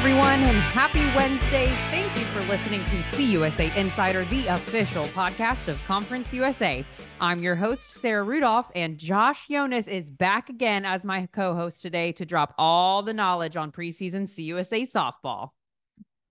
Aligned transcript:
everyone, 0.00 0.40
and 0.40 0.56
happy 0.56 1.04
Wednesday. 1.14 1.66
Thank 1.90 2.18
you 2.18 2.24
for 2.32 2.40
listening 2.44 2.82
to 2.86 3.02
CUSA 3.02 3.76
Insider, 3.76 4.24
the 4.24 4.46
official 4.46 5.04
podcast 5.04 5.68
of 5.68 5.78
Conference 5.84 6.32
USA. 6.32 6.82
I'm 7.20 7.42
your 7.42 7.54
host, 7.54 7.96
Sarah 7.96 8.22
Rudolph, 8.22 8.70
and 8.74 8.96
Josh 8.96 9.48
Jonas 9.48 9.88
is 9.88 10.10
back 10.10 10.48
again 10.48 10.86
as 10.86 11.04
my 11.04 11.26
co 11.26 11.54
host 11.54 11.82
today 11.82 12.12
to 12.12 12.24
drop 12.24 12.54
all 12.56 13.02
the 13.02 13.12
knowledge 13.12 13.56
on 13.56 13.72
preseason 13.72 14.22
CUSA 14.22 14.90
softball. 14.90 15.50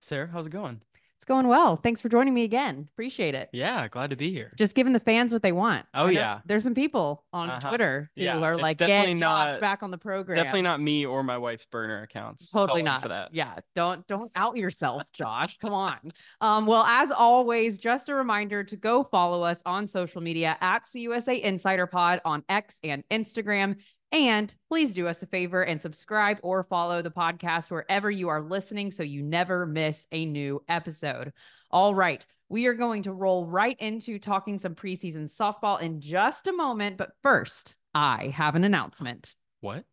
Sarah, 0.00 0.28
how's 0.32 0.48
it 0.48 0.50
going? 0.50 0.82
It's 1.20 1.26
going 1.26 1.48
well. 1.48 1.76
Thanks 1.76 2.00
for 2.00 2.08
joining 2.08 2.32
me 2.32 2.44
again. 2.44 2.88
Appreciate 2.94 3.34
it. 3.34 3.50
Yeah, 3.52 3.86
glad 3.88 4.08
to 4.08 4.16
be 4.16 4.30
here. 4.32 4.54
Just 4.56 4.74
giving 4.74 4.94
the 4.94 4.98
fans 4.98 5.34
what 5.34 5.42
they 5.42 5.52
want. 5.52 5.84
Oh 5.92 6.06
yeah, 6.06 6.40
there's 6.46 6.64
some 6.64 6.74
people 6.74 7.26
on 7.34 7.50
Uh-huh. 7.50 7.68
Twitter 7.68 8.10
who 8.16 8.22
Yeah, 8.22 8.38
are 8.38 8.52
it's 8.54 8.62
like, 8.62 8.78
definitely 8.78 9.12
"Get 9.12 9.18
not- 9.20 9.60
back 9.60 9.82
on 9.82 9.90
the 9.90 9.98
program." 9.98 10.38
definitely 10.38 10.62
not 10.62 10.80
me 10.80 11.04
or 11.04 11.22
my 11.22 11.36
wife's 11.36 11.66
burner 11.66 12.00
accounts. 12.04 12.50
Totally 12.50 12.82
not. 12.82 13.02
for 13.02 13.08
that. 13.08 13.34
Yeah, 13.34 13.54
don't 13.76 14.06
don't 14.06 14.30
out 14.34 14.56
yourself, 14.56 15.02
Josh. 15.12 15.58
Come 15.58 15.74
on. 15.74 15.98
Um, 16.40 16.64
well, 16.64 16.84
as 16.84 17.10
always, 17.10 17.76
just 17.76 18.08
a 18.08 18.14
reminder 18.14 18.64
to 18.64 18.76
go 18.78 19.04
follow 19.04 19.42
us 19.42 19.60
on 19.66 19.86
social 19.86 20.22
media 20.22 20.56
at 20.62 20.84
CUSA 20.86 21.42
Insider 21.42 21.86
Pod 21.86 22.22
on 22.24 22.42
X 22.48 22.78
and 22.82 23.04
Instagram. 23.10 23.76
And 24.12 24.52
please 24.68 24.92
do 24.92 25.06
us 25.06 25.22
a 25.22 25.26
favor 25.26 25.62
and 25.62 25.80
subscribe 25.80 26.38
or 26.42 26.64
follow 26.64 27.00
the 27.00 27.10
podcast 27.10 27.70
wherever 27.70 28.10
you 28.10 28.28
are 28.28 28.40
listening 28.42 28.90
so 28.90 29.02
you 29.02 29.22
never 29.22 29.66
miss 29.66 30.06
a 30.10 30.26
new 30.26 30.62
episode. 30.68 31.32
All 31.70 31.94
right. 31.94 32.24
We 32.48 32.66
are 32.66 32.74
going 32.74 33.04
to 33.04 33.12
roll 33.12 33.46
right 33.46 33.76
into 33.78 34.18
talking 34.18 34.58
some 34.58 34.74
preseason 34.74 35.32
softball 35.32 35.80
in 35.80 36.00
just 36.00 36.48
a 36.48 36.52
moment. 36.52 36.96
But 36.96 37.12
first, 37.22 37.76
I 37.94 38.32
have 38.34 38.56
an 38.56 38.64
announcement. 38.64 39.36
What? 39.60 39.84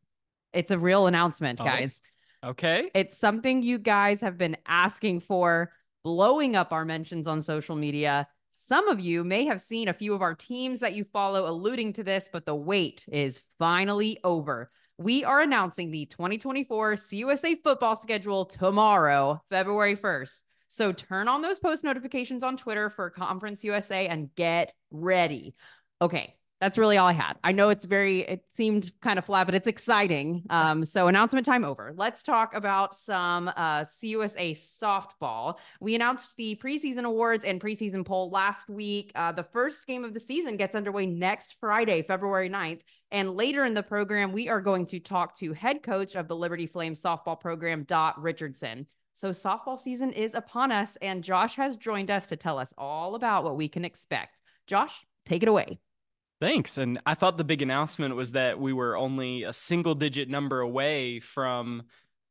It's 0.53 0.71
a 0.71 0.79
real 0.79 1.05
announcement, 1.05 1.61
Oh. 1.61 1.65
guys. 1.65 2.01
Okay. 2.43 2.89
It's 2.95 3.17
something 3.17 3.61
you 3.61 3.77
guys 3.77 4.21
have 4.21 4.37
been 4.37 4.57
asking 4.65 5.19
for, 5.19 5.71
blowing 6.03 6.55
up 6.55 6.71
our 6.71 6.85
mentions 6.85 7.27
on 7.27 7.41
social 7.43 7.75
media. 7.75 8.27
Some 8.59 8.87
of 8.87 8.99
you 8.99 9.23
may 9.23 9.45
have 9.45 9.61
seen 9.61 9.87
a 9.87 9.93
few 9.93 10.15
of 10.15 10.23
our 10.23 10.33
teams 10.33 10.79
that 10.79 10.95
you 10.95 11.05
follow 11.13 11.47
alluding 11.47 11.93
to 11.93 12.03
this, 12.03 12.27
but 12.33 12.43
the 12.43 12.55
wait 12.55 13.05
is 13.07 13.43
finally 13.59 14.17
over. 14.23 14.71
We 14.97 15.23
are 15.23 15.41
announcing 15.41 15.91
the 15.91 16.07
2024 16.07 16.95
CUSA 16.95 17.61
football 17.63 17.95
schedule 17.95 18.45
tomorrow, 18.45 19.39
February 19.51 19.95
1st. 19.95 20.39
So 20.69 20.91
turn 20.91 21.27
on 21.27 21.43
those 21.43 21.59
post 21.59 21.83
notifications 21.83 22.43
on 22.43 22.57
Twitter 22.57 22.89
for 22.89 23.11
Conference 23.11 23.63
USA 23.63 24.07
and 24.07 24.33
get 24.33 24.73
ready. 24.89 25.53
Okay, 26.01 26.33
that's 26.59 26.77
really 26.77 26.97
all 26.97 27.07
I 27.07 27.13
had. 27.13 27.33
I 27.43 27.51
know 27.51 27.69
it's 27.69 27.85
very, 27.85 28.21
it 28.21 28.43
seemed 28.53 28.91
kind 29.01 29.19
of 29.19 29.25
flat, 29.25 29.45
but 29.45 29.53
it's 29.53 29.67
exciting. 29.67 30.43
Um, 30.49 30.85
so 30.85 31.07
announcement 31.07 31.45
time 31.45 31.63
over. 31.63 31.93
Let's 31.95 32.23
talk 32.23 32.55
about 32.55 32.95
some 32.95 33.49
uh, 33.49 33.85
CUSA 33.85 34.57
softball. 34.81 35.55
We 35.79 35.93
announced 35.93 36.33
the 36.37 36.59
preseason 36.63 37.03
awards 37.03 37.45
and 37.45 37.61
preseason 37.61 38.03
poll 38.03 38.31
last 38.31 38.69
week. 38.69 39.11
Uh, 39.13 39.31
the 39.31 39.43
first 39.43 39.85
game 39.85 40.03
of 40.03 40.15
the 40.15 40.19
season 40.19 40.57
gets 40.57 40.73
underway 40.73 41.05
next 41.05 41.57
Friday, 41.59 42.01
February 42.01 42.49
9th. 42.49 42.81
And 43.11 43.35
later 43.35 43.63
in 43.63 43.75
the 43.75 43.83
program, 43.83 44.31
we 44.31 44.49
are 44.49 44.61
going 44.61 44.87
to 44.87 44.99
talk 44.99 45.37
to 45.37 45.53
head 45.53 45.83
coach 45.83 46.15
of 46.15 46.27
the 46.27 46.35
Liberty 46.35 46.65
Flames 46.65 47.01
softball 47.01 47.39
program, 47.39 47.83
Dot 47.83 48.19
Richardson. 48.19 48.87
So 49.13 49.29
softball 49.29 49.79
season 49.79 50.11
is 50.11 50.35
upon 50.35 50.71
us, 50.71 50.95
and 51.01 51.23
Josh 51.23 51.55
has 51.55 51.77
joined 51.77 52.11
us 52.11 52.27
to 52.27 52.35
tell 52.35 52.59
us 52.59 52.73
all 52.77 53.15
about 53.15 53.43
what 53.43 53.57
we 53.57 53.67
can 53.67 53.85
expect. 53.85 54.41
Josh, 54.67 55.05
take 55.25 55.41
it 55.41 55.49
away. 55.49 55.79
Thanks. 56.39 56.77
And 56.77 56.99
I 57.05 57.15
thought 57.15 57.37
the 57.37 57.43
big 57.43 57.61
announcement 57.61 58.15
was 58.15 58.33
that 58.33 58.59
we 58.59 58.71
were 58.73 58.95
only 58.95 59.43
a 59.43 59.53
single 59.53 59.95
digit 59.95 60.29
number 60.29 60.59
away 60.59 61.19
from 61.19 61.83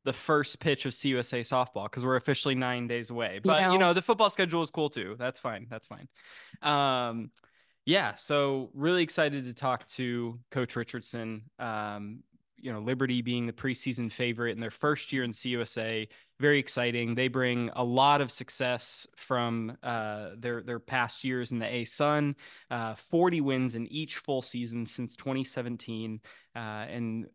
the 0.04 0.12
first 0.12 0.60
pitch 0.60 0.86
of 0.86 0.92
CUSA 0.92 1.40
softball 1.40 1.84
because 1.84 2.04
we're 2.04 2.14
officially 2.16 2.54
nine 2.54 2.86
days 2.86 3.10
away. 3.10 3.40
But 3.42 3.62
you 3.62 3.66
know- 3.66 3.76
know, 3.76 3.92
the 3.92 4.02
football 4.02 4.30
schedule 4.30 4.62
is 4.62 4.70
cool 4.70 4.88
too. 4.88 5.16
That's 5.18 5.40
fine. 5.40 5.66
That's 5.68 5.88
fine. 5.88 6.08
Um, 6.62 7.32
yeah. 7.84 8.14
So 8.14 8.70
really 8.74 9.02
excited 9.02 9.46
to 9.46 9.54
talk 9.54 9.86
to 9.88 10.38
Coach 10.50 10.76
Richardson. 10.76 11.42
Um, 11.58 12.22
you 12.58 12.72
know, 12.72 12.80
Liberty 12.80 13.22
being 13.22 13.46
the 13.46 13.52
preseason 13.52 14.10
favorite 14.10 14.52
in 14.52 14.60
their 14.60 14.70
first 14.70 15.12
year 15.12 15.24
in 15.24 15.30
CUSA, 15.30 16.08
very 16.40 16.58
exciting. 16.58 17.14
They 17.14 17.28
bring 17.28 17.70
a 17.76 17.84
lot 17.84 18.20
of 18.20 18.30
success 18.30 19.06
from 19.16 19.76
uh, 19.82 20.30
their 20.38 20.62
their 20.62 20.80
past 20.80 21.24
years 21.24 21.52
in 21.52 21.58
the 21.58 21.66
ASUN. 21.66 22.34
Uh, 22.70 22.94
40 22.94 23.40
wins 23.40 23.74
in 23.74 23.86
each 23.92 24.16
full 24.16 24.42
season 24.42 24.86
since 24.86 25.16
2017, 25.16 26.20
uh, 26.54 26.58
and 26.58 27.26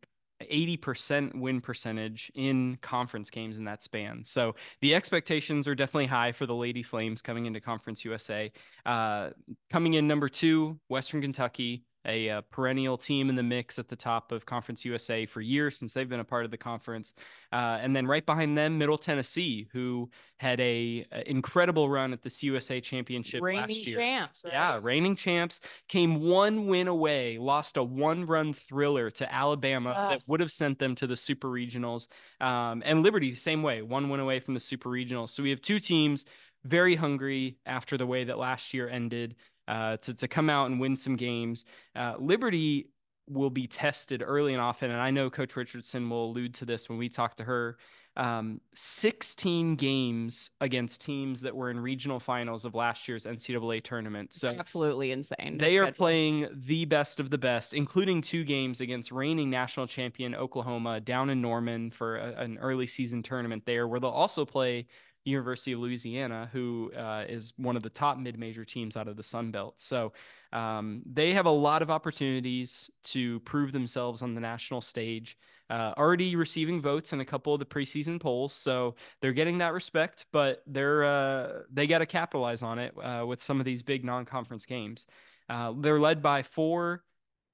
80% 0.41 1.35
win 1.35 1.61
percentage 1.61 2.31
in 2.35 2.77
conference 2.81 3.29
games 3.29 3.57
in 3.57 3.65
that 3.65 3.83
span. 3.83 4.23
So 4.25 4.55
the 4.81 4.95
expectations 4.95 5.67
are 5.67 5.75
definitely 5.75 6.07
high 6.07 6.31
for 6.31 6.45
the 6.45 6.55
Lady 6.55 6.83
Flames 6.83 7.21
coming 7.21 7.45
into 7.45 7.61
Conference 7.61 8.03
USA. 8.05 8.51
Uh, 8.85 9.29
coming 9.69 9.93
in 9.93 10.07
number 10.07 10.29
two, 10.29 10.79
Western 10.89 11.21
Kentucky, 11.21 11.83
a, 12.05 12.29
uh 12.29 12.41
perennial 12.51 12.97
team 12.97 13.29
in 13.29 13.35
the 13.35 13.43
mix 13.43 13.79
at 13.79 13.87
the 13.87 13.95
top 13.95 14.31
of 14.31 14.45
Conference 14.45 14.83
USA 14.85 15.25
for 15.25 15.41
years 15.41 15.77
since 15.77 15.93
they've 15.93 16.09
been 16.09 16.19
a 16.19 16.25
part 16.25 16.45
of 16.45 16.51
the 16.51 16.57
conference. 16.57 17.13
Uh, 17.51 17.77
and 17.81 17.95
then 17.95 18.07
right 18.07 18.25
behind 18.25 18.57
them, 18.57 18.77
Middle 18.77 18.97
Tennessee, 18.97 19.67
who 19.71 20.09
had 20.37 20.59
a, 20.59 21.05
a 21.11 21.29
incredible 21.29 21.89
run 21.89 22.13
at 22.13 22.21
the 22.21 22.29
CUSA 22.29 22.81
championship 22.81 23.41
Reigning 23.43 23.61
last 23.61 23.87
year. 23.87 23.97
champs. 23.99 24.41
right? 24.43 24.53
Yeah, 24.53 24.79
reigning 24.81 25.15
champs 25.15 25.59
came 25.87 26.21
one 26.21 26.67
win 26.67 26.87
away, 26.87 27.37
lost 27.37 27.77
a 27.77 27.83
one 27.83 28.25
run 28.25 28.53
thriller 28.53 29.11
to 29.11 29.33
Alabama 29.33 30.07
that 30.09 30.21
would 30.27 30.39
have 30.39 30.51
sent 30.51 30.79
them 30.79 30.95
to 30.95 31.07
the 31.07 31.15
super 31.15 31.47
regionals. 31.47 32.07
Um, 32.39 32.81
and 32.85 33.03
Liberty, 33.03 33.29
the 33.29 33.35
same 33.37 33.61
way, 33.61 33.81
one 33.81 34.09
win 34.09 34.19
away 34.19 34.39
from 34.39 34.53
the 34.55 34.59
super 34.59 34.89
regionals. 34.89 35.29
So 35.29 35.43
we 35.43 35.51
have 35.51 35.61
two 35.61 35.79
teams 35.79 36.25
very 36.63 36.95
hungry 36.95 37.57
after 37.65 37.97
the 37.97 38.05
way 38.05 38.23
that 38.23 38.37
last 38.37 38.73
year 38.73 38.87
ended 38.87 39.35
uh, 39.71 39.95
to, 39.97 40.13
to 40.13 40.27
come 40.27 40.49
out 40.49 40.69
and 40.69 40.79
win 40.79 40.95
some 40.97 41.15
games. 41.15 41.63
Uh, 41.95 42.15
Liberty 42.19 42.89
will 43.29 43.49
be 43.49 43.67
tested 43.67 44.21
early 44.25 44.53
and 44.53 44.61
often. 44.61 44.91
And 44.91 44.99
I 44.99 45.11
know 45.11 45.29
Coach 45.29 45.55
Richardson 45.55 46.09
will 46.09 46.25
allude 46.25 46.53
to 46.55 46.65
this 46.65 46.89
when 46.89 46.97
we 46.97 47.07
talk 47.07 47.37
to 47.37 47.45
her 47.45 47.77
um, 48.17 48.59
16 48.75 49.77
games 49.77 50.51
against 50.59 50.99
teams 50.99 51.39
that 51.41 51.55
were 51.55 51.71
in 51.71 51.79
regional 51.79 52.19
finals 52.19 52.65
of 52.65 52.75
last 52.75 53.07
year's 53.07 53.23
NCAA 53.23 53.81
tournament. 53.81 54.33
So 54.33 54.49
absolutely 54.49 55.13
insane. 55.13 55.57
they 55.57 55.77
are 55.77 55.93
playing 55.93 56.49
the 56.51 56.83
best 56.83 57.21
of 57.21 57.29
the 57.29 57.37
best, 57.37 57.73
including 57.73 58.21
two 58.21 58.43
games 58.43 58.81
against 58.81 59.13
reigning 59.13 59.49
national 59.49 59.87
champion 59.87 60.35
Oklahoma 60.35 60.99
down 60.99 61.29
in 61.29 61.41
Norman 61.41 61.89
for 61.89 62.17
a- 62.17 62.33
an 62.41 62.57
early 62.57 62.87
season 62.87 63.23
tournament 63.23 63.63
there, 63.65 63.87
where 63.87 64.01
they'll 64.01 64.09
also 64.09 64.43
play 64.43 64.87
University 65.23 65.71
of 65.73 65.79
Louisiana, 65.79 66.49
who 66.51 66.91
uh, 66.97 67.25
is 67.27 67.53
one 67.57 67.75
of 67.75 67.83
the 67.83 67.89
top 67.89 68.17
mid-major 68.17 68.63
teams 68.63 68.97
out 68.97 69.07
of 69.07 69.17
the 69.17 69.23
Sun 69.23 69.51
Belt. 69.51 69.75
So 69.77 70.13
um, 70.51 71.03
they 71.05 71.33
have 71.33 71.45
a 71.45 71.51
lot 71.51 71.81
of 71.81 71.91
opportunities 71.91 72.89
to 73.05 73.39
prove 73.41 73.71
themselves 73.71 74.21
on 74.21 74.33
the 74.33 74.41
national 74.41 74.81
stage. 74.81 75.37
Uh, 75.69 75.93
already 75.97 76.35
receiving 76.35 76.81
votes 76.81 77.13
in 77.13 77.21
a 77.21 77.25
couple 77.25 77.53
of 77.53 77.59
the 77.59 77.65
preseason 77.65 78.19
polls, 78.19 78.51
so 78.51 78.95
they're 79.21 79.31
getting 79.31 79.59
that 79.59 79.71
respect. 79.73 80.25
But 80.33 80.63
they're 80.67 81.05
uh, 81.05 81.61
they 81.71 81.87
got 81.87 81.99
to 81.99 82.05
capitalize 82.05 82.61
on 82.61 82.77
it 82.77 82.93
uh, 83.01 83.25
with 83.25 83.41
some 83.41 83.59
of 83.59 83.65
these 83.65 83.81
big 83.81 84.03
non-conference 84.03 84.65
games. 84.65 85.05
Uh, 85.47 85.73
they're 85.77 85.99
led 85.99 86.21
by 86.21 86.43
four 86.43 87.03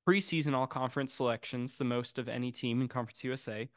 preseason 0.08 0.56
all-conference 0.56 1.14
selections, 1.14 1.76
the 1.76 1.84
most 1.84 2.18
of 2.18 2.28
any 2.30 2.52
team 2.52 2.82
in 2.82 2.88
Conference 2.88 3.24
USA, 3.24 3.70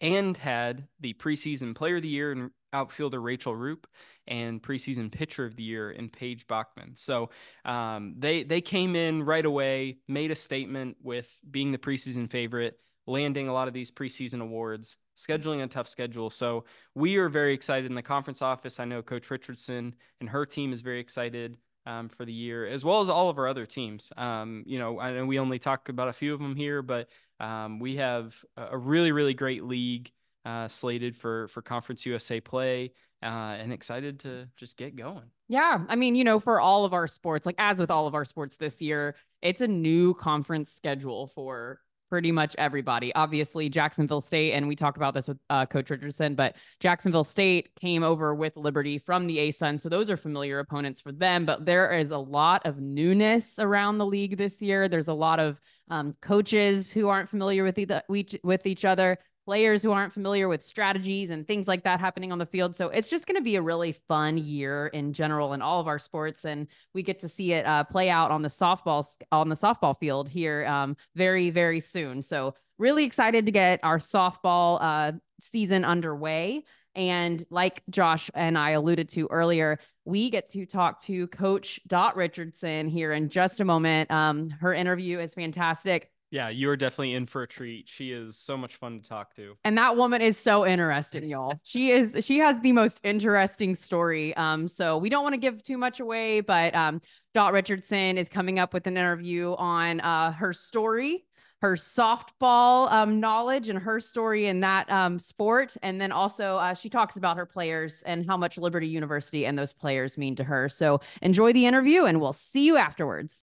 and 0.00 0.36
had 0.36 0.86
the 1.00 1.14
preseason 1.14 1.74
Player 1.74 1.96
of 1.96 2.02
the 2.02 2.08
Year 2.08 2.32
and 2.32 2.50
outfielder 2.72 3.20
Rachel 3.20 3.54
Roop 3.54 3.86
and 4.26 4.62
preseason 4.62 5.10
Pitcher 5.10 5.44
of 5.44 5.56
the 5.56 5.62
Year 5.62 5.90
in 5.90 6.08
Paige 6.08 6.46
Bachman. 6.46 6.92
So 6.94 7.30
um, 7.64 8.14
they 8.18 8.42
they 8.42 8.60
came 8.60 8.96
in 8.96 9.22
right 9.22 9.44
away, 9.44 9.98
made 10.08 10.30
a 10.30 10.36
statement 10.36 10.96
with 11.02 11.28
being 11.50 11.72
the 11.72 11.78
preseason 11.78 12.28
favorite, 12.28 12.78
landing 13.06 13.48
a 13.48 13.52
lot 13.52 13.68
of 13.68 13.74
these 13.74 13.90
preseason 13.90 14.40
awards, 14.40 14.96
scheduling 15.16 15.62
a 15.62 15.66
tough 15.66 15.88
schedule. 15.88 16.30
So 16.30 16.64
we 16.94 17.16
are 17.16 17.28
very 17.28 17.54
excited 17.54 17.86
in 17.86 17.94
the 17.94 18.02
conference 18.02 18.42
office. 18.42 18.80
I 18.80 18.84
know 18.84 19.02
Coach 19.02 19.30
Richardson 19.30 19.94
and 20.20 20.28
her 20.28 20.44
team 20.46 20.72
is 20.72 20.80
very 20.80 21.00
excited. 21.00 21.56
Um, 21.86 22.08
for 22.08 22.24
the 22.24 22.32
year, 22.32 22.66
as 22.66 22.82
well 22.82 23.02
as 23.02 23.10
all 23.10 23.28
of 23.28 23.36
our 23.36 23.46
other 23.46 23.66
teams. 23.66 24.10
Um, 24.16 24.64
you 24.64 24.78
know, 24.78 24.98
I 24.98 25.12
know 25.12 25.26
we 25.26 25.38
only 25.38 25.58
talk 25.58 25.90
about 25.90 26.08
a 26.08 26.14
few 26.14 26.32
of 26.32 26.40
them 26.40 26.56
here, 26.56 26.80
but 26.80 27.10
um, 27.40 27.78
we 27.78 27.96
have 27.96 28.34
a 28.56 28.76
really, 28.76 29.12
really 29.12 29.34
great 29.34 29.64
league 29.64 30.10
uh, 30.44 30.68
slated 30.68 31.16
for 31.16 31.48
for 31.48 31.62
Conference 31.62 32.04
USA 32.06 32.40
play, 32.40 32.92
uh, 33.22 33.56
and 33.58 33.72
excited 33.72 34.20
to 34.20 34.48
just 34.56 34.76
get 34.76 34.96
going. 34.96 35.24
Yeah. 35.48 35.84
I 35.88 35.96
mean, 35.96 36.14
you 36.14 36.24
know, 36.24 36.40
for 36.40 36.60
all 36.60 36.84
of 36.84 36.92
our 36.92 37.06
sports, 37.06 37.46
like 37.46 37.56
as 37.58 37.78
with 37.78 37.90
all 37.90 38.06
of 38.06 38.14
our 38.14 38.24
sports 38.24 38.56
this 38.56 38.80
year, 38.80 39.14
it's 39.42 39.60
a 39.60 39.68
new 39.68 40.14
conference 40.14 40.70
schedule 40.70 41.28
for 41.28 41.80
pretty 42.14 42.30
much 42.30 42.54
everybody. 42.58 43.12
Obviously, 43.16 43.68
Jacksonville 43.68 44.20
State, 44.20 44.52
and 44.52 44.68
we 44.68 44.76
talk 44.76 44.96
about 44.96 45.14
this 45.14 45.26
with 45.26 45.36
uh, 45.50 45.66
Coach 45.66 45.90
Richardson, 45.90 46.36
but 46.36 46.54
Jacksonville 46.78 47.24
State 47.24 47.74
came 47.74 48.04
over 48.04 48.36
with 48.36 48.56
Liberty 48.56 49.00
from 49.00 49.26
the 49.26 49.36
ASUN. 49.38 49.80
So 49.80 49.88
those 49.88 50.08
are 50.08 50.16
familiar 50.16 50.60
opponents 50.60 51.00
for 51.00 51.10
them. 51.10 51.44
But 51.44 51.66
there 51.66 51.90
is 51.90 52.12
a 52.12 52.18
lot 52.18 52.64
of 52.66 52.78
newness 52.78 53.58
around 53.58 53.98
the 53.98 54.06
league 54.06 54.38
this 54.38 54.62
year. 54.62 54.88
There's 54.88 55.08
a 55.08 55.12
lot 55.12 55.40
of 55.40 55.60
um, 55.90 56.14
coaches 56.22 56.88
who 56.92 57.08
aren't 57.08 57.28
familiar 57.28 57.64
with 57.64 57.80
each, 57.80 58.36
with 58.44 58.64
each 58.64 58.84
other, 58.84 59.18
players 59.44 59.82
who 59.82 59.92
aren't 59.92 60.12
familiar 60.12 60.48
with 60.48 60.62
strategies 60.62 61.30
and 61.30 61.46
things 61.46 61.68
like 61.68 61.84
that 61.84 62.00
happening 62.00 62.32
on 62.32 62.38
the 62.38 62.46
field. 62.46 62.74
So 62.74 62.88
it's 62.88 63.08
just 63.08 63.26
going 63.26 63.36
to 63.36 63.42
be 63.42 63.56
a 63.56 63.62
really 63.62 63.92
fun 64.08 64.38
year 64.38 64.86
in 64.88 65.12
general 65.12 65.52
in 65.52 65.62
all 65.62 65.80
of 65.80 65.88
our 65.88 65.98
sports, 65.98 66.44
and 66.44 66.66
we 66.94 67.02
get 67.02 67.20
to 67.20 67.28
see 67.28 67.52
it 67.52 67.66
uh, 67.66 67.84
play 67.84 68.10
out 68.10 68.30
on 68.30 68.42
the 68.42 68.48
softball 68.48 69.06
on 69.30 69.48
the 69.48 69.54
softball 69.54 69.98
field 69.98 70.28
here 70.28 70.64
um, 70.66 70.96
very 71.14 71.50
very 71.50 71.80
soon. 71.80 72.22
So 72.22 72.54
really 72.78 73.04
excited 73.04 73.46
to 73.46 73.52
get 73.52 73.80
our 73.82 73.98
softball 73.98 74.78
uh, 74.80 75.12
season 75.40 75.84
underway. 75.84 76.64
And 76.96 77.44
like 77.50 77.82
Josh 77.90 78.30
and 78.34 78.56
I 78.56 78.70
alluded 78.70 79.08
to 79.10 79.26
earlier, 79.30 79.80
we 80.04 80.30
get 80.30 80.48
to 80.52 80.64
talk 80.64 81.00
to 81.02 81.26
Coach 81.28 81.80
Dot 81.86 82.14
Richardson 82.14 82.88
here 82.88 83.12
in 83.12 83.28
just 83.30 83.60
a 83.60 83.64
moment. 83.64 84.10
Um, 84.10 84.50
her 84.50 84.72
interview 84.72 85.18
is 85.18 85.34
fantastic. 85.34 86.10
Yeah, 86.34 86.48
you 86.48 86.68
are 86.68 86.76
definitely 86.76 87.14
in 87.14 87.26
for 87.26 87.44
a 87.44 87.46
treat. 87.46 87.88
She 87.88 88.10
is 88.10 88.36
so 88.36 88.56
much 88.56 88.74
fun 88.74 89.00
to 89.00 89.08
talk 89.08 89.36
to. 89.36 89.56
And 89.62 89.78
that 89.78 89.96
woman 89.96 90.20
is 90.20 90.36
so 90.36 90.66
interesting, 90.66 91.22
y'all. 91.28 91.60
She 91.62 91.92
is 91.92 92.24
she 92.24 92.38
has 92.38 92.60
the 92.60 92.72
most 92.72 92.98
interesting 93.04 93.72
story. 93.76 94.36
Um, 94.36 94.66
so 94.66 94.98
we 94.98 95.08
don't 95.08 95.22
want 95.22 95.34
to 95.34 95.40
give 95.40 95.62
too 95.62 95.78
much 95.78 96.00
away, 96.00 96.40
but 96.40 96.74
um 96.74 97.00
Dot 97.34 97.52
Richardson 97.52 98.18
is 98.18 98.28
coming 98.28 98.58
up 98.58 98.74
with 98.74 98.88
an 98.88 98.96
interview 98.96 99.54
on 99.58 100.00
uh 100.00 100.32
her 100.32 100.52
story 100.52 101.24
her 101.62 101.76
softball 101.76 102.92
um, 102.92 103.20
knowledge 103.20 103.70
and 103.70 103.78
her 103.78 103.98
story 103.98 104.48
in 104.48 104.60
that 104.60 104.90
um, 104.90 105.18
sport. 105.18 105.74
And 105.82 105.98
then 105.98 106.12
also, 106.12 106.56
uh, 106.56 106.74
she 106.74 106.90
talks 106.90 107.16
about 107.16 107.38
her 107.38 107.46
players 107.46 108.02
and 108.04 108.26
how 108.26 108.36
much 108.36 108.58
Liberty 108.58 108.88
University 108.88 109.46
and 109.46 109.56
those 109.56 109.72
players 109.72 110.18
mean 110.18 110.36
to 110.36 110.44
her. 110.44 110.68
So 110.68 111.00
enjoy 111.22 111.54
the 111.54 111.64
interview, 111.64 112.04
and 112.04 112.20
we'll 112.20 112.34
see 112.34 112.66
you 112.66 112.76
afterwards. 112.76 113.44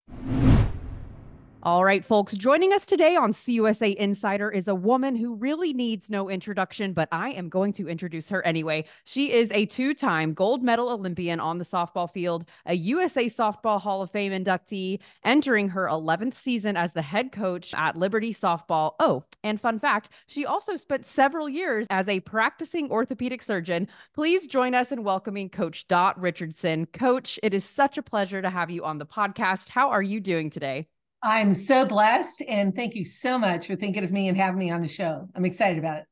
All 1.65 1.85
right, 1.85 2.05
folks, 2.05 2.35
joining 2.35 2.73
us 2.73 2.87
today 2.87 3.17
on 3.17 3.33
CUSA 3.33 3.97
Insider 3.97 4.49
is 4.49 4.69
a 4.69 4.77
woman 4.77 5.17
who 5.17 5.35
really 5.35 5.73
needs 5.73 6.09
no 6.09 6.31
introduction, 6.31 6.93
but 6.93 7.09
I 7.11 7.31
am 7.31 7.49
going 7.49 7.73
to 7.73 7.89
introduce 7.89 8.29
her 8.29 8.47
anyway. 8.47 8.85
She 9.03 9.33
is 9.33 9.51
a 9.51 9.67
two 9.67 9.93
time 9.93 10.35
gold 10.35 10.63
medal 10.63 10.89
Olympian 10.89 11.41
on 11.41 11.59
the 11.59 11.65
softball 11.65 12.09
field, 12.09 12.45
a 12.65 12.75
USA 12.75 13.25
Softball 13.25 13.81
Hall 13.81 14.03
of 14.03 14.13
Fame 14.13 14.31
inductee, 14.31 15.01
entering 15.25 15.69
her 15.71 15.87
11th 15.87 16.35
season 16.35 16.77
as 16.77 16.93
the 16.93 17.03
head 17.03 17.33
coach 17.33 17.75
at 17.75 17.97
Liberty 17.97 18.33
Softball. 18.33 18.93
Oh, 19.01 19.25
and 19.43 19.61
fun 19.61 19.81
fact, 19.81 20.11
she 20.29 20.47
also 20.47 20.77
spent 20.77 21.07
several 21.07 21.49
years 21.49 21.89
as 21.91 22.07
a 22.07 22.21
practicing 22.21 22.89
orthopedic 22.89 23.43
surgeon. 23.43 23.89
Please 24.15 24.47
join 24.47 24.77
us 24.77 24.93
in 24.93 25.03
welcoming 25.03 25.51
Coach 25.51 25.89
Dot 25.89 26.21
Richardson. 26.21 26.87
Coach, 26.87 27.41
it 27.43 27.53
is 27.53 27.65
such 27.65 27.99
a 27.99 28.03
pleasure 28.03 28.41
to 28.41 28.49
have 28.49 28.71
you 28.71 28.85
on 28.85 28.99
the 28.99 29.07
podcast. 29.07 29.69
How 29.69 29.91
are 29.91 30.03
you 30.03 30.21
doing 30.21 30.51
today? 30.51 30.87
I'm 31.23 31.55
so 31.55 31.85
blessed. 31.85 32.43
And 32.49 32.75
thank 32.75 32.95
you 32.95 33.05
so 33.05 33.39
much 33.39 33.67
for 33.67 33.77
thinking 33.77 34.05
of 34.05 34.13
me 34.13 34.29
and 34.29 34.37
having 34.37 34.59
me 34.59 34.71
on 34.71 34.81
the 34.81 34.89
show. 34.89 35.29
I'm 35.35 35.45
excited 35.45 35.79
about 35.79 35.99
it. 35.99 36.05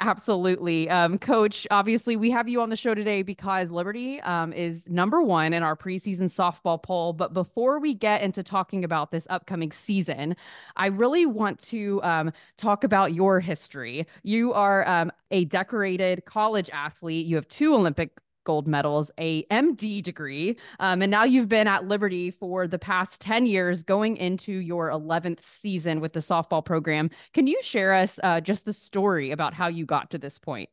Absolutely. 0.00 0.90
Um, 0.90 1.18
Coach, 1.18 1.68
obviously, 1.70 2.16
we 2.16 2.30
have 2.32 2.48
you 2.48 2.60
on 2.60 2.68
the 2.68 2.76
show 2.76 2.94
today 2.94 3.22
because 3.22 3.70
Liberty 3.70 4.20
um, 4.22 4.52
is 4.52 4.84
number 4.88 5.22
one 5.22 5.52
in 5.52 5.62
our 5.62 5.76
preseason 5.76 6.24
softball 6.24 6.82
poll. 6.82 7.12
But 7.12 7.32
before 7.32 7.78
we 7.78 7.94
get 7.94 8.20
into 8.20 8.42
talking 8.42 8.82
about 8.82 9.12
this 9.12 9.24
upcoming 9.30 9.70
season, 9.70 10.34
I 10.76 10.86
really 10.86 11.26
want 11.26 11.60
to 11.66 12.02
um, 12.02 12.32
talk 12.58 12.82
about 12.82 13.14
your 13.14 13.38
history. 13.38 14.04
You 14.24 14.52
are 14.52 14.86
um, 14.88 15.12
a 15.30 15.44
decorated 15.44 16.24
college 16.24 16.68
athlete, 16.72 17.26
you 17.26 17.36
have 17.36 17.46
two 17.46 17.74
Olympic 17.74 18.10
gold 18.44 18.68
medals, 18.68 19.10
a 19.18 19.44
MD 19.44 20.02
degree, 20.02 20.56
um, 20.80 21.02
and 21.02 21.10
now 21.10 21.24
you've 21.24 21.48
been 21.48 21.66
at 21.66 21.88
Liberty 21.88 22.30
for 22.30 22.66
the 22.66 22.78
past 22.78 23.20
10 23.20 23.46
years, 23.46 23.82
going 23.82 24.16
into 24.16 24.52
your 24.52 24.90
11th 24.90 25.44
season 25.44 26.00
with 26.00 26.12
the 26.12 26.20
softball 26.20 26.64
program. 26.64 27.10
Can 27.32 27.46
you 27.46 27.60
share 27.62 27.92
us 27.92 28.20
uh, 28.22 28.40
just 28.40 28.64
the 28.64 28.72
story 28.72 29.30
about 29.30 29.54
how 29.54 29.66
you 29.66 29.84
got 29.84 30.10
to 30.10 30.18
this 30.18 30.38
point? 30.38 30.68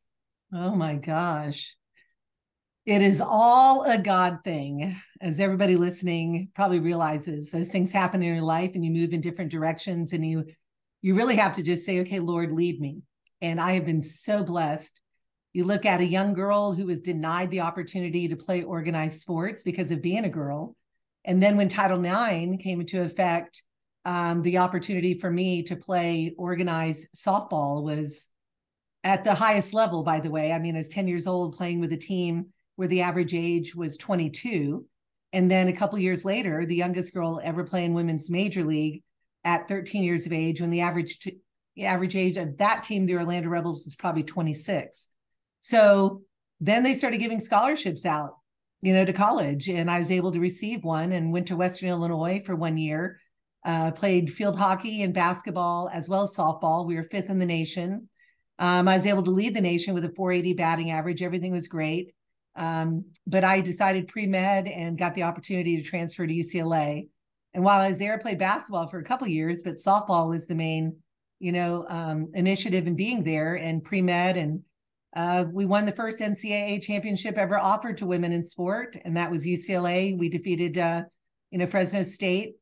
Oh 0.53 0.75
my 0.75 0.95
gosh. 0.95 1.75
It 2.85 3.01
is 3.01 3.21
all 3.21 3.83
a 3.83 3.97
God 3.97 4.39
thing, 4.43 4.99
as 5.21 5.39
everybody 5.39 5.75
listening 5.75 6.49
probably 6.55 6.79
realizes. 6.79 7.51
Those 7.51 7.69
things 7.69 7.91
happen 7.91 8.23
in 8.23 8.33
your 8.33 8.43
life, 8.43 8.71
and 8.73 8.83
you 8.83 8.91
move 8.91 9.13
in 9.13 9.21
different 9.21 9.51
directions, 9.51 10.13
and 10.13 10.25
you 10.25 10.45
you 11.03 11.15
really 11.15 11.35
have 11.35 11.53
to 11.53 11.63
just 11.63 11.85
say, 11.85 11.99
"Okay, 12.01 12.19
Lord, 12.19 12.51
lead 12.51 12.81
me." 12.81 13.03
And 13.39 13.61
I 13.61 13.73
have 13.73 13.85
been 13.85 14.01
so 14.01 14.43
blessed 14.43 14.99
you 15.53 15.65
look 15.65 15.85
at 15.85 16.01
a 16.01 16.05
young 16.05 16.33
girl 16.33 16.71
who 16.73 16.85
was 16.85 17.01
denied 17.01 17.51
the 17.51 17.61
opportunity 17.61 18.27
to 18.27 18.35
play 18.35 18.63
organized 18.63 19.19
sports 19.19 19.63
because 19.63 19.91
of 19.91 20.01
being 20.01 20.25
a 20.25 20.29
girl. 20.29 20.75
And 21.25 21.43
then 21.43 21.57
when 21.57 21.67
Title 21.67 22.03
IX 22.03 22.61
came 22.61 22.79
into 22.79 23.01
effect, 23.01 23.63
um, 24.05 24.41
the 24.41 24.57
opportunity 24.59 25.13
for 25.13 25.29
me 25.29 25.63
to 25.63 25.75
play 25.75 26.33
organized 26.37 27.09
softball 27.15 27.83
was 27.83 28.29
at 29.03 29.23
the 29.23 29.33
highest 29.33 29.73
level, 29.73 30.03
by 30.03 30.19
the 30.19 30.31
way. 30.31 30.51
I 30.51 30.59
mean, 30.59 30.75
I 30.75 30.79
was 30.79 30.89
10 30.89 31.07
years 31.07 31.27
old 31.27 31.55
playing 31.55 31.79
with 31.81 31.91
a 31.91 31.97
team 31.97 32.47
where 32.75 32.87
the 32.87 33.01
average 33.01 33.33
age 33.33 33.75
was 33.75 33.97
22. 33.97 34.85
And 35.33 35.49
then 35.49 35.67
a 35.67 35.73
couple 35.73 35.99
years 35.99 36.25
later, 36.25 36.65
the 36.65 36.75
youngest 36.75 37.13
girl 37.13 37.39
ever 37.43 37.63
playing 37.63 37.93
women's 37.93 38.29
major 38.29 38.63
league 38.63 39.03
at 39.43 39.67
13 39.67 40.03
years 40.03 40.25
of 40.25 40.33
age, 40.33 40.61
when 40.61 40.69
the 40.69 40.81
average 40.81 41.19
t- 41.19 41.39
average 41.81 42.15
age 42.15 42.37
of 42.37 42.57
that 42.57 42.83
team, 42.83 43.05
the 43.05 43.15
Orlando 43.15 43.49
Rebels, 43.49 43.87
is 43.87 43.95
probably 43.95 44.23
26. 44.23 45.07
So 45.61 46.21
then 46.59 46.83
they 46.83 46.93
started 46.93 47.19
giving 47.19 47.39
scholarships 47.39 48.05
out, 48.05 48.35
you 48.81 48.93
know, 48.93 49.05
to 49.05 49.13
college. 49.13 49.69
And 49.69 49.89
I 49.89 49.99
was 49.99 50.11
able 50.11 50.31
to 50.31 50.39
receive 50.39 50.83
one 50.83 51.11
and 51.13 51.31
went 51.31 51.47
to 51.47 51.55
Western 51.55 51.89
Illinois 51.89 52.41
for 52.45 52.55
one 52.55 52.77
year. 52.77 53.19
Uh, 53.63 53.91
played 53.91 54.31
field 54.31 54.57
hockey 54.57 55.03
and 55.03 55.13
basketball 55.13 55.89
as 55.93 56.09
well 56.09 56.23
as 56.23 56.35
softball. 56.35 56.85
We 56.85 56.95
were 56.95 57.03
fifth 57.03 57.29
in 57.29 57.37
the 57.37 57.45
nation. 57.45 58.09
Um, 58.57 58.87
I 58.87 58.95
was 58.95 59.05
able 59.05 59.23
to 59.23 59.31
lead 59.31 59.55
the 59.55 59.61
nation 59.61 59.93
with 59.93 60.05
a 60.05 60.13
480 60.13 60.53
batting 60.53 60.91
average. 60.91 61.21
Everything 61.21 61.51
was 61.51 61.67
great. 61.67 62.13
Um, 62.55 63.05
but 63.25 63.43
I 63.43 63.61
decided 63.61 64.07
pre 64.07 64.25
med 64.25 64.67
and 64.67 64.97
got 64.97 65.13
the 65.13 65.23
opportunity 65.23 65.77
to 65.77 65.83
transfer 65.83 66.25
to 66.27 66.33
UCLA. 66.33 67.07
And 67.53 67.63
while 67.63 67.81
I 67.81 67.89
was 67.89 67.99
there, 67.99 68.13
I 68.13 68.17
played 68.17 68.39
basketball 68.39 68.87
for 68.87 68.99
a 68.99 69.03
couple 69.03 69.27
years, 69.27 69.61
but 69.63 69.75
softball 69.75 70.29
was 70.29 70.47
the 70.47 70.55
main, 70.55 70.95
you 71.39 71.51
know, 71.51 71.85
um, 71.87 72.31
initiative 72.33 72.87
in 72.87 72.95
being 72.95 73.23
there 73.23 73.55
and 73.55 73.83
pre 73.83 74.01
med 74.01 74.37
and 74.37 74.61
uh, 75.15 75.45
we 75.51 75.65
won 75.65 75.85
the 75.85 75.91
first 75.91 76.19
NCAA 76.19 76.81
championship 76.81 77.37
ever 77.37 77.57
offered 77.57 77.97
to 77.97 78.05
women 78.05 78.31
in 78.31 78.41
sport, 78.41 78.97
and 79.03 79.17
that 79.17 79.29
was 79.29 79.45
UCLA. 79.45 80.17
We 80.17 80.29
defeated, 80.29 80.77
uh, 80.77 81.03
you 81.49 81.59
know, 81.59 81.65
Fresno 81.65 82.03
State. 82.03 82.55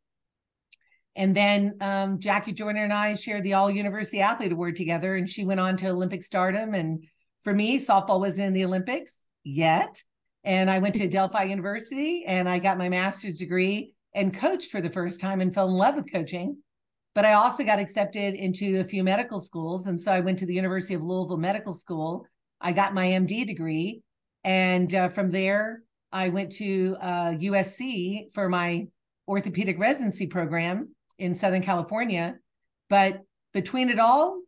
And 1.16 1.36
then 1.36 1.76
um, 1.82 2.20
Jackie 2.20 2.54
Joyner 2.54 2.84
and 2.84 2.94
I 2.94 3.14
shared 3.16 3.44
the 3.44 3.54
All 3.54 3.70
University 3.70 4.22
Athlete 4.22 4.52
Award 4.52 4.76
together, 4.76 5.16
and 5.16 5.30
she 5.30 5.46
went 5.46 5.60
on 5.60 5.78
to 5.78 5.90
Olympic 5.90 6.24
stardom. 6.24 6.74
And 6.74 7.04
for 7.44 7.54
me, 7.54 7.78
softball 7.78 8.20
wasn't 8.20 8.48
in 8.48 8.54
the 8.54 8.66
Olympics 8.66 9.26
yet. 9.44 10.02
And 10.44 10.70
I 10.70 10.80
went 10.80 10.96
to 10.96 11.04
Adelphi 11.04 11.50
University 11.50 12.24
and 12.26 12.48
I 12.48 12.60
got 12.60 12.78
my 12.78 12.88
master's 12.88 13.38
degree 13.38 13.94
and 14.16 14.34
coached 14.34 14.72
for 14.72 14.82
the 14.82 14.90
first 14.90 15.20
time 15.20 15.42
and 15.42 15.54
fell 15.54 15.68
in 15.68 15.74
love 15.74 15.96
with 15.96 16.12
coaching. 16.12 16.58
But 17.14 17.26
I 17.26 17.34
also 17.34 17.64
got 17.64 17.80
accepted 17.80 18.36
into 18.36 18.80
a 18.80 18.84
few 18.84 19.04
medical 19.04 19.40
schools. 19.40 19.88
And 19.88 20.00
so 20.00 20.12
I 20.12 20.22
went 20.22 20.40
to 20.40 20.46
the 20.46 20.54
University 20.54 20.94
of 20.94 21.04
Louisville 21.04 21.38
Medical 21.38 21.74
School 21.74 22.26
I 22.62 22.72
got 22.72 22.94
my 22.94 23.08
MD 23.08 23.46
degree. 23.46 24.02
And 24.44 24.94
uh, 24.94 25.10
from 25.10 25.32
there, 25.32 25.84
I 26.12 26.30
went 26.30 26.52
to 26.54 26.96
uh, 27.02 27.32
USC 27.32 28.34
for 28.34 28.50
my 28.50 28.88
orthopedic 29.28 29.80
residency 29.80 30.28
program 30.28 30.90
in 31.18 31.36
Southern 31.36 31.62
California. 31.62 32.38
But 32.90 33.22
between 33.54 33.90
it 33.90 34.00
all, 34.00 34.42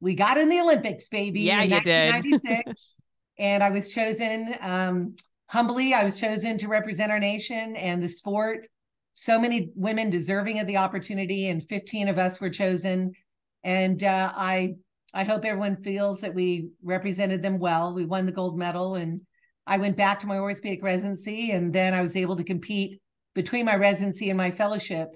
we 0.00 0.14
got 0.14 0.38
in 0.38 0.48
the 0.48 0.60
Olympics, 0.60 1.08
baby. 1.08 1.42
Yeah, 1.42 1.62
in 1.62 1.70
you 1.70 1.76
1996. 1.76 2.64
did. 2.64 2.74
and 3.38 3.62
I 3.62 3.70
was 3.70 3.92
chosen, 3.92 4.54
um, 4.60 5.16
humbly, 5.48 5.94
I 5.94 6.04
was 6.04 6.20
chosen 6.20 6.58
to 6.58 6.68
represent 6.68 7.10
our 7.10 7.20
nation 7.20 7.76
and 7.76 8.02
the 8.02 8.08
sport. 8.08 8.66
So 9.14 9.38
many 9.38 9.70
women 9.76 10.10
deserving 10.10 10.58
of 10.58 10.66
the 10.66 10.76
opportunity, 10.76 11.48
and 11.48 11.62
15 11.62 12.08
of 12.08 12.18
us 12.18 12.40
were 12.40 12.50
chosen. 12.50 13.12
And 13.62 14.02
uh, 14.02 14.32
I 14.34 14.74
I 15.16 15.22
hope 15.22 15.44
everyone 15.44 15.76
feels 15.76 16.20
that 16.22 16.34
we 16.34 16.70
represented 16.82 17.40
them 17.40 17.60
well. 17.60 17.94
We 17.94 18.04
won 18.04 18.26
the 18.26 18.32
gold 18.32 18.58
medal, 18.58 18.96
and 18.96 19.20
I 19.64 19.76
went 19.76 19.96
back 19.96 20.18
to 20.20 20.26
my 20.26 20.38
orthopedic 20.38 20.82
residency, 20.82 21.52
and 21.52 21.72
then 21.72 21.94
I 21.94 22.02
was 22.02 22.16
able 22.16 22.34
to 22.34 22.42
compete 22.42 23.00
between 23.32 23.64
my 23.64 23.76
residency 23.76 24.28
and 24.28 24.36
my 24.36 24.50
fellowship 24.50 25.10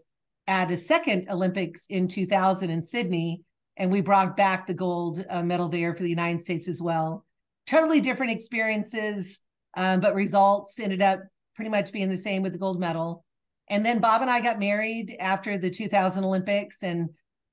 at 0.47 0.71
a 0.71 0.76
second 0.76 1.26
Olympics 1.28 1.87
in 1.88 2.07
2000 2.07 2.71
in 2.71 2.81
Sydney, 2.81 3.43
and 3.76 3.90
we 3.90 4.00
brought 4.00 4.37
back 4.37 4.69
the 4.69 4.75
gold 4.75 5.25
uh, 5.28 5.43
medal 5.43 5.69
there 5.69 5.95
for 5.97 6.05
the 6.05 6.09
United 6.09 6.40
States 6.40 6.69
as 6.69 6.81
well. 6.81 7.26
Totally 7.67 8.00
different 8.00 8.31
experiences, 8.31 9.40
um, 9.76 9.99
but 9.99 10.14
results 10.14 10.78
ended 10.78 11.02
up 11.02 11.21
pretty 11.57 11.71
much 11.73 11.90
being 11.90 12.09
the 12.09 12.17
same 12.17 12.43
with 12.43 12.52
the 12.52 12.59
gold 12.59 12.78
medal. 12.78 13.25
And 13.69 13.85
then 13.85 13.99
Bob 13.99 14.23
and 14.23 14.31
I 14.31 14.40
got 14.40 14.61
married 14.61 15.17
after 15.19 15.59
the 15.59 15.71
2000 15.71 16.23
Olympics, 16.23 16.85
and 16.85 17.09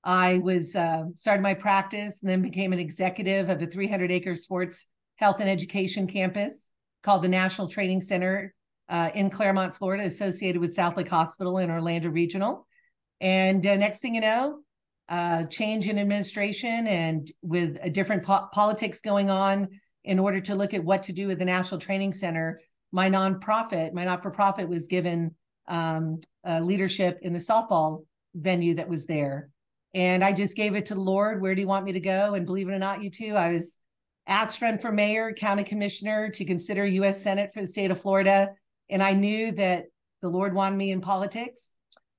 I 0.05 0.37
was 0.37 0.75
uh, 0.75 1.05
started 1.15 1.41
my 1.41 1.55
practice 1.55 2.21
and 2.21 2.29
then 2.29 2.43
became 2.43 2.71
an 2.71 2.79
executive 2.79 3.49
of 3.49 3.61
a 3.61 3.65
300 3.65 4.11
acre 4.11 4.35
sports 4.35 4.87
health 5.15 5.39
and 5.39 5.49
education 5.49 6.05
campus 6.05 6.71
called 7.01 7.23
the 7.23 7.29
National 7.29 7.67
Training 7.67 8.01
Center 8.01 8.53
uh, 8.87 9.09
in 9.15 9.31
Clermont, 9.31 9.73
Florida, 9.73 10.03
associated 10.03 10.61
with 10.61 10.75
South 10.75 10.95
Lake 10.95 11.07
Hospital 11.07 11.57
and 11.57 11.71
Orlando 11.71 12.09
Regional. 12.09 12.67
And 13.19 13.65
uh, 13.65 13.75
next 13.77 13.99
thing 13.99 14.13
you 14.13 14.21
know, 14.21 14.59
uh, 15.09 15.45
change 15.45 15.87
in 15.87 15.97
administration 15.97 16.85
and 16.87 17.31
with 17.41 17.79
a 17.81 17.89
different 17.89 18.23
po- 18.23 18.47
politics 18.53 19.01
going 19.01 19.29
on 19.31 19.67
in 20.03 20.19
order 20.19 20.39
to 20.39 20.55
look 20.55 20.73
at 20.75 20.83
what 20.83 21.03
to 21.03 21.13
do 21.13 21.27
with 21.27 21.39
the 21.39 21.45
National 21.45 21.79
Training 21.79 22.13
Center, 22.13 22.59
my 22.91 23.09
nonprofit, 23.09 23.93
my 23.93 24.05
not 24.05 24.21
for 24.21 24.29
profit, 24.29 24.69
was 24.69 24.87
given 24.87 25.33
um, 25.67 26.19
uh, 26.47 26.59
leadership 26.59 27.19
in 27.23 27.33
the 27.33 27.39
softball 27.39 28.05
venue 28.35 28.75
that 28.75 28.89
was 28.89 29.07
there. 29.07 29.49
And 29.95 30.25
I 30.25 30.33
just 30.33 30.57
gave 30.57 30.75
it 30.75 30.85
to 30.87 30.93
the 30.93 30.99
Lord. 30.99 31.41
Where 31.41 31.55
do 31.55 31.61
you 31.61 31.67
want 31.67 31.85
me 31.85 31.93
to 31.93 32.01
go? 32.01 32.33
And 32.33 32.45
believe 32.45 32.67
it 32.67 32.73
or 32.73 32.79
not, 32.79 33.01
you 33.01 33.09
two, 33.09 33.33
I 33.33 33.53
was 33.53 33.77
asked 34.27 34.61
run 34.61 34.77
for 34.77 34.91
mayor, 34.91 35.31
county 35.31 35.63
commissioner 35.63 36.29
to 36.31 36.43
consider 36.43 36.85
U.S. 36.85 37.23
Senate 37.23 37.53
for 37.53 37.61
the 37.61 37.67
state 37.67 37.91
of 37.91 38.01
Florida. 38.01 38.49
And 38.89 39.01
I 39.01 39.13
knew 39.13 39.53
that 39.53 39.85
the 40.21 40.27
Lord 40.27 40.53
wanted 40.53 40.75
me 40.75 40.91
in 40.91 40.99
politics, 40.99 41.73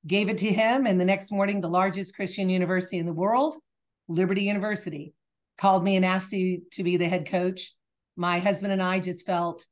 gave 0.07 0.31
it 0.31 0.39
to 0.39 0.47
him. 0.47 0.87
And 0.87 0.99
the 0.99 1.05
next 1.05 1.31
morning, 1.31 1.61
the 1.61 1.69
largest 1.69 2.17
Christian 2.17 2.49
university 2.49 2.97
in 2.97 3.05
the 3.05 3.13
world, 3.13 3.57
Liberty 4.09 4.45
University, 4.45 5.13
called 5.59 5.85
me 5.85 5.97
and 5.97 6.05
asked 6.05 6.33
me 6.33 6.61
to 6.73 6.83
be 6.83 6.97
the 6.97 7.09
head 7.09 7.29
coach. 7.29 7.75
My 8.17 8.39
husband 8.39 8.73
and 8.73 8.83
I 8.83 9.01
just 9.01 9.27
felt, 9.27 9.67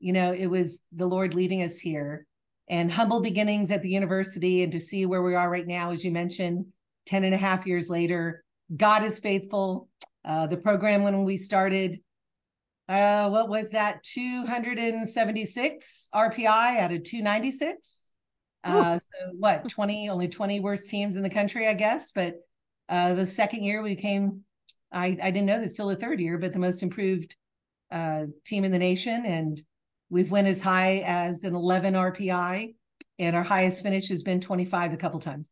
you 0.00 0.14
know, 0.14 0.32
it 0.32 0.46
was 0.46 0.84
the 0.90 1.06
Lord 1.06 1.34
leading 1.34 1.62
us 1.62 1.78
here 1.78 2.26
and 2.70 2.90
humble 2.90 3.20
beginnings 3.20 3.70
at 3.70 3.82
the 3.82 3.90
university 3.90 4.62
and 4.62 4.72
to 4.72 4.80
see 4.80 5.04
where 5.04 5.22
we 5.22 5.34
are 5.34 5.50
right 5.50 5.66
now, 5.66 5.90
as 5.90 6.02
you 6.02 6.10
mentioned, 6.10 6.64
10 7.06 7.24
and 7.24 7.34
a 7.34 7.38
half 7.38 7.66
years 7.66 7.90
later. 7.90 8.44
God 8.74 9.04
is 9.04 9.18
faithful. 9.18 9.88
Uh, 10.24 10.46
the 10.46 10.56
program 10.56 11.02
when 11.02 11.24
we 11.24 11.36
started, 11.36 12.00
uh, 12.88 13.28
what 13.28 13.48
was 13.48 13.70
that? 13.70 14.02
276 14.04 16.08
RPI 16.14 16.78
out 16.78 16.92
of 16.92 17.02
296. 17.02 17.98
Uh, 18.64 18.98
so 18.98 19.16
what, 19.38 19.68
20, 19.68 20.08
only 20.08 20.28
20 20.28 20.60
worst 20.60 20.88
teams 20.88 21.16
in 21.16 21.22
the 21.22 21.30
country, 21.30 21.66
I 21.66 21.74
guess. 21.74 22.12
But 22.12 22.36
uh, 22.88 23.14
the 23.14 23.26
second 23.26 23.64
year 23.64 23.82
we 23.82 23.96
came, 23.96 24.42
I, 24.92 25.18
I 25.20 25.30
didn't 25.30 25.46
know 25.46 25.58
this 25.58 25.74
till 25.74 25.88
the 25.88 25.96
third 25.96 26.20
year, 26.20 26.38
but 26.38 26.52
the 26.52 26.60
most 26.60 26.82
improved 26.82 27.34
uh, 27.90 28.26
team 28.46 28.64
in 28.64 28.70
the 28.70 28.78
nation. 28.78 29.24
And 29.26 29.60
we've 30.10 30.30
went 30.30 30.46
as 30.46 30.62
high 30.62 31.02
as 31.04 31.42
an 31.42 31.54
11 31.54 31.94
RPI 31.94 32.74
and 33.18 33.36
our 33.36 33.42
highest 33.42 33.82
finish 33.82 34.08
has 34.08 34.22
been 34.22 34.40
25 34.40 34.92
a 34.92 34.96
couple 34.96 35.20
times. 35.20 35.50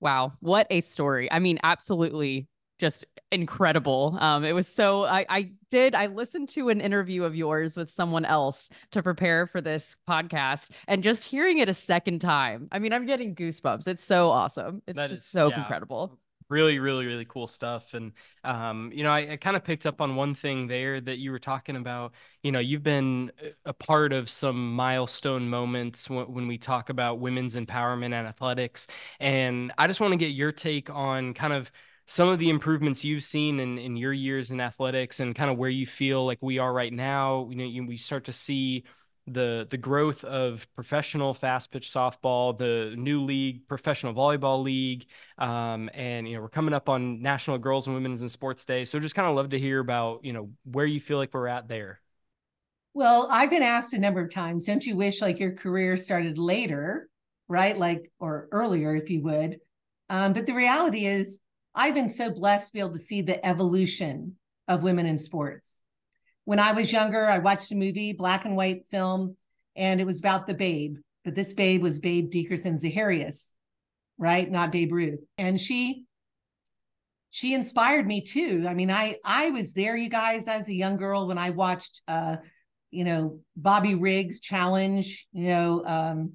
Wow, 0.00 0.32
what 0.40 0.66
a 0.70 0.80
story. 0.80 1.30
I 1.30 1.38
mean, 1.38 1.58
absolutely 1.62 2.48
just 2.78 3.06
incredible. 3.32 4.16
Um, 4.20 4.44
it 4.44 4.52
was 4.52 4.68
so 4.68 5.04
I, 5.04 5.24
I 5.28 5.50
did 5.70 5.94
I 5.94 6.06
listened 6.06 6.50
to 6.50 6.68
an 6.68 6.80
interview 6.80 7.24
of 7.24 7.34
yours 7.34 7.76
with 7.76 7.90
someone 7.90 8.24
else 8.24 8.68
to 8.92 9.02
prepare 9.02 9.46
for 9.46 9.60
this 9.60 9.96
podcast, 10.08 10.70
and 10.86 11.02
just 11.02 11.24
hearing 11.24 11.58
it 11.58 11.68
a 11.68 11.74
second 11.74 12.20
time. 12.20 12.68
I 12.70 12.78
mean, 12.78 12.92
I'm 12.92 13.06
getting 13.06 13.34
goosebumps. 13.34 13.88
It's 13.88 14.04
so 14.04 14.30
awesome. 14.30 14.82
It's 14.86 14.96
that 14.96 15.10
just 15.10 15.22
is, 15.22 15.28
so 15.28 15.48
yeah. 15.48 15.60
incredible 15.60 16.18
really 16.48 16.78
really 16.78 17.06
really 17.06 17.24
cool 17.24 17.46
stuff 17.46 17.94
and 17.94 18.12
um, 18.44 18.90
you 18.94 19.02
know 19.02 19.10
i, 19.12 19.32
I 19.32 19.36
kind 19.36 19.56
of 19.56 19.64
picked 19.64 19.86
up 19.86 20.00
on 20.00 20.14
one 20.16 20.34
thing 20.34 20.66
there 20.68 21.00
that 21.00 21.18
you 21.18 21.30
were 21.32 21.38
talking 21.38 21.76
about. 21.76 22.12
You 22.42 22.52
know 22.52 22.60
you've 22.60 22.82
been 22.84 23.32
a 23.64 23.72
part 23.72 24.12
of 24.12 24.30
some 24.30 24.74
milestone 24.74 25.48
moments 25.48 26.06
w- 26.06 26.26
when 26.28 26.46
we 26.46 26.58
talk 26.58 26.90
about 26.90 27.18
women's 27.18 27.56
empowerment 27.56 28.06
and 28.14 28.26
athletics 28.28 28.86
and 29.20 29.72
i 29.78 29.86
just 29.86 30.00
want 30.00 30.12
to 30.12 30.16
get 30.16 30.30
your 30.30 30.52
take 30.52 30.90
on 30.90 31.34
kind 31.34 31.52
of 31.52 31.70
some 32.06 32.28
of 32.28 32.38
the 32.38 32.50
improvements 32.50 33.02
you've 33.02 33.24
seen 33.24 33.58
in, 33.58 33.78
in 33.78 33.96
your 33.96 34.12
years 34.12 34.50
in 34.50 34.60
athletics 34.60 35.18
and 35.18 35.34
kind 35.34 35.50
of 35.50 35.58
where 35.58 35.70
you 35.70 35.86
feel 35.86 36.24
like 36.24 36.38
we 36.40 36.58
are 36.60 36.72
right 36.72 36.92
now. 36.92 37.48
You 37.50 37.56
know 37.56 37.64
you, 37.64 37.84
we 37.84 37.96
start 37.96 38.24
to 38.26 38.32
see 38.32 38.84
the 39.26 39.66
the 39.68 39.76
growth 39.76 40.24
of 40.24 40.66
professional 40.74 41.34
fast 41.34 41.72
pitch 41.72 41.90
softball, 41.90 42.56
the 42.56 42.94
new 42.96 43.22
league, 43.22 43.66
professional 43.68 44.14
volleyball 44.14 44.62
league, 44.62 45.06
um, 45.38 45.90
and 45.94 46.28
you 46.28 46.36
know 46.36 46.42
we're 46.42 46.48
coming 46.48 46.74
up 46.74 46.88
on 46.88 47.20
National 47.22 47.58
Girls 47.58 47.86
and 47.86 47.94
Women's 47.94 48.22
in 48.22 48.28
Sports 48.28 48.64
Day. 48.64 48.84
So 48.84 49.00
just 49.00 49.14
kind 49.14 49.28
of 49.28 49.34
love 49.34 49.50
to 49.50 49.58
hear 49.58 49.80
about 49.80 50.24
you 50.24 50.32
know 50.32 50.50
where 50.64 50.86
you 50.86 51.00
feel 51.00 51.18
like 51.18 51.34
we're 51.34 51.48
at 51.48 51.68
there. 51.68 52.00
Well, 52.94 53.28
I've 53.30 53.50
been 53.50 53.62
asked 53.62 53.92
a 53.92 53.98
number 53.98 54.20
of 54.20 54.32
times, 54.32 54.64
don't 54.64 54.84
you 54.84 54.96
wish 54.96 55.20
like 55.20 55.38
your 55.38 55.52
career 55.52 55.96
started 55.96 56.38
later, 56.38 57.08
right? 57.48 57.76
Like 57.76 58.10
or 58.20 58.48
earlier, 58.52 58.94
if 58.94 59.10
you 59.10 59.22
would. 59.22 59.58
Um, 60.08 60.32
but 60.32 60.46
the 60.46 60.54
reality 60.54 61.06
is, 61.06 61.40
I've 61.74 61.94
been 61.94 62.08
so 62.08 62.30
blessed 62.30 62.68
to 62.68 62.72
be 62.72 62.80
able 62.80 62.92
to 62.92 62.98
see 62.98 63.22
the 63.22 63.44
evolution 63.44 64.36
of 64.68 64.82
women 64.82 65.04
in 65.04 65.18
sports 65.18 65.82
when 66.46 66.58
I 66.58 66.72
was 66.72 66.90
younger, 66.90 67.26
I 67.26 67.38
watched 67.38 67.70
a 67.72 67.76
movie, 67.76 68.14
black 68.14 68.46
and 68.46 68.56
white 68.56 68.86
film, 68.88 69.36
and 69.76 70.00
it 70.00 70.06
was 70.06 70.20
about 70.20 70.46
the 70.46 70.54
babe. 70.54 70.96
But 71.24 71.34
this 71.34 71.52
babe 71.52 71.82
was 71.82 71.98
Babe 71.98 72.30
Didrikson 72.30 72.82
Zaharias, 72.82 73.52
right? 74.16 74.50
Not 74.50 74.72
Babe 74.72 74.92
Ruth. 74.92 75.20
And 75.36 75.60
she 75.60 76.04
she 77.30 77.52
inspired 77.52 78.06
me 78.06 78.22
too. 78.22 78.64
I 78.66 78.72
mean, 78.72 78.90
I 78.90 79.16
I 79.24 79.50
was 79.50 79.74
there, 79.74 79.96
you 79.96 80.08
guys, 80.08 80.48
as 80.48 80.68
a 80.68 80.74
young 80.74 80.96
girl 80.96 81.26
when 81.26 81.36
I 81.36 81.50
watched 81.50 82.00
uh, 82.08 82.36
you 82.90 83.04
know, 83.04 83.40
Bobby 83.56 83.94
Riggs 83.94 84.40
challenge, 84.40 85.26
you 85.32 85.48
know, 85.48 85.84
um, 85.84 86.32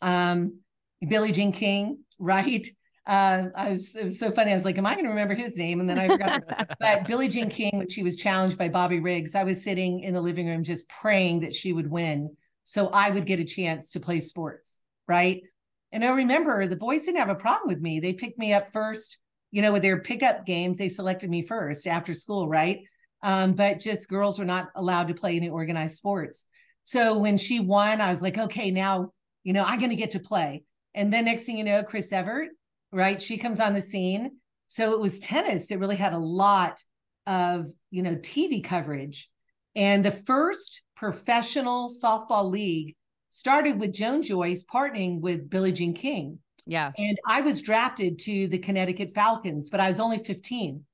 um, 0.00 0.58
Billie 1.06 1.32
Jean 1.32 1.52
King, 1.52 1.98
right? 2.18 2.66
Uh, 3.06 3.48
I 3.56 3.70
was 3.70 3.96
it 3.96 4.04
was 4.04 4.18
so 4.18 4.30
funny. 4.30 4.52
I 4.52 4.54
was 4.54 4.64
like, 4.64 4.78
"Am 4.78 4.86
I 4.86 4.94
going 4.94 5.04
to 5.04 5.10
remember 5.10 5.34
his 5.34 5.56
name?" 5.56 5.80
And 5.80 5.88
then 5.88 5.98
I 5.98 6.06
forgot. 6.06 6.42
but 6.80 7.06
Billie 7.06 7.28
Jean 7.28 7.48
King, 7.48 7.78
when 7.78 7.88
she 7.88 8.04
was 8.04 8.16
challenged 8.16 8.56
by 8.56 8.68
Bobby 8.68 9.00
Riggs, 9.00 9.34
I 9.34 9.42
was 9.42 9.62
sitting 9.62 10.00
in 10.00 10.14
the 10.14 10.20
living 10.20 10.46
room 10.46 10.62
just 10.62 10.88
praying 10.88 11.40
that 11.40 11.54
she 11.54 11.72
would 11.72 11.90
win, 11.90 12.36
so 12.62 12.88
I 12.88 13.10
would 13.10 13.26
get 13.26 13.40
a 13.40 13.44
chance 13.44 13.90
to 13.90 14.00
play 14.00 14.20
sports, 14.20 14.82
right? 15.08 15.42
And 15.90 16.04
I 16.04 16.10
remember 16.10 16.66
the 16.66 16.76
boys 16.76 17.04
didn't 17.04 17.18
have 17.18 17.28
a 17.28 17.34
problem 17.34 17.68
with 17.68 17.80
me. 17.80 17.98
They 17.98 18.12
picked 18.12 18.38
me 18.38 18.52
up 18.52 18.72
first, 18.72 19.18
you 19.50 19.62
know, 19.62 19.72
with 19.72 19.82
their 19.82 20.00
pickup 20.00 20.46
games. 20.46 20.78
They 20.78 20.88
selected 20.88 21.28
me 21.28 21.42
first 21.42 21.86
after 21.88 22.14
school, 22.14 22.48
right? 22.48 22.80
Um, 23.24 23.52
but 23.52 23.80
just 23.80 24.08
girls 24.08 24.38
were 24.38 24.44
not 24.44 24.70
allowed 24.76 25.08
to 25.08 25.14
play 25.14 25.36
any 25.36 25.48
organized 25.48 25.96
sports. 25.96 26.46
So 26.84 27.18
when 27.18 27.36
she 27.36 27.60
won, 27.60 28.00
I 28.00 28.10
was 28.10 28.22
like, 28.22 28.38
okay, 28.38 28.70
now 28.70 29.10
you 29.42 29.52
know 29.52 29.64
I'm 29.66 29.80
going 29.80 29.90
to 29.90 29.96
get 29.96 30.12
to 30.12 30.20
play. 30.20 30.62
And 30.94 31.12
then 31.12 31.24
next 31.24 31.44
thing 31.44 31.58
you 31.58 31.64
know, 31.64 31.82
Chris 31.82 32.12
Evert 32.12 32.50
right? 32.92 33.20
She 33.20 33.38
comes 33.38 33.60
on 33.60 33.72
the 33.72 33.82
scene. 33.82 34.38
So 34.68 34.92
it 34.92 35.00
was 35.00 35.20
tennis. 35.20 35.70
It 35.70 35.78
really 35.78 35.96
had 35.96 36.12
a 36.12 36.18
lot 36.18 36.80
of, 37.26 37.66
you 37.90 38.02
know, 38.02 38.16
TV 38.16 38.62
coverage. 38.62 39.30
And 39.74 40.04
the 40.04 40.12
first 40.12 40.82
professional 40.96 41.90
softball 41.90 42.50
league 42.50 42.94
started 43.30 43.80
with 43.80 43.92
Joan 43.92 44.22
Joyce 44.22 44.64
partnering 44.64 45.20
with 45.20 45.48
Billie 45.48 45.72
Jean 45.72 45.94
King. 45.94 46.38
Yeah. 46.66 46.92
And 46.96 47.18
I 47.26 47.40
was 47.40 47.60
drafted 47.60 48.18
to 48.20 48.48
the 48.48 48.58
Connecticut 48.58 49.14
Falcons, 49.14 49.70
but 49.70 49.80
I 49.80 49.88
was 49.88 49.98
only 49.98 50.18
15. 50.18 50.84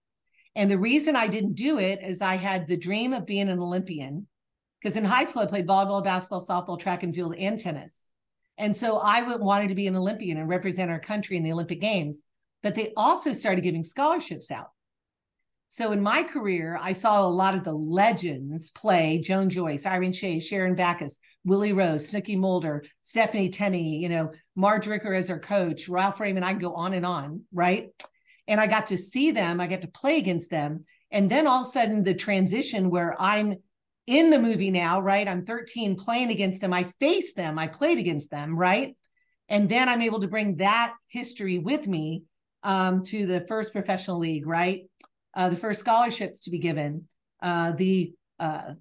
And 0.54 0.70
the 0.70 0.78
reason 0.78 1.14
I 1.14 1.26
didn't 1.26 1.54
do 1.54 1.78
it 1.78 2.00
is 2.02 2.22
I 2.22 2.36
had 2.36 2.66
the 2.66 2.76
dream 2.76 3.12
of 3.12 3.26
being 3.26 3.48
an 3.48 3.58
Olympian. 3.58 4.26
Because 4.80 4.96
in 4.96 5.04
high 5.04 5.24
school, 5.24 5.42
I 5.42 5.46
played 5.46 5.66
volleyball, 5.66 6.04
basketball, 6.04 6.44
softball, 6.44 6.78
track 6.78 7.02
and 7.02 7.14
field, 7.14 7.34
and 7.36 7.58
tennis. 7.58 8.08
And 8.58 8.76
so 8.76 8.98
I 8.98 9.36
wanted 9.36 9.68
to 9.68 9.74
be 9.74 9.86
an 9.86 9.96
Olympian 9.96 10.36
and 10.36 10.48
represent 10.48 10.90
our 10.90 11.00
country 11.00 11.36
in 11.36 11.42
the 11.42 11.52
Olympic 11.52 11.80
Games. 11.80 12.24
But 12.62 12.74
they 12.74 12.92
also 12.96 13.32
started 13.32 13.62
giving 13.62 13.84
scholarships 13.84 14.50
out. 14.50 14.70
So 15.68 15.92
in 15.92 16.00
my 16.00 16.22
career, 16.22 16.78
I 16.80 16.94
saw 16.94 17.24
a 17.24 17.28
lot 17.28 17.54
of 17.54 17.62
the 17.62 17.74
legends 17.74 18.70
play 18.70 19.20
Joan 19.22 19.50
Joyce, 19.50 19.86
Irene 19.86 20.12
Shea, 20.12 20.40
Sharon 20.40 20.74
Backus, 20.74 21.18
Willie 21.44 21.74
Roze, 21.74 22.08
Snooky 22.08 22.36
Mulder, 22.36 22.84
Stephanie 23.02 23.50
Tenney, 23.50 23.98
you 23.98 24.08
know, 24.08 24.32
Marge 24.56 24.86
Ricker 24.86 25.14
as 25.14 25.28
her 25.28 25.38
coach, 25.38 25.88
Ralph 25.88 26.18
Raymond. 26.20 26.44
I 26.44 26.54
go 26.54 26.74
on 26.74 26.94
and 26.94 27.06
on, 27.06 27.42
right? 27.52 27.90
And 28.48 28.60
I 28.60 28.66
got 28.66 28.86
to 28.86 28.98
see 28.98 29.30
them, 29.30 29.60
I 29.60 29.66
get 29.66 29.82
to 29.82 29.88
play 29.88 30.16
against 30.16 30.50
them. 30.50 30.84
And 31.10 31.30
then 31.30 31.46
all 31.46 31.60
of 31.60 31.66
a 31.66 31.70
sudden, 31.70 32.02
the 32.02 32.14
transition 32.14 32.90
where 32.90 33.14
I'm 33.20 33.56
in 34.08 34.30
the 34.30 34.38
movie 34.38 34.70
now, 34.70 35.00
right? 35.00 35.28
I'm 35.28 35.44
13 35.44 35.94
playing 35.96 36.30
against 36.30 36.62
them. 36.62 36.72
I 36.72 36.84
faced 36.98 37.36
them, 37.36 37.58
I 37.58 37.66
played 37.66 37.98
against 37.98 38.30
them, 38.30 38.56
right? 38.56 38.96
And 39.50 39.68
then 39.68 39.88
I'm 39.88 40.02
able 40.02 40.20
to 40.20 40.28
bring 40.28 40.56
that 40.56 40.94
history 41.08 41.58
with 41.58 41.86
me 41.86 42.24
um, 42.62 43.02
to 43.04 43.26
the 43.26 43.42
first 43.42 43.72
professional 43.72 44.18
league, 44.18 44.46
right? 44.46 44.84
Uh, 45.34 45.50
the 45.50 45.56
first 45.56 45.80
scholarships 45.80 46.40
to 46.40 46.50
be 46.50 46.58
given, 46.58 47.02
uh, 47.42 47.72
the 47.72 48.14
uh, 48.40 48.72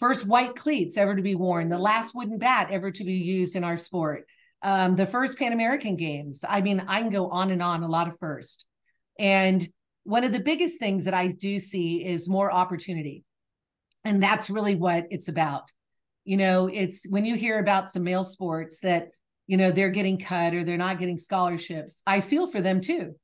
first 0.00 0.26
white 0.26 0.56
cleats 0.56 0.96
ever 0.96 1.14
to 1.14 1.22
be 1.22 1.36
worn, 1.36 1.68
the 1.68 1.78
last 1.78 2.12
wooden 2.12 2.38
bat 2.38 2.68
ever 2.72 2.90
to 2.90 3.04
be 3.04 3.14
used 3.14 3.54
in 3.54 3.62
our 3.62 3.76
sport, 3.76 4.24
um, 4.62 4.96
the 4.96 5.06
first 5.06 5.38
Pan 5.38 5.52
American 5.52 5.94
Games. 5.94 6.44
I 6.48 6.60
mean, 6.60 6.82
I 6.88 7.00
can 7.00 7.10
go 7.10 7.28
on 7.28 7.52
and 7.52 7.62
on, 7.62 7.84
a 7.84 7.88
lot 7.88 8.08
of 8.08 8.18
first. 8.18 8.66
And 9.16 9.66
one 10.02 10.24
of 10.24 10.32
the 10.32 10.40
biggest 10.40 10.80
things 10.80 11.04
that 11.04 11.14
I 11.14 11.28
do 11.28 11.60
see 11.60 12.04
is 12.04 12.28
more 12.28 12.52
opportunity. 12.52 13.24
And 14.04 14.22
that's 14.22 14.50
really 14.50 14.74
what 14.74 15.06
it's 15.10 15.28
about. 15.28 15.70
You 16.24 16.36
know, 16.36 16.68
it's 16.72 17.06
when 17.08 17.24
you 17.24 17.34
hear 17.34 17.58
about 17.58 17.90
some 17.90 18.04
male 18.04 18.24
sports 18.24 18.80
that, 18.80 19.10
you 19.46 19.56
know, 19.56 19.70
they're 19.70 19.90
getting 19.90 20.18
cut 20.18 20.54
or 20.54 20.64
they're 20.64 20.76
not 20.76 20.98
getting 20.98 21.18
scholarships, 21.18 22.02
I 22.06 22.20
feel 22.20 22.46
for 22.46 22.60
them 22.60 22.80
too, 22.80 23.14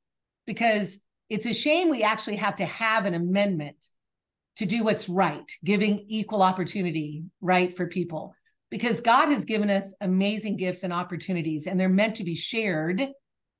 because 0.45 1.01
it's 1.29 1.45
a 1.45 1.53
shame 1.53 1.89
we 1.89 2.03
actually 2.03 2.37
have 2.37 2.55
to 2.55 2.65
have 2.65 3.05
an 3.05 3.13
amendment 3.13 3.77
to 4.57 4.65
do 4.65 4.83
what's 4.83 5.07
right, 5.07 5.49
giving 5.63 6.05
equal 6.07 6.43
opportunity, 6.43 7.23
right, 7.39 7.75
for 7.75 7.87
people. 7.87 8.33
Because 8.69 9.01
God 9.01 9.29
has 9.29 9.45
given 9.45 9.69
us 9.69 9.95
amazing 10.01 10.57
gifts 10.57 10.83
and 10.83 10.91
opportunities, 10.91 11.65
and 11.65 11.79
they're 11.79 11.89
meant 11.89 12.15
to 12.15 12.23
be 12.23 12.35
shared 12.35 13.07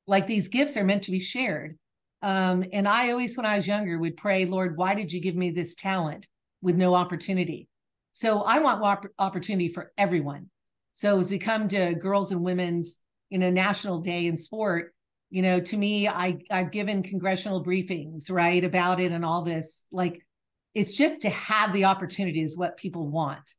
Like 0.10 0.26
these 0.26 0.48
gifts 0.48 0.76
are 0.76 0.84
meant 0.84 1.04
to 1.04 1.12
be 1.12 1.20
shared. 1.20 1.78
Um, 2.24 2.66
and 2.74 2.88
I 2.88 3.12
always, 3.12 3.38
when 3.38 3.46
I 3.46 3.58
was 3.58 3.68
younger, 3.68 3.98
would 4.00 4.18
pray, 4.18 4.46
Lord, 4.46 4.76
why 4.76 4.96
did 4.96 5.14
you 5.14 5.22
give 5.22 5.36
me 5.36 5.52
this 5.52 5.76
talent 5.76 6.28
with 6.62 6.76
no 6.76 6.96
opportunity? 6.96 7.68
So 8.14 8.42
I 8.42 8.60
want 8.60 8.84
op- 8.84 9.12
opportunity 9.18 9.70
for 9.70 9.92
everyone. 9.98 10.50
So 10.94 11.20
as 11.20 11.32
we 11.32 11.40
come 11.40 11.68
to 11.70 11.96
Girls 11.96 12.32
and 12.32 12.42
Women's, 12.42 13.00
you 13.30 13.38
know, 13.38 13.50
National 13.50 14.00
Day 14.00 14.26
in 14.26 14.36
sport, 14.36 14.94
you 15.30 15.42
know, 15.42 15.60
to 15.60 15.78
me, 15.78 16.08
I 16.08 16.40
I've 16.50 16.72
given 16.72 17.04
congressional 17.04 17.64
briefings, 17.64 18.32
right, 18.32 18.64
about 18.64 19.00
it 19.00 19.12
and 19.12 19.24
all 19.24 19.44
this. 19.44 19.86
Like, 19.92 20.26
it's 20.74 20.94
just 20.94 21.22
to 21.22 21.30
have 21.30 21.72
the 21.72 21.86
opportunity 21.86 22.42
is 22.42 22.58
what 22.58 22.78
people 22.78 23.08
want, 23.08 23.54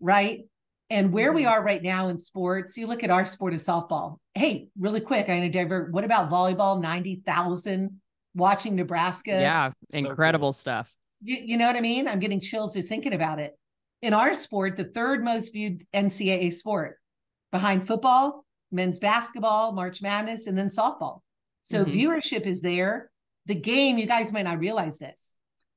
right? 0.00 0.40
And 0.90 1.12
where 1.12 1.32
we 1.32 1.42
mm-hmm. 1.44 1.52
are 1.52 1.64
right 1.64 1.82
now 1.82 2.08
in 2.08 2.18
sports, 2.18 2.76
you 2.76 2.86
look 2.86 3.02
at 3.02 3.10
our 3.10 3.26
sport 3.26 3.54
of 3.54 3.60
softball. 3.60 4.18
Hey, 4.34 4.68
really 4.78 5.00
quick, 5.00 5.28
I'm 5.28 5.38
going 5.38 5.50
to 5.50 5.58
divert. 5.58 5.92
What 5.92 6.04
about 6.04 6.30
volleyball? 6.30 6.80
90,000 6.80 8.00
watching 8.34 8.74
Nebraska. 8.76 9.30
Yeah, 9.30 9.70
incredible 9.92 10.52
so 10.52 10.56
cool. 10.56 10.60
stuff. 10.60 10.94
You, 11.24 11.38
you 11.42 11.56
know 11.56 11.66
what 11.66 11.76
I 11.76 11.80
mean? 11.80 12.06
I'm 12.06 12.20
getting 12.20 12.40
chills 12.40 12.74
just 12.74 12.88
thinking 12.88 13.14
about 13.14 13.40
it. 13.40 13.58
In 14.02 14.12
our 14.12 14.34
sport, 14.34 14.76
the 14.76 14.84
third 14.84 15.24
most 15.24 15.52
viewed 15.52 15.86
NCAA 15.94 16.52
sport 16.52 16.98
behind 17.50 17.86
football, 17.86 18.44
men's 18.70 19.00
basketball, 19.00 19.72
March 19.72 20.02
Madness, 20.02 20.46
and 20.46 20.56
then 20.56 20.68
softball. 20.68 21.20
So 21.62 21.82
mm-hmm. 21.82 21.98
viewership 21.98 22.46
is 22.46 22.60
there. 22.60 23.10
The 23.46 23.54
game, 23.54 23.96
you 23.96 24.06
guys 24.06 24.32
might 24.32 24.42
not 24.42 24.58
realize 24.58 24.98
this, 24.98 25.34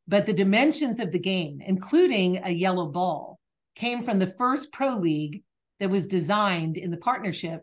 but 0.07 0.25
the 0.25 0.33
dimensions 0.33 0.99
of 0.99 1.11
the 1.11 1.19
game, 1.19 1.61
including 1.61 2.41
a 2.43 2.51
yellow 2.51 2.87
ball, 2.87 3.39
came 3.75 4.01
from 4.01 4.19
the 4.19 4.27
first 4.27 4.73
pro 4.73 4.95
league 4.95 5.43
that 5.79 5.89
was 5.89 6.07
designed 6.07 6.75
in 6.75 6.91
the 6.91 6.97
partnership 6.97 7.61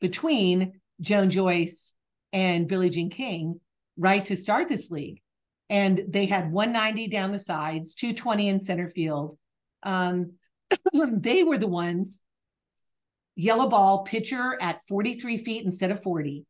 between 0.00 0.80
Joan 1.00 1.28
Joyce 1.28 1.94
and 2.32 2.68
Billie 2.68 2.90
Jean 2.90 3.10
King, 3.10 3.60
right, 3.98 4.24
to 4.24 4.36
start 4.36 4.68
this 4.68 4.90
league. 4.90 5.20
And 5.68 6.00
they 6.08 6.26
had 6.26 6.52
190 6.52 7.08
down 7.08 7.32
the 7.32 7.38
sides, 7.38 7.94
220 7.94 8.48
in 8.48 8.60
center 8.60 8.88
field. 8.88 9.36
Um, 9.82 10.32
they 10.92 11.42
were 11.42 11.58
the 11.58 11.66
ones, 11.66 12.20
yellow 13.34 13.68
ball 13.68 14.04
pitcher 14.04 14.56
at 14.60 14.80
43 14.88 15.38
feet 15.38 15.64
instead 15.64 15.90
of 15.90 16.02
40. 16.02 16.44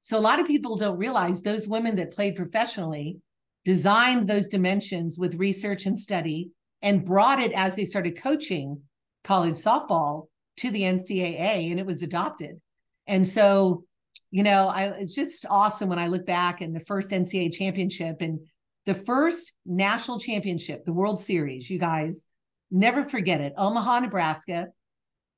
So 0.00 0.18
a 0.18 0.20
lot 0.20 0.40
of 0.40 0.46
people 0.46 0.76
don't 0.76 0.98
realize 0.98 1.42
those 1.42 1.68
women 1.68 1.96
that 1.96 2.12
played 2.12 2.36
professionally 2.36 3.18
designed 3.64 4.28
those 4.28 4.48
dimensions 4.48 5.18
with 5.18 5.34
research 5.34 5.86
and 5.86 5.98
study 5.98 6.50
and 6.82 7.04
brought 7.04 7.40
it 7.40 7.52
as 7.52 7.76
they 7.76 7.84
started 7.84 8.20
coaching 8.20 8.80
college 9.24 9.56
softball 9.56 10.28
to 10.56 10.70
the 10.70 10.82
NCAA 10.82 11.70
and 11.70 11.78
it 11.78 11.86
was 11.86 12.02
adopted. 12.02 12.60
And 13.06 13.26
so, 13.26 13.84
you 14.30 14.42
know, 14.42 14.68
I 14.68 14.84
it's 14.84 15.14
just 15.14 15.46
awesome 15.48 15.88
when 15.88 15.98
I 15.98 16.06
look 16.06 16.26
back 16.26 16.60
and 16.60 16.74
the 16.74 16.80
first 16.80 17.10
NCAA 17.10 17.52
championship 17.52 18.16
and 18.20 18.40
the 18.86 18.94
first 18.94 19.52
national 19.66 20.18
championship, 20.18 20.84
the 20.84 20.92
World 20.92 21.20
Series, 21.20 21.68
you 21.68 21.78
guys 21.78 22.26
never 22.70 23.04
forget 23.04 23.40
it. 23.40 23.52
Omaha, 23.56 24.00
Nebraska. 24.00 24.68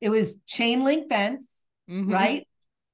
It 0.01 0.11
was 0.11 0.43
chain 0.47 0.85
link 0.85 1.09
fence, 1.09 1.67
mm-hmm. 1.91 2.13
right? 2.13 2.47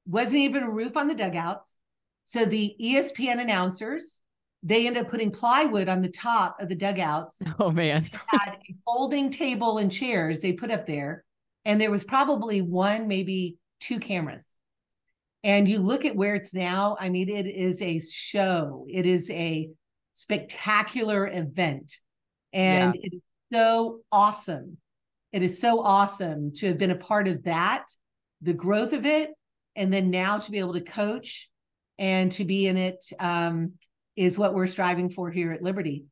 Wasn't 0.06 0.36
even 0.36 0.62
a 0.62 0.70
roof 0.70 0.96
on 0.96 1.08
the 1.08 1.14
dugouts. 1.14 1.78
So 2.24 2.44
the 2.44 2.74
ESPN 2.80 3.40
announcers 3.40 4.22
they 4.62 4.86
ended 4.86 5.04
up 5.04 5.10
putting 5.10 5.30
plywood 5.30 5.88
on 5.88 6.02
the 6.02 6.10
top 6.10 6.60
of 6.60 6.68
the 6.68 6.74
dugouts. 6.74 7.42
Oh 7.60 7.70
man. 7.70 8.08
had 8.26 8.54
a 8.54 8.74
folding 8.84 9.30
table 9.30 9.78
and 9.78 9.90
chairs 9.90 10.40
they 10.40 10.52
put 10.52 10.70
up 10.70 10.86
there. 10.86 11.24
And 11.64 11.80
there 11.80 11.90
was 11.90 12.04
probably 12.04 12.60
one, 12.60 13.08
maybe 13.08 13.58
two 13.80 13.98
cameras. 13.98 14.56
And 15.44 15.68
you 15.68 15.78
look 15.78 16.04
at 16.04 16.16
where 16.16 16.34
it's 16.34 16.54
now, 16.54 16.96
I 16.98 17.08
mean, 17.10 17.28
it 17.28 17.46
is 17.46 17.80
a 17.80 18.00
show. 18.00 18.86
It 18.88 19.06
is 19.06 19.30
a 19.30 19.68
spectacular 20.14 21.28
event. 21.32 21.92
And 22.52 22.94
yeah. 22.94 23.00
it 23.04 23.14
is 23.14 23.22
so 23.52 24.00
awesome. 24.10 24.78
It 25.32 25.42
is 25.42 25.60
so 25.60 25.80
awesome 25.80 26.52
to 26.56 26.68
have 26.68 26.78
been 26.78 26.90
a 26.90 26.96
part 26.96 27.28
of 27.28 27.44
that, 27.44 27.86
the 28.40 28.54
growth 28.54 28.92
of 28.92 29.06
it, 29.06 29.30
and 29.76 29.92
then 29.92 30.10
now 30.10 30.38
to 30.38 30.50
be 30.50 30.58
able 30.58 30.74
to 30.74 30.80
coach 30.80 31.50
and 31.98 32.32
to 32.32 32.44
be 32.44 32.66
in 32.66 32.76
it 32.76 33.04
um, 33.20 33.74
is 34.16 34.38
what 34.38 34.54
we're 34.54 34.66
striving 34.66 35.10
for 35.10 35.30
here 35.30 35.52
at 35.52 35.62
Liberty. 35.62 36.04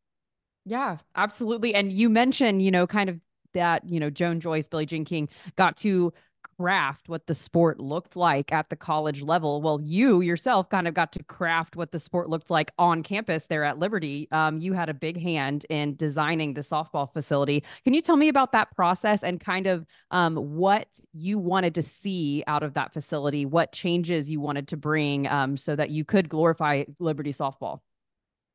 Yeah, 0.65 0.99
absolutely. 1.15 1.75
And 1.75 1.91
you 1.93 2.09
mentioned, 2.09 2.63
you 2.63 2.71
know, 2.71 2.87
kind 2.87 3.09
of 3.09 3.21
that, 3.55 3.89
you 3.89 3.99
know, 3.99 4.11
Joan 4.11 4.41
Joyce, 4.41 4.69
Billie 4.69 4.87
Jean 4.87 5.05
King 5.05 5.29
got 5.57 5.77
to 5.79 6.13
craft 6.59 7.09
what 7.09 7.27
the 7.27 7.35
sport 7.35 7.79
looked 7.79 8.17
like 8.17 8.53
at 8.53 8.71
the 8.71 8.77
college 8.77 9.23
level. 9.23 9.61
Well, 9.61 9.81
you 9.83 10.21
yourself 10.21 10.69
kind 10.69 10.89
of 10.89 10.95
got 10.95 11.13
to 11.13 11.23
craft 11.25 11.77
what 11.77 11.93
the 11.93 11.99
sport 11.99 12.29
looked 12.29 12.51
like 12.51 12.73
on 12.79 13.03
campus 13.03 13.47
there 13.47 13.65
at 13.65 13.79
Liberty. 13.79 14.29
Um, 14.33 14.59
you 14.59 14.73
had 14.73 14.89
a 14.89 14.95
big 14.95 15.21
hand 15.21 15.67
in 15.69 15.97
designing 15.97 16.55
the 16.55 16.63
softball 16.63 17.13
facility. 17.13 17.63
Can 17.85 17.95
you 17.95 18.01
tell 18.01 18.17
me 18.17 18.29
about 18.29 18.53
that 18.53 18.75
process 18.75 19.23
and 19.23 19.41
kind 19.41 19.67
of 19.67 19.87
um, 20.11 20.37
what 20.37 20.89
you 21.13 21.39
wanted 21.39 21.75
to 21.75 21.83
see 21.83 22.43
out 22.47 22.63
of 22.63 22.75
that 22.75 22.93
facility? 22.93 23.45
What 23.45 23.73
changes 23.73 24.31
you 24.31 24.41
wanted 24.41 24.69
to 24.69 24.77
bring 24.77 25.27
um, 25.29 25.57
so 25.57 25.77
that 25.77 25.91
you 25.91 26.05
could 26.05 26.29
glorify 26.29 26.85
Liberty 26.99 27.33
softball? 27.33 27.81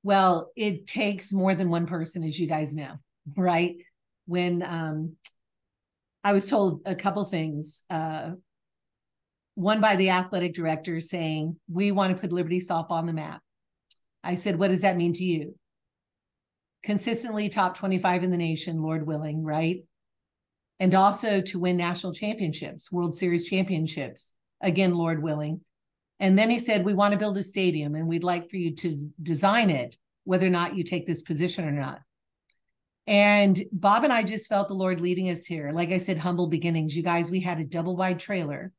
Well, 0.04 0.52
it 0.56 0.88
takes 0.88 1.32
more 1.32 1.54
than 1.54 1.70
one 1.70 1.86
person, 1.86 2.24
as 2.24 2.40
you 2.40 2.48
guys 2.48 2.76
know, 2.76 2.94
right? 3.38 3.76
When 4.26 4.64
um, 4.64 5.16
I 6.24 6.34
was 6.34 6.50
told 6.50 6.82
a 6.86 6.96
couple 6.96 7.24
things, 7.26 7.82
uh, 7.90 8.32
one 9.56 9.82
by 9.82 9.96
the 9.96 10.10
athletic 10.10 10.54
director 10.54 11.00
saying, 11.02 11.58
We 11.70 11.92
want 11.92 12.16
to 12.16 12.22
put 12.22 12.32
Liberty 12.32 12.60
softball 12.60 12.92
on 12.92 13.06
the 13.06 13.14
map. 13.14 13.42
I 14.24 14.36
said, 14.36 14.58
What 14.58 14.70
does 14.70 14.82
that 14.82 14.98
mean 14.98 15.14
to 15.14 15.24
you? 15.24 15.56
Consistently 16.84 17.50
top 17.50 17.78
25 17.78 18.24
in 18.24 18.32
the 18.32 18.38
nation, 18.38 18.82
Lord 18.82 19.06
willing, 19.06 19.44
right? 19.44 19.84
And 20.80 20.96
also 20.96 21.42
to 21.42 21.60
win 21.60 21.78
national 21.78 22.14
championships, 22.14 22.92
World 22.92 23.14
Series 23.14 23.46
championships, 23.46 24.34
again, 24.62 24.94
Lord 24.94 25.22
willing. 25.22 25.62
And 26.20 26.38
then 26.38 26.50
he 26.52 26.60
said, 26.60 26.86
We 26.86 26.94
want 26.94 27.14
to 27.14 27.20
build 27.20 27.38
a 27.38 27.44
stadium 27.44 27.96
and 27.96 28.08
we'd 28.08 28.24
like 28.24 28.50
for 28.50 28.58
you 28.58 28.76
to 28.76 29.12
design 29.22 29.72
it, 29.72 29.98
whether 30.24 30.46
or 30.46 30.52
not 30.52 30.76
you 30.76 30.84
take 30.84 31.08
this 31.08 31.24
position 31.24 31.68
or 31.68 31.72
not. 31.72 32.00
And 33.08 33.60
Bob 33.72 34.04
and 34.04 34.14
I 34.14 34.24
just 34.24 34.48
felt 34.48 34.68
the 34.68 34.74
Lord 34.74 35.02
leading 35.02 35.30
us 35.30 35.46
here. 35.46 35.72
Like 35.72 35.92
I 35.92 35.98
said, 35.98 36.18
humble 36.18 36.48
beginnings. 36.48 36.96
You 36.96 37.04
guys, 37.04 37.32
we 37.32 37.40
had 37.40 37.60
a 37.60 37.64
double 37.64 37.96
wide 37.96 38.20
trailer 38.20 38.72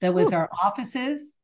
that 0.00 0.12
was 0.12 0.32
Ooh. 0.32 0.36
our 0.36 0.50
offices, 0.62 1.38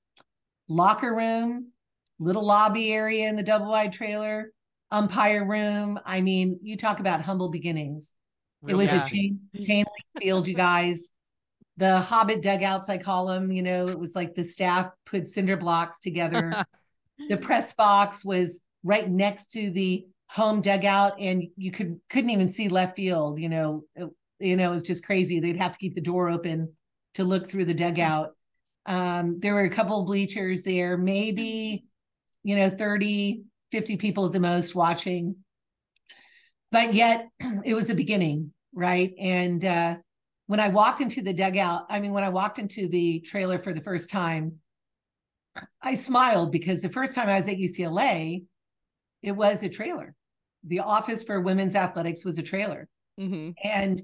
locker 0.68 1.14
room, 1.14 1.72
little 2.18 2.44
lobby 2.44 2.92
area 2.92 3.28
in 3.28 3.36
the 3.36 3.42
double 3.42 3.68
wide 3.68 3.92
trailer, 3.92 4.52
umpire 4.90 5.44
room. 5.44 6.00
I 6.04 6.20
mean, 6.20 6.58
you 6.62 6.76
talk 6.76 7.00
about 7.00 7.22
humble 7.22 7.48
beginnings. 7.48 8.12
It 8.66 8.74
was 8.74 8.88
yeah. 8.88 9.04
a 9.04 9.08
chain, 9.08 9.40
chain 9.54 9.84
field, 10.20 10.48
you 10.48 10.54
guys 10.54 11.12
the 11.76 12.00
hobbit 12.00 12.42
dugouts 12.42 12.88
i 12.88 12.96
call 12.96 13.26
them 13.26 13.52
you 13.52 13.62
know 13.62 13.88
it 13.88 13.98
was 13.98 14.16
like 14.16 14.34
the 14.34 14.44
staff 14.44 14.90
put 15.04 15.28
cinder 15.28 15.56
blocks 15.56 16.00
together 16.00 16.64
the 17.28 17.36
press 17.36 17.74
box 17.74 18.24
was 18.24 18.60
right 18.82 19.10
next 19.10 19.48
to 19.48 19.70
the 19.70 20.06
home 20.28 20.60
dugout 20.60 21.20
and 21.20 21.44
you 21.56 21.70
could 21.70 22.00
couldn't 22.10 22.30
even 22.30 22.50
see 22.50 22.68
left 22.68 22.96
field 22.96 23.38
you 23.40 23.48
know 23.48 23.84
it, 23.94 24.08
you 24.38 24.56
know 24.56 24.70
it 24.70 24.74
was 24.74 24.82
just 24.82 25.04
crazy. 25.04 25.40
They'd 25.40 25.56
have 25.56 25.72
to 25.72 25.78
keep 25.78 25.94
the 25.94 26.00
door 26.00 26.28
open 26.28 26.72
to 27.14 27.24
look 27.24 27.48
through 27.48 27.64
the 27.64 27.74
dugout. 27.74 28.32
Um, 28.84 29.40
there 29.40 29.54
were 29.54 29.64
a 29.64 29.70
couple 29.70 30.00
of 30.00 30.06
bleachers 30.06 30.62
there 30.62 30.96
maybe 30.96 31.86
you 32.42 32.56
know 32.56 32.68
30 32.68 33.44
50 33.72 33.96
people 33.96 34.26
at 34.26 34.32
the 34.32 34.40
most 34.40 34.74
watching. 34.74 35.36
But 36.70 36.94
yet 36.94 37.28
it 37.64 37.74
was 37.74 37.90
a 37.90 37.94
beginning 37.94 38.52
right? 38.74 39.14
And 39.18 39.64
uh 39.64 39.96
when 40.46 40.60
I 40.60 40.68
walked 40.68 41.00
into 41.00 41.22
the 41.22 41.32
dugout, 41.32 41.86
I 41.90 41.98
mean, 42.00 42.12
when 42.12 42.22
I 42.22 42.28
walked 42.28 42.58
into 42.58 42.88
the 42.88 43.20
trailer 43.20 43.58
for 43.58 43.72
the 43.72 43.80
first 43.80 44.08
time, 44.10 44.60
I 45.82 45.94
smiled 45.94 46.52
because 46.52 46.82
the 46.82 46.88
first 46.88 47.14
time 47.14 47.28
I 47.28 47.38
was 47.38 47.48
at 47.48 47.56
UCLA, 47.56 48.44
it 49.26 49.32
was 49.32 49.62
a 49.62 49.68
trailer. 49.68 50.14
The 50.64 50.80
office 50.80 51.24
for 51.24 51.40
women's 51.40 51.74
athletics 51.74 52.24
was 52.24 52.38
a 52.38 52.42
trailer. 52.42 52.88
Mm-hmm. 53.20 53.50
And 53.62 54.00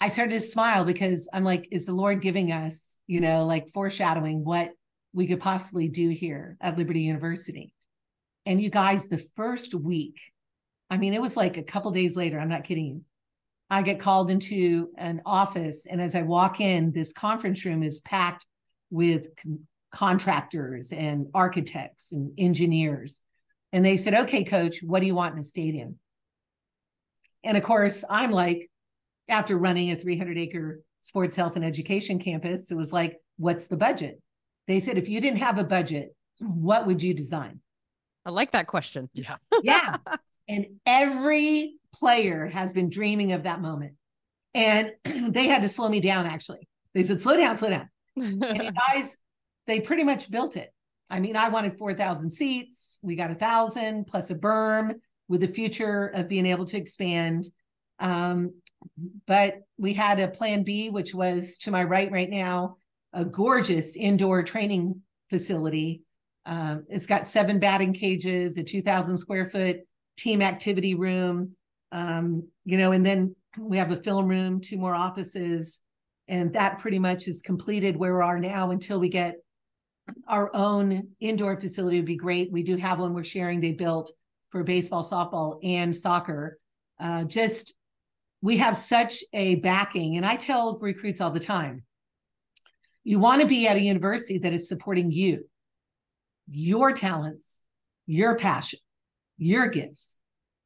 I 0.00 0.08
started 0.08 0.32
to 0.32 0.40
smile 0.40 0.84
because 0.84 1.28
I'm 1.32 1.44
like, 1.44 1.68
is 1.70 1.86
the 1.86 1.94
Lord 1.94 2.20
giving 2.20 2.50
us, 2.52 2.98
you 3.06 3.20
know, 3.20 3.44
like 3.44 3.68
foreshadowing 3.68 4.44
what 4.44 4.72
we 5.14 5.26
could 5.26 5.40
possibly 5.40 5.88
do 5.88 6.10
here 6.10 6.56
at 6.60 6.76
Liberty 6.76 7.00
University? 7.00 7.72
And 8.44 8.60
you 8.60 8.68
guys, 8.68 9.08
the 9.08 9.24
first 9.36 9.72
week, 9.74 10.20
I 10.90 10.98
mean, 10.98 11.14
it 11.14 11.22
was 11.22 11.36
like 11.36 11.56
a 11.56 11.62
couple 11.62 11.90
days 11.92 12.16
later, 12.16 12.38
I'm 12.38 12.48
not 12.48 12.64
kidding 12.64 12.86
you. 12.86 13.02
I 13.70 13.82
get 13.82 13.98
called 13.98 14.30
into 14.30 14.90
an 14.96 15.22
office, 15.26 15.86
and 15.86 16.00
as 16.00 16.14
I 16.14 16.22
walk 16.22 16.60
in, 16.60 16.92
this 16.92 17.12
conference 17.12 17.64
room 17.64 17.82
is 17.82 18.00
packed 18.00 18.46
with 18.90 19.34
con- 19.36 19.66
contractors 19.90 20.92
and 20.92 21.26
architects 21.34 22.12
and 22.12 22.32
engineers. 22.38 23.20
And 23.72 23.84
they 23.84 23.96
said, 23.96 24.14
Okay, 24.14 24.44
coach, 24.44 24.80
what 24.82 25.00
do 25.00 25.06
you 25.06 25.14
want 25.14 25.34
in 25.34 25.40
a 25.40 25.44
stadium? 25.44 25.98
And 27.44 27.56
of 27.56 27.62
course, 27.62 28.04
I'm 28.08 28.30
like, 28.30 28.70
after 29.28 29.56
running 29.56 29.90
a 29.90 29.96
300 29.96 30.38
acre 30.38 30.80
sports 31.00 31.36
health 31.36 31.56
and 31.56 31.64
education 31.64 32.18
campus, 32.18 32.70
it 32.70 32.76
was 32.76 32.92
like, 32.92 33.16
What's 33.38 33.66
the 33.68 33.76
budget? 33.76 34.20
They 34.66 34.80
said, 34.80 34.98
If 34.98 35.08
you 35.08 35.20
didn't 35.20 35.40
have 35.40 35.58
a 35.58 35.64
budget, 35.64 36.14
what 36.40 36.86
would 36.86 37.02
you 37.02 37.14
design? 37.14 37.60
I 38.24 38.30
like 38.30 38.52
that 38.52 38.66
question. 38.66 39.08
Yeah. 39.12 39.36
Yeah. 39.62 39.96
and 40.48 40.66
every 40.84 41.76
player 41.94 42.46
has 42.46 42.72
been 42.72 42.90
dreaming 42.90 43.32
of 43.32 43.44
that 43.44 43.60
moment. 43.60 43.94
And 44.54 44.92
they 45.04 45.46
had 45.46 45.62
to 45.62 45.68
slow 45.68 45.88
me 45.88 46.00
down, 46.00 46.26
actually. 46.26 46.68
They 46.94 47.02
said, 47.02 47.20
slow 47.20 47.36
down, 47.36 47.56
slow 47.56 47.70
down. 47.70 47.88
and 48.16 48.42
you 48.42 48.70
guys, 48.72 49.16
they 49.66 49.80
pretty 49.80 50.04
much 50.04 50.30
built 50.30 50.56
it. 50.56 50.72
I 51.08 51.20
mean, 51.20 51.36
I 51.36 51.48
wanted 51.48 51.78
4,000 51.78 52.30
seats. 52.30 52.98
We 53.02 53.14
got 53.14 53.30
a 53.30 53.34
thousand 53.34 54.06
plus 54.06 54.30
a 54.30 54.34
berm 54.34 54.94
with 55.28 55.40
the 55.40 55.48
future 55.48 56.06
of 56.06 56.28
being 56.28 56.46
able 56.46 56.64
to 56.66 56.76
expand. 56.76 57.46
Um, 57.98 58.52
but 59.26 59.62
we 59.78 59.94
had 59.94 60.20
a 60.20 60.28
plan 60.28 60.62
B, 60.62 60.90
which 60.90 61.14
was 61.14 61.58
to 61.58 61.70
my 61.70 61.84
right 61.84 62.10
right 62.10 62.30
now, 62.30 62.76
a 63.12 63.24
gorgeous 63.24 63.96
indoor 63.96 64.42
training 64.42 65.00
facility. 65.30 66.02
Um, 66.44 66.84
it's 66.88 67.06
got 67.06 67.26
seven 67.26 67.58
batting 67.58 67.92
cages, 67.92 68.58
a 68.58 68.62
2,000 68.62 69.18
square 69.18 69.48
foot 69.48 69.78
team 70.16 70.42
activity 70.42 70.94
room, 70.94 71.56
um, 71.92 72.48
you 72.64 72.78
know, 72.78 72.92
and 72.92 73.04
then 73.04 73.34
we 73.58 73.78
have 73.78 73.90
a 73.90 73.96
film 73.96 74.26
room, 74.26 74.60
two 74.60 74.76
more 74.76 74.94
offices, 74.94 75.80
and 76.28 76.52
that 76.54 76.78
pretty 76.78 76.98
much 76.98 77.26
is 77.28 77.42
completed 77.42 77.96
where 77.96 78.16
we 78.16 78.22
are 78.22 78.38
now 78.38 78.70
until 78.70 79.00
we 79.00 79.08
get 79.08 79.36
our 80.28 80.50
own 80.54 81.08
indoor 81.20 81.56
facility 81.56 81.98
would 81.98 82.06
be 82.06 82.16
great. 82.16 82.52
We 82.52 82.62
do 82.62 82.76
have 82.76 82.98
one 82.98 83.14
we're 83.14 83.24
sharing 83.24 83.60
they 83.60 83.72
built 83.72 84.12
for 84.50 84.62
baseball, 84.62 85.02
softball, 85.02 85.58
and 85.62 85.94
soccer. 85.94 86.58
Uh, 86.98 87.24
just 87.24 87.74
we 88.42 88.58
have 88.58 88.76
such 88.76 89.24
a 89.32 89.56
backing, 89.56 90.16
and 90.16 90.24
I 90.24 90.36
tell 90.36 90.78
recruits 90.78 91.20
all 91.20 91.30
the 91.30 91.40
time 91.40 91.82
you 93.06 93.20
want 93.20 93.40
to 93.40 93.46
be 93.46 93.68
at 93.68 93.76
a 93.76 93.80
university 93.80 94.38
that 94.38 94.52
is 94.52 94.68
supporting 94.68 95.12
you, 95.12 95.48
your 96.50 96.90
talents, 96.90 97.62
your 98.04 98.36
passion, 98.36 98.80
your 99.38 99.68
gifts. 99.68 100.16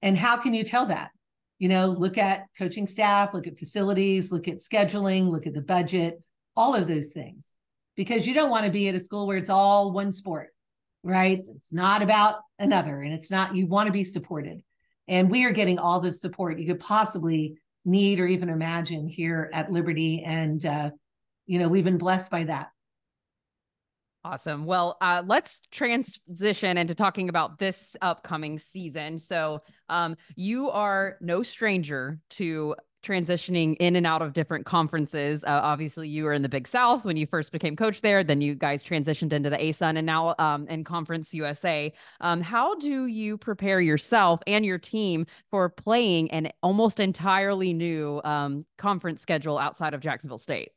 And 0.00 0.16
how 0.16 0.38
can 0.38 0.54
you 0.54 0.64
tell 0.64 0.86
that? 0.86 1.10
You 1.58 1.68
know, 1.68 1.88
look 1.88 2.16
at 2.16 2.46
coaching 2.56 2.86
staff, 2.86 3.34
look 3.34 3.46
at 3.46 3.58
facilities, 3.58 4.32
look 4.32 4.48
at 4.48 4.56
scheduling, 4.56 5.28
look 5.28 5.46
at 5.46 5.52
the 5.52 5.60
budget, 5.60 6.22
all 6.56 6.74
of 6.74 6.88
those 6.88 7.12
things. 7.12 7.52
Because 7.96 8.26
you 8.26 8.34
don't 8.34 8.50
want 8.50 8.64
to 8.66 8.72
be 8.72 8.88
at 8.88 8.94
a 8.94 9.00
school 9.00 9.26
where 9.26 9.36
it's 9.36 9.50
all 9.50 9.92
one 9.92 10.12
sport, 10.12 10.48
right? 11.02 11.40
It's 11.56 11.72
not 11.72 12.02
about 12.02 12.36
another, 12.58 13.00
and 13.00 13.12
it's 13.12 13.30
not, 13.30 13.54
you 13.54 13.66
want 13.66 13.88
to 13.88 13.92
be 13.92 14.04
supported. 14.04 14.62
And 15.08 15.30
we 15.30 15.44
are 15.44 15.50
getting 15.50 15.78
all 15.78 16.00
the 16.00 16.12
support 16.12 16.58
you 16.58 16.66
could 16.66 16.80
possibly 16.80 17.58
need 17.84 18.20
or 18.20 18.26
even 18.26 18.48
imagine 18.48 19.08
here 19.08 19.50
at 19.52 19.72
Liberty. 19.72 20.22
And 20.24 20.64
uh, 20.64 20.90
you 21.50 21.58
know, 21.58 21.68
we've 21.68 21.84
been 21.84 21.98
blessed 21.98 22.30
by 22.30 22.44
that. 22.44 22.68
Awesome. 24.24 24.66
Well, 24.66 24.98
uh, 25.00 25.24
let's 25.26 25.60
transition 25.72 26.76
into 26.76 26.94
talking 26.94 27.28
about 27.28 27.58
this 27.58 27.96
upcoming 28.00 28.56
season. 28.56 29.18
So, 29.18 29.62
um, 29.88 30.14
you 30.36 30.70
are 30.70 31.16
no 31.20 31.42
stranger 31.42 32.20
to 32.30 32.76
transitioning 33.02 33.76
in 33.80 33.96
and 33.96 34.06
out 34.06 34.22
of 34.22 34.32
different 34.32 34.66
conferences. 34.66 35.44
Uh, 35.44 35.60
obviously, 35.62 36.08
you 36.08 36.24
were 36.24 36.32
in 36.32 36.42
the 36.42 36.48
Big 36.48 36.66
South 36.68 37.04
when 37.04 37.16
you 37.16 37.26
first 37.26 37.52
became 37.52 37.76
coach 37.76 38.00
there. 38.00 38.22
Then 38.22 38.40
you 38.40 38.54
guys 38.54 38.84
transitioned 38.84 39.32
into 39.32 39.50
the 39.50 39.56
ASUN 39.56 39.96
and 39.96 40.06
now 40.06 40.34
um, 40.38 40.66
in 40.68 40.84
Conference 40.84 41.32
USA. 41.34 41.92
Um, 42.20 42.40
how 42.40 42.74
do 42.76 43.06
you 43.06 43.38
prepare 43.38 43.80
yourself 43.80 44.40
and 44.46 44.64
your 44.64 44.78
team 44.78 45.26
for 45.50 45.68
playing 45.68 46.30
an 46.30 46.50
almost 46.62 47.00
entirely 47.00 47.72
new 47.72 48.20
um, 48.24 48.66
conference 48.78 49.22
schedule 49.22 49.58
outside 49.58 49.94
of 49.94 50.00
Jacksonville 50.00 50.38
State? 50.38 50.70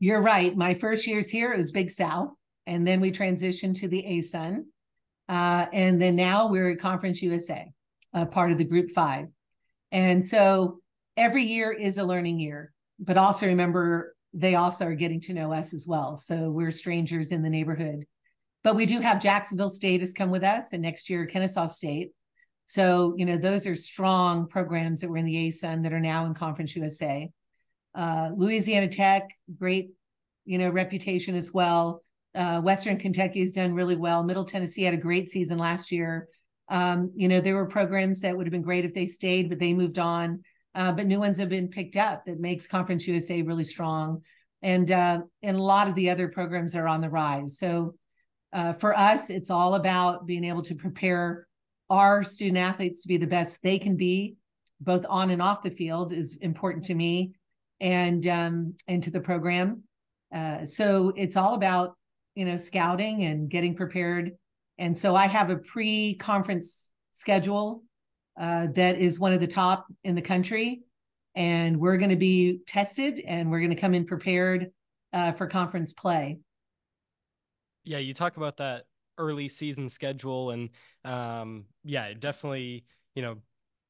You're 0.00 0.22
right. 0.22 0.56
My 0.56 0.74
first 0.74 1.06
years 1.06 1.28
here, 1.28 1.56
was 1.56 1.72
Big 1.72 1.90
South. 1.90 2.30
And 2.66 2.86
then 2.86 3.00
we 3.00 3.10
transitioned 3.10 3.80
to 3.80 3.88
the 3.88 4.02
ASUN. 4.02 4.64
Uh, 5.28 5.66
and 5.72 6.00
then 6.00 6.16
now 6.16 6.48
we're 6.48 6.70
at 6.70 6.78
Conference 6.78 7.22
USA, 7.22 7.70
a 8.12 8.26
part 8.26 8.50
of 8.50 8.58
the 8.58 8.64
Group 8.64 8.90
Five. 8.90 9.26
And 9.92 10.24
so 10.24 10.80
every 11.18 11.42
year 11.44 11.72
is 11.72 11.98
a 11.98 12.04
learning 12.04 12.38
year, 12.38 12.72
but 12.98 13.18
also 13.18 13.46
remember 13.46 14.14
they 14.32 14.54
also 14.54 14.86
are 14.86 14.94
getting 14.94 15.20
to 15.22 15.34
know 15.34 15.52
us 15.52 15.74
as 15.74 15.86
well. 15.86 16.16
So 16.16 16.50
we're 16.50 16.70
strangers 16.70 17.32
in 17.32 17.42
the 17.42 17.50
neighborhood. 17.50 18.04
But 18.62 18.76
we 18.76 18.86
do 18.86 19.00
have 19.00 19.20
Jacksonville 19.20 19.70
State 19.70 20.00
has 20.00 20.12
come 20.12 20.30
with 20.30 20.44
us, 20.44 20.72
and 20.72 20.82
next 20.82 21.10
year 21.10 21.26
Kennesaw 21.26 21.66
State. 21.66 22.10
So, 22.66 23.14
you 23.16 23.24
know, 23.24 23.36
those 23.36 23.66
are 23.66 23.74
strong 23.74 24.46
programs 24.46 25.00
that 25.00 25.08
were 25.08 25.16
in 25.16 25.24
the 25.24 25.48
ASUN 25.48 25.82
that 25.82 25.92
are 25.92 26.00
now 26.00 26.26
in 26.26 26.34
Conference 26.34 26.76
USA. 26.76 27.30
Uh, 27.94 28.30
Louisiana 28.36 28.88
Tech, 28.88 29.30
great, 29.58 29.90
you 30.44 30.58
know, 30.58 30.68
reputation 30.70 31.34
as 31.34 31.52
well. 31.52 32.02
Uh, 32.34 32.60
Western 32.60 32.98
Kentucky 32.98 33.40
has 33.40 33.54
done 33.54 33.74
really 33.74 33.96
well. 33.96 34.22
Middle 34.22 34.44
Tennessee 34.44 34.82
had 34.82 34.94
a 34.94 34.98
great 34.98 35.28
season 35.28 35.58
last 35.58 35.90
year. 35.90 36.28
Um, 36.68 37.10
you 37.16 37.26
know, 37.26 37.40
there 37.40 37.56
were 37.56 37.66
programs 37.66 38.20
that 38.20 38.36
would 38.36 38.46
have 38.46 38.52
been 38.52 38.62
great 38.62 38.84
if 38.84 38.92
they 38.92 39.06
stayed, 39.06 39.48
but 39.48 39.58
they 39.58 39.72
moved 39.72 39.98
on. 39.98 40.42
Uh, 40.74 40.92
but 40.92 41.06
new 41.06 41.18
ones 41.18 41.38
have 41.38 41.48
been 41.48 41.68
picked 41.68 41.96
up 41.96 42.24
that 42.24 42.40
makes 42.40 42.66
Conference 42.66 43.06
USA 43.08 43.42
really 43.42 43.64
strong. 43.64 44.22
And 44.62 44.90
uh, 44.90 45.20
and 45.42 45.56
a 45.56 45.62
lot 45.62 45.88
of 45.88 45.94
the 45.94 46.10
other 46.10 46.28
programs 46.28 46.74
are 46.74 46.88
on 46.88 47.00
the 47.00 47.10
rise. 47.10 47.58
So 47.58 47.94
uh, 48.52 48.72
for 48.72 48.96
us, 48.96 49.30
it's 49.30 49.50
all 49.50 49.74
about 49.74 50.26
being 50.26 50.44
able 50.44 50.62
to 50.62 50.74
prepare 50.74 51.46
our 51.90 52.24
student 52.24 52.58
athletes 52.58 53.02
to 53.02 53.08
be 53.08 53.16
the 53.16 53.26
best 53.26 53.62
they 53.62 53.78
can 53.78 53.96
be, 53.96 54.36
both 54.80 55.04
on 55.08 55.30
and 55.30 55.40
off 55.40 55.62
the 55.62 55.70
field, 55.70 56.12
is 56.12 56.38
important 56.38 56.84
to 56.84 56.94
me 56.94 57.32
and 57.80 58.26
um, 58.26 58.74
to 58.88 59.10
the 59.10 59.20
program. 59.20 59.82
Uh, 60.34 60.66
so 60.66 61.12
it's 61.16 61.36
all 61.36 61.54
about 61.54 61.96
you 62.34 62.44
know 62.44 62.56
scouting 62.56 63.24
and 63.24 63.48
getting 63.48 63.74
prepared. 63.74 64.32
And 64.78 64.96
so 64.96 65.14
I 65.14 65.26
have 65.26 65.50
a 65.50 65.56
pre-conference 65.56 66.90
schedule 67.12 67.82
uh, 68.38 68.68
that 68.74 68.98
is 68.98 69.18
one 69.18 69.32
of 69.32 69.40
the 69.40 69.46
top 69.46 69.86
in 70.04 70.14
the 70.14 70.22
country, 70.22 70.82
and 71.34 71.76
we're 71.78 71.96
going 71.96 72.10
to 72.10 72.16
be 72.16 72.60
tested 72.66 73.20
and 73.26 73.50
we're 73.50 73.60
going 73.60 73.70
to 73.70 73.76
come 73.76 73.94
in 73.94 74.04
prepared 74.04 74.70
uh, 75.12 75.32
for 75.32 75.46
conference 75.46 75.92
play. 75.92 76.38
Yeah, 77.84 77.98
you 77.98 78.14
talk 78.14 78.36
about 78.36 78.58
that 78.58 78.84
early 79.16 79.48
season 79.48 79.88
schedule, 79.88 80.50
and 80.50 80.70
um, 81.04 81.64
yeah, 81.84 82.12
definitely 82.14 82.84
you 83.14 83.22
know 83.22 83.38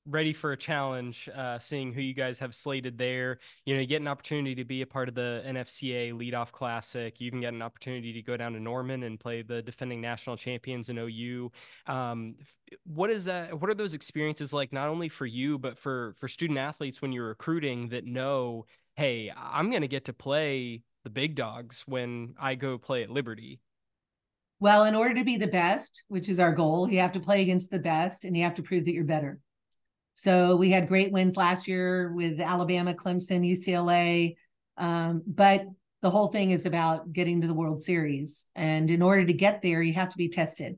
ready 0.08 0.32
for 0.32 0.52
a 0.52 0.56
challenge, 0.56 1.28
uh, 1.34 1.58
seeing 1.58 1.92
who 1.92 2.00
you 2.00 2.14
guys 2.14 2.38
have 2.38 2.54
slated 2.54 2.96
there. 2.96 3.38
You 3.66 3.74
know, 3.74 3.80
you 3.80 3.86
get 3.86 4.00
an 4.00 4.08
opportunity 4.08 4.54
to 4.54 4.64
be 4.64 4.82
a 4.82 4.86
part 4.86 5.08
of 5.08 5.14
the 5.14 5.42
NFCA 5.46 6.12
Leadoff 6.12 6.50
Classic. 6.50 7.20
You 7.20 7.30
can 7.30 7.40
get 7.40 7.52
an 7.52 7.62
opportunity 7.62 8.12
to 8.12 8.22
go 8.22 8.36
down 8.36 8.52
to 8.54 8.60
Norman 8.60 9.02
and 9.02 9.20
play 9.20 9.42
the 9.42 9.62
defending 9.62 10.00
national 10.00 10.36
champions 10.36 10.88
in 10.88 10.98
OU. 10.98 11.52
Um, 11.86 12.36
what 12.84 13.10
is 13.10 13.24
that? 13.26 13.60
What 13.60 13.70
are 13.70 13.74
those 13.74 13.94
experiences 13.94 14.52
like, 14.52 14.72
not 14.72 14.88
only 14.88 15.08
for 15.08 15.26
you, 15.26 15.58
but 15.58 15.78
for 15.78 16.14
for 16.18 16.28
student 16.28 16.58
athletes 16.58 17.02
when 17.02 17.12
you're 17.12 17.28
recruiting 17.28 17.88
that 17.90 18.04
know, 18.04 18.66
hey, 18.96 19.32
I'm 19.36 19.70
going 19.70 19.82
to 19.82 19.88
get 19.88 20.06
to 20.06 20.12
play 20.12 20.82
the 21.04 21.10
big 21.10 21.34
dogs 21.34 21.84
when 21.86 22.34
I 22.40 22.54
go 22.54 22.78
play 22.78 23.02
at 23.02 23.10
Liberty. 23.10 23.60
Well, 24.60 24.84
in 24.84 24.96
order 24.96 25.14
to 25.14 25.24
be 25.24 25.36
the 25.36 25.46
best, 25.46 26.02
which 26.08 26.28
is 26.28 26.40
our 26.40 26.52
goal, 26.52 26.90
you 26.90 26.98
have 26.98 27.12
to 27.12 27.20
play 27.20 27.42
against 27.42 27.70
the 27.70 27.78
best 27.78 28.24
and 28.24 28.36
you 28.36 28.42
have 28.42 28.54
to 28.54 28.62
prove 28.62 28.84
that 28.86 28.92
you're 28.92 29.04
better. 29.04 29.38
So 30.18 30.56
we 30.56 30.70
had 30.70 30.88
great 30.88 31.12
wins 31.12 31.36
last 31.36 31.68
year 31.68 32.10
with 32.12 32.40
Alabama, 32.40 32.92
Clemson, 32.92 33.48
UCLA. 33.48 34.34
Um, 34.76 35.22
but 35.24 35.64
the 36.02 36.10
whole 36.10 36.26
thing 36.26 36.50
is 36.50 36.66
about 36.66 37.12
getting 37.12 37.40
to 37.40 37.46
the 37.46 37.54
World 37.54 37.78
Series. 37.78 38.46
And 38.56 38.90
in 38.90 39.00
order 39.00 39.24
to 39.24 39.32
get 39.32 39.62
there, 39.62 39.80
you 39.80 39.92
have 39.92 40.08
to 40.08 40.18
be 40.18 40.28
tested 40.28 40.76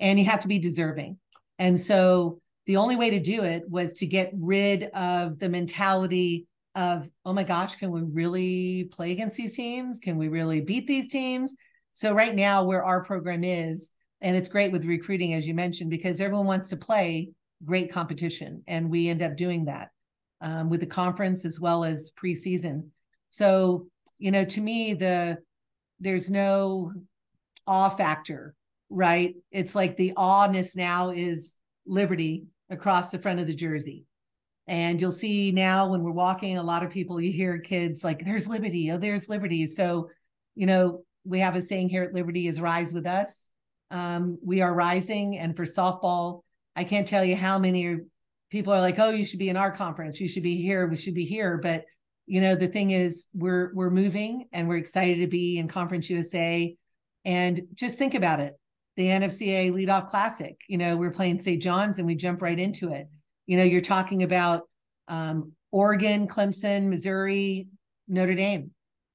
and 0.00 0.18
you 0.18 0.26
have 0.26 0.40
to 0.40 0.48
be 0.48 0.58
deserving. 0.58 1.16
And 1.58 1.80
so 1.80 2.42
the 2.66 2.76
only 2.76 2.96
way 2.96 3.08
to 3.08 3.20
do 3.20 3.42
it 3.42 3.62
was 3.66 3.94
to 3.94 4.06
get 4.06 4.32
rid 4.34 4.82
of 4.92 5.38
the 5.38 5.48
mentality 5.48 6.46
of, 6.74 7.10
oh 7.24 7.32
my 7.32 7.42
gosh, 7.42 7.76
can 7.76 7.90
we 7.90 8.02
really 8.02 8.90
play 8.92 9.12
against 9.12 9.38
these 9.38 9.56
teams? 9.56 9.98
Can 9.98 10.18
we 10.18 10.28
really 10.28 10.60
beat 10.60 10.86
these 10.86 11.08
teams? 11.08 11.56
So, 11.92 12.12
right 12.12 12.34
now, 12.34 12.64
where 12.64 12.84
our 12.84 13.02
program 13.02 13.44
is, 13.44 13.92
and 14.20 14.36
it's 14.36 14.50
great 14.50 14.72
with 14.72 14.84
recruiting, 14.84 15.32
as 15.32 15.46
you 15.46 15.54
mentioned, 15.54 15.88
because 15.88 16.20
everyone 16.20 16.46
wants 16.46 16.68
to 16.68 16.76
play 16.76 17.30
great 17.64 17.92
competition. 17.92 18.62
And 18.66 18.90
we 18.90 19.08
end 19.08 19.22
up 19.22 19.36
doing 19.36 19.66
that 19.66 19.90
um, 20.40 20.68
with 20.68 20.80
the 20.80 20.86
conference 20.86 21.44
as 21.44 21.60
well 21.60 21.84
as 21.84 22.12
preseason. 22.22 22.88
So, 23.30 23.86
you 24.18 24.30
know, 24.30 24.44
to 24.44 24.60
me, 24.60 24.94
the 24.94 25.38
there's 26.00 26.30
no 26.30 26.92
awe 27.66 27.88
factor, 27.88 28.54
right? 28.90 29.34
It's 29.50 29.74
like 29.74 29.96
the 29.96 30.12
awness 30.16 30.76
now 30.76 31.10
is 31.10 31.56
liberty 31.86 32.44
across 32.70 33.10
the 33.10 33.18
front 33.18 33.40
of 33.40 33.46
the 33.46 33.54
jersey. 33.54 34.04
And 34.66 35.00
you'll 35.00 35.12
see 35.12 35.52
now 35.52 35.90
when 35.90 36.02
we're 36.02 36.10
walking, 36.12 36.56
a 36.56 36.62
lot 36.62 36.82
of 36.82 36.90
people 36.90 37.20
you 37.20 37.32
hear 37.32 37.58
kids 37.58 38.02
like, 38.02 38.24
there's 38.24 38.48
liberty, 38.48 38.90
oh, 38.90 38.98
there's 38.98 39.28
liberty. 39.28 39.66
So, 39.66 40.10
you 40.54 40.66
know, 40.66 41.04
we 41.24 41.40
have 41.40 41.56
a 41.56 41.62
saying 41.62 41.88
here 41.88 42.02
at 42.02 42.14
Liberty 42.14 42.46
is 42.48 42.60
rise 42.60 42.92
with 42.92 43.06
us. 43.06 43.48
Um, 43.90 44.38
we 44.44 44.60
are 44.60 44.74
rising. 44.74 45.38
And 45.38 45.56
for 45.56 45.64
softball, 45.64 46.42
I 46.76 46.84
can't 46.84 47.06
tell 47.06 47.24
you 47.24 47.36
how 47.36 47.58
many 47.58 47.98
people 48.50 48.72
are 48.72 48.80
like, 48.80 48.98
"Oh, 48.98 49.10
you 49.10 49.24
should 49.24 49.38
be 49.38 49.48
in 49.48 49.56
our 49.56 49.70
conference. 49.70 50.20
You 50.20 50.28
should 50.28 50.42
be 50.42 50.60
here. 50.60 50.86
We 50.86 50.96
should 50.96 51.14
be 51.14 51.24
here." 51.24 51.58
But 51.58 51.84
you 52.26 52.40
know, 52.40 52.54
the 52.54 52.68
thing 52.68 52.90
is, 52.90 53.28
we're 53.34 53.72
we're 53.74 53.90
moving, 53.90 54.48
and 54.52 54.68
we're 54.68 54.78
excited 54.78 55.20
to 55.20 55.26
be 55.26 55.58
in 55.58 55.68
Conference 55.68 56.08
USA. 56.10 56.74
And 57.24 57.62
just 57.74 57.98
think 57.98 58.14
about 58.14 58.40
it: 58.40 58.54
the 58.96 59.06
NFCA 59.06 59.72
Leadoff 59.72 60.08
Classic. 60.08 60.56
You 60.68 60.78
know, 60.78 60.96
we're 60.96 61.10
playing 61.10 61.38
St. 61.38 61.62
John's 61.62 61.98
and 61.98 62.06
we 62.06 62.14
jump 62.14 62.42
right 62.42 62.58
into 62.58 62.92
it. 62.92 63.08
You 63.46 63.56
know, 63.56 63.64
you're 63.64 63.80
talking 63.80 64.22
about 64.22 64.62
um, 65.08 65.52
Oregon, 65.70 66.26
Clemson, 66.26 66.88
Missouri, 66.88 67.68
Notre 68.08 68.34
Dame. 68.34 68.70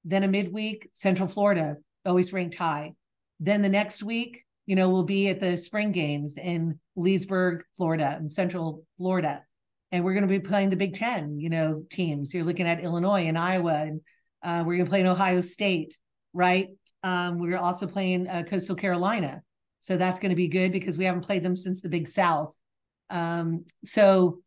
Then 0.06 0.24
a 0.24 0.28
midweek, 0.28 0.90
Central 0.94 1.28
Florida, 1.28 1.78
always 2.06 2.34
ranked 2.34 2.56
high. 2.56 2.94
Then 3.40 3.62
the 3.62 3.70
next 3.70 4.04
week, 4.04 4.44
you 4.70 4.76
know, 4.76 4.88
we'll 4.88 5.02
be 5.02 5.30
at 5.30 5.40
the 5.40 5.58
spring 5.58 5.92
games 5.92 6.38
in 6.38 6.80
Leesburg, 6.96 7.64
Florida, 7.76 8.16
in 8.22 8.30
Central 8.30 8.86
Florida. 9.00 9.44
And 9.92 10.06
we're 10.06 10.14
going 10.14 10.28
to 10.28 10.30
be 10.30 10.40
playing 10.40 10.70
the 10.70 10.76
Big 10.76 10.94
Ten, 10.94 11.40
you 11.40 11.50
know, 11.50 11.86
teams. 11.90 12.36
You're 12.36 12.44
looking 12.44 12.68
at 12.68 12.84
Illinois 12.84 13.26
and 13.26 13.36
Iowa, 13.36 13.74
and 13.74 14.02
uh, 14.44 14.64
we're 14.64 14.76
going 14.76 14.86
to 14.86 14.90
play 14.90 15.00
in 15.00 15.08
Ohio 15.08 15.42
State, 15.42 15.98
right? 16.34 16.68
Um, 17.02 17.40
we're 17.40 17.58
also 17.58 17.88
playing 17.88 18.28
uh, 18.28 18.44
Coastal 18.44 18.76
Carolina. 18.76 19.42
So 19.80 19.98
that's 19.98 20.20
going 20.20 20.30
to 20.30 20.36
be 20.36 20.48
good 20.48 20.72
because 20.72 21.00
we 21.00 21.06
haven't 21.06 21.26
played 21.26 21.42
them 21.42 21.56
since 21.56 21.82
the 21.82 21.90
Big 21.90 22.08
South. 22.08 22.56
Um, 23.10 23.66
so, 23.84 24.38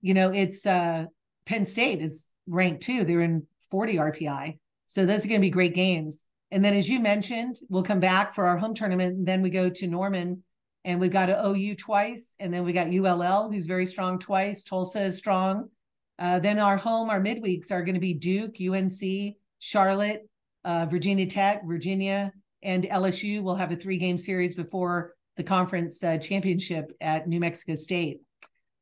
you 0.00 0.14
know, 0.14 0.30
it's 0.30 0.64
uh, 0.64 1.06
Penn 1.44 1.66
State 1.66 2.00
is 2.00 2.30
ranked 2.46 2.84
too. 2.84 3.02
They're 3.02 3.20
in 3.20 3.48
40 3.72 3.96
RPI. 3.96 4.58
So 4.86 5.06
those 5.06 5.24
are 5.24 5.28
going 5.28 5.40
to 5.40 5.44
be 5.44 5.50
great 5.50 5.74
games. 5.74 6.24
And 6.52 6.62
then, 6.62 6.74
as 6.74 6.86
you 6.86 7.00
mentioned, 7.00 7.56
we'll 7.70 7.82
come 7.82 7.98
back 7.98 8.34
for 8.34 8.44
our 8.44 8.58
home 8.58 8.74
tournament. 8.74 9.16
And 9.16 9.26
then 9.26 9.40
we 9.40 9.48
go 9.48 9.70
to 9.70 9.86
Norman 9.86 10.44
and 10.84 11.00
we've 11.00 11.10
got 11.10 11.30
a 11.30 11.46
OU 11.46 11.76
twice. 11.76 12.36
And 12.38 12.52
then 12.52 12.62
we 12.62 12.74
got 12.74 12.92
ULL, 12.92 13.50
who's 13.50 13.64
very 13.64 13.86
strong 13.86 14.18
twice. 14.18 14.62
Tulsa 14.62 15.00
is 15.00 15.16
strong. 15.16 15.70
Uh, 16.18 16.38
then 16.38 16.58
our 16.58 16.76
home, 16.76 17.08
our 17.08 17.22
midweeks 17.22 17.72
are 17.72 17.82
going 17.82 17.94
to 17.94 18.00
be 18.00 18.12
Duke, 18.12 18.56
UNC, 18.60 19.34
Charlotte, 19.60 20.28
uh, 20.66 20.84
Virginia 20.84 21.26
Tech, 21.26 21.62
Virginia, 21.66 22.30
and 22.62 22.84
LSU 22.84 23.42
We'll 23.42 23.54
have 23.54 23.72
a 23.72 23.76
three 23.76 23.96
game 23.96 24.18
series 24.18 24.54
before 24.54 25.14
the 25.38 25.42
conference 25.42 26.04
uh, 26.04 26.18
championship 26.18 26.92
at 27.00 27.26
New 27.26 27.40
Mexico 27.40 27.76
State. 27.76 28.20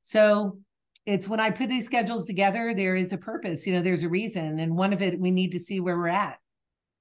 So 0.03 0.59
it's 1.07 1.29
when 1.29 1.39
I 1.39 1.51
put 1.51 1.69
these 1.69 1.87
schedules 1.87 2.27
together, 2.27 2.75
there 2.75 2.97
is 2.97 3.13
a 3.13 3.19
purpose, 3.19 3.65
you 3.65 3.73
know, 3.73 3.81
there's 3.81 4.03
a 4.03 4.09
reason. 4.09 4.59
And 4.59 4.77
one 4.77 4.93
of 4.93 5.03
it, 5.03 5.21
we 5.21 5.31
need 5.31 5.53
to 5.53 5.61
see 5.61 5.79
where 5.79 5.97
we're 5.97 6.09
at. 6.09 6.39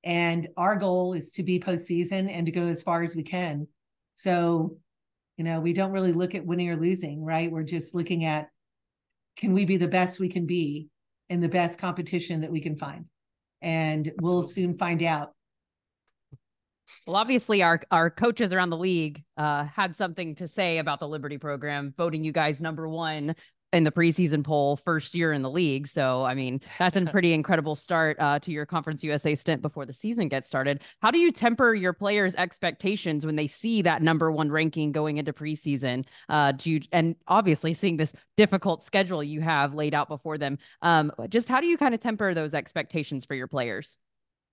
And 0.04 0.48
our 0.56 0.76
goal 0.76 1.14
is 1.14 1.32
to 1.34 1.44
be 1.44 1.60
postseason 1.60 2.32
and 2.32 2.46
to 2.46 2.52
go 2.52 2.68
as 2.68 2.84
far 2.84 3.04
as 3.04 3.16
we 3.16 3.24
can. 3.24 3.68
So, 4.14 4.78
you 5.38 5.44
know, 5.44 5.60
we 5.60 5.74
don't 5.74 5.92
really 5.92 6.14
look 6.14 6.36
at 6.36 6.46
winning 6.46 6.70
or 6.70 6.78
losing, 6.78 7.24
right? 7.24 7.52
We're 7.52 7.64
just 7.64 7.96
looking 7.96 8.26
at 8.26 8.50
can 9.38 9.54
we 9.54 9.66
be 9.66 9.78
the 9.78 9.88
best 9.88 10.20
we 10.20 10.30
can 10.30 10.46
be 10.46 10.90
in 11.30 11.40
the 11.40 11.48
best 11.48 11.80
competition 11.80 12.42
that 12.42 12.52
we 12.52 12.60
can 12.60 12.76
find? 12.76 13.06
And 13.62 14.08
Absolutely. 14.08 14.24
we'll 14.24 14.42
soon 14.42 14.74
find 14.74 15.04
out. 15.04 15.34
Well, 17.06 17.16
obviously, 17.16 17.62
our 17.64 17.82
our 17.92 18.10
coaches 18.10 18.54
around 18.54 18.70
the 18.70 18.78
league 18.78 19.24
uh, 19.38 19.66
had 19.66 19.96
something 19.96 20.36
to 20.36 20.48
say 20.48 20.78
about 20.80 21.00
the 21.00 21.08
Liberty 21.08 21.38
program, 21.38 21.94
voting 21.98 22.24
you 22.24 22.32
guys 22.32 22.60
number 22.62 22.88
one 22.88 23.36
in 23.72 23.84
the 23.84 23.92
preseason 23.92 24.44
poll, 24.44 24.78
first 24.78 25.14
year 25.14 25.32
in 25.32 25.42
the 25.42 25.50
league. 25.50 25.88
So, 25.88 26.24
I 26.24 26.34
mean, 26.34 26.62
that's 26.80 26.98
a 26.98 27.06
pretty 27.06 27.34
incredible 27.34 27.76
start 27.76 28.18
uh, 28.20 28.40
to 28.40 28.52
your 28.52 28.66
Conference 28.66 29.04
USA 29.04 29.36
stint 29.36 29.62
before 29.62 29.86
the 29.86 29.94
season 29.94 30.28
gets 30.28 30.48
started. 30.48 30.82
How 31.02 31.12
do 31.12 31.20
you 31.20 31.32
temper 31.32 31.74
your 31.74 31.94
players' 31.94 32.36
expectations 32.36 33.26
when 33.26 33.36
they 33.36 33.48
see 33.48 33.82
that 33.84 34.02
number 34.02 34.32
one 34.32 34.52
ranking 34.52 34.92
going 34.92 35.18
into 35.18 35.34
preseason? 35.34 36.06
Uh, 36.30 36.52
do 36.54 36.72
you, 36.72 36.82
and 36.92 37.16
obviously 37.28 37.74
seeing 37.74 37.98
this 37.98 38.14
difficult 38.38 38.84
schedule 38.84 39.24
you 39.24 39.42
have 39.42 39.74
laid 39.74 39.94
out 39.94 40.08
before 40.08 40.38
them, 40.38 40.58
um, 40.82 41.12
just 41.30 41.48
how 41.48 41.62
do 41.62 41.68
you 41.68 41.78
kind 41.78 41.94
of 41.94 42.00
temper 42.00 42.34
those 42.34 42.54
expectations 42.54 43.26
for 43.26 43.36
your 43.36 43.48
players? 43.48 43.98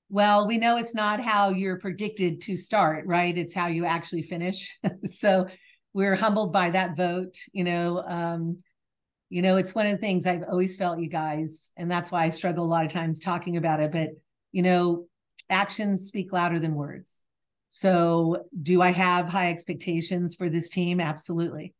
Well, 0.09 0.47
we 0.47 0.59
know 0.59 0.77
it's 0.77 0.95
not 0.95 1.21
how 1.21 1.49
you're 1.49 1.81
predicted 1.81 2.41
to 2.43 2.57
start, 2.57 3.07
right? 3.07 3.37
It's 3.37 3.55
how 3.55 3.67
you 3.67 3.87
actually 3.87 4.23
finish. 4.23 4.79
so 5.05 5.49
we're 5.95 6.15
humbled 6.15 6.53
by 6.53 6.71
that 6.71 6.97
vote. 6.97 7.35
You 7.53 7.65
know, 7.65 8.05
um, 8.07 8.59
you 9.29 9.43
know, 9.43 9.57
it's 9.57 9.75
one 9.75 9.87
of 9.87 9.93
the 9.93 9.99
things 9.99 10.27
I've 10.27 10.45
always 10.45 10.77
felt, 10.77 11.01
you 11.01 11.09
guys, 11.09 11.73
and 11.77 11.91
that's 11.91 12.13
why 12.13 12.25
I 12.25 12.31
struggle 12.31 12.65
a 12.65 12.67
lot 12.67 12.85
of 12.85 12.93
times 12.93 13.21
talking 13.21 13.57
about 13.57 13.81
it. 13.81 13.91
But, 13.93 14.11
you 14.53 14.63
know, 14.63 15.07
actions 15.51 16.07
speak 16.07 16.33
louder 16.33 16.59
than 16.59 16.75
words. 16.75 17.23
So, 17.69 18.45
do 18.63 18.81
I 18.81 18.91
have 18.91 19.29
high 19.29 19.51
expectations 19.51 20.37
for 20.37 20.49
this 20.49 20.71
team? 20.71 21.01
Absolutely. 21.01 21.75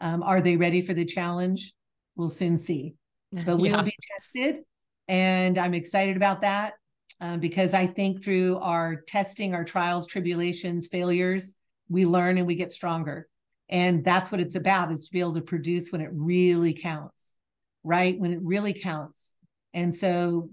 Um, 0.00 0.22
are 0.22 0.40
they 0.40 0.56
ready 0.56 0.80
for 0.80 0.94
the 0.94 1.04
challenge? 1.04 1.74
We'll 2.16 2.28
soon 2.28 2.56
see. 2.56 2.94
But 3.46 3.56
we 3.56 3.70
yeah. 3.70 3.80
be 3.80 3.94
tested. 4.12 4.64
And 5.08 5.56
I'm 5.56 5.72
excited 5.72 6.16
about 6.16 6.42
that 6.42 6.74
um, 7.20 7.40
because 7.40 7.72
I 7.72 7.86
think 7.86 8.22
through 8.22 8.58
our 8.58 8.96
testing, 8.96 9.54
our 9.54 9.64
trials, 9.64 10.06
tribulations, 10.06 10.88
failures, 10.88 11.56
we 11.88 12.04
learn 12.04 12.36
and 12.36 12.46
we 12.46 12.54
get 12.54 12.72
stronger. 12.72 13.26
And 13.72 14.04
that's 14.04 14.30
what 14.30 14.40
it's 14.40 14.54
about 14.54 14.92
is 14.92 15.06
to 15.06 15.12
be 15.12 15.20
able 15.20 15.32
to 15.32 15.40
produce 15.40 15.90
when 15.90 16.02
it 16.02 16.10
really 16.12 16.74
counts, 16.74 17.34
right? 17.82 18.20
When 18.20 18.30
it 18.30 18.40
really 18.42 18.74
counts. 18.74 19.34
And 19.72 19.92
so 19.94 20.50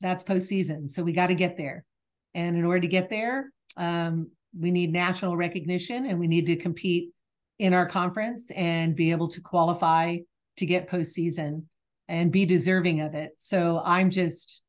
that's 0.00 0.24
postseason. 0.24 0.88
So 0.88 1.04
we 1.04 1.12
got 1.12 1.28
to 1.28 1.36
get 1.36 1.56
there. 1.56 1.84
And 2.34 2.56
in 2.56 2.64
order 2.64 2.80
to 2.80 2.88
get 2.88 3.10
there, 3.10 3.52
um, 3.76 4.32
we 4.58 4.72
need 4.72 4.92
national 4.92 5.36
recognition 5.36 6.06
and 6.06 6.18
we 6.18 6.26
need 6.26 6.46
to 6.46 6.56
compete 6.56 7.10
in 7.60 7.74
our 7.74 7.86
conference 7.86 8.50
and 8.50 8.96
be 8.96 9.12
able 9.12 9.28
to 9.28 9.40
qualify 9.40 10.16
to 10.56 10.66
get 10.66 10.90
postseason 10.90 11.62
and 12.08 12.32
be 12.32 12.44
deserving 12.44 13.02
of 13.02 13.14
it. 13.14 13.34
So 13.36 13.80
I'm 13.84 14.10
just, 14.10 14.62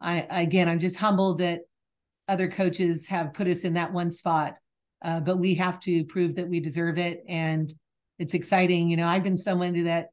I 0.00 0.26
again, 0.28 0.68
I'm 0.68 0.80
just 0.80 0.96
humbled 0.96 1.38
that 1.38 1.60
other 2.26 2.48
coaches 2.48 3.06
have 3.06 3.32
put 3.32 3.46
us 3.46 3.62
in 3.62 3.74
that 3.74 3.92
one 3.92 4.10
spot 4.10 4.56
uh, 5.02 5.20
but 5.20 5.38
we 5.38 5.54
have 5.54 5.80
to 5.80 6.04
prove 6.04 6.36
that 6.36 6.48
we 6.48 6.60
deserve 6.60 6.98
it. 6.98 7.22
And 7.28 7.72
it's 8.18 8.34
exciting. 8.34 8.90
You 8.90 8.96
know, 8.96 9.06
I've 9.06 9.22
been 9.22 9.36
someone 9.36 9.84
that 9.84 10.08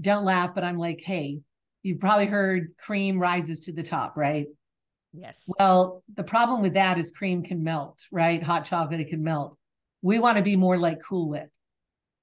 don't 0.00 0.24
laugh, 0.24 0.54
but 0.54 0.64
I'm 0.64 0.78
like, 0.78 1.00
hey, 1.00 1.40
you've 1.82 2.00
probably 2.00 2.26
heard 2.26 2.74
cream 2.78 3.18
rises 3.18 3.64
to 3.66 3.72
the 3.72 3.82
top, 3.82 4.16
right? 4.16 4.46
Yes. 5.12 5.44
Well, 5.58 6.02
the 6.14 6.24
problem 6.24 6.60
with 6.60 6.74
that 6.74 6.98
is 6.98 7.12
cream 7.12 7.42
can 7.42 7.62
melt, 7.62 8.04
right? 8.12 8.42
Hot 8.42 8.64
chocolate, 8.64 9.00
it 9.00 9.08
can 9.08 9.22
melt. 9.22 9.56
We 10.02 10.18
want 10.18 10.36
to 10.36 10.44
be 10.44 10.56
more 10.56 10.78
like 10.78 11.00
Cool 11.02 11.28
Whip, 11.28 11.50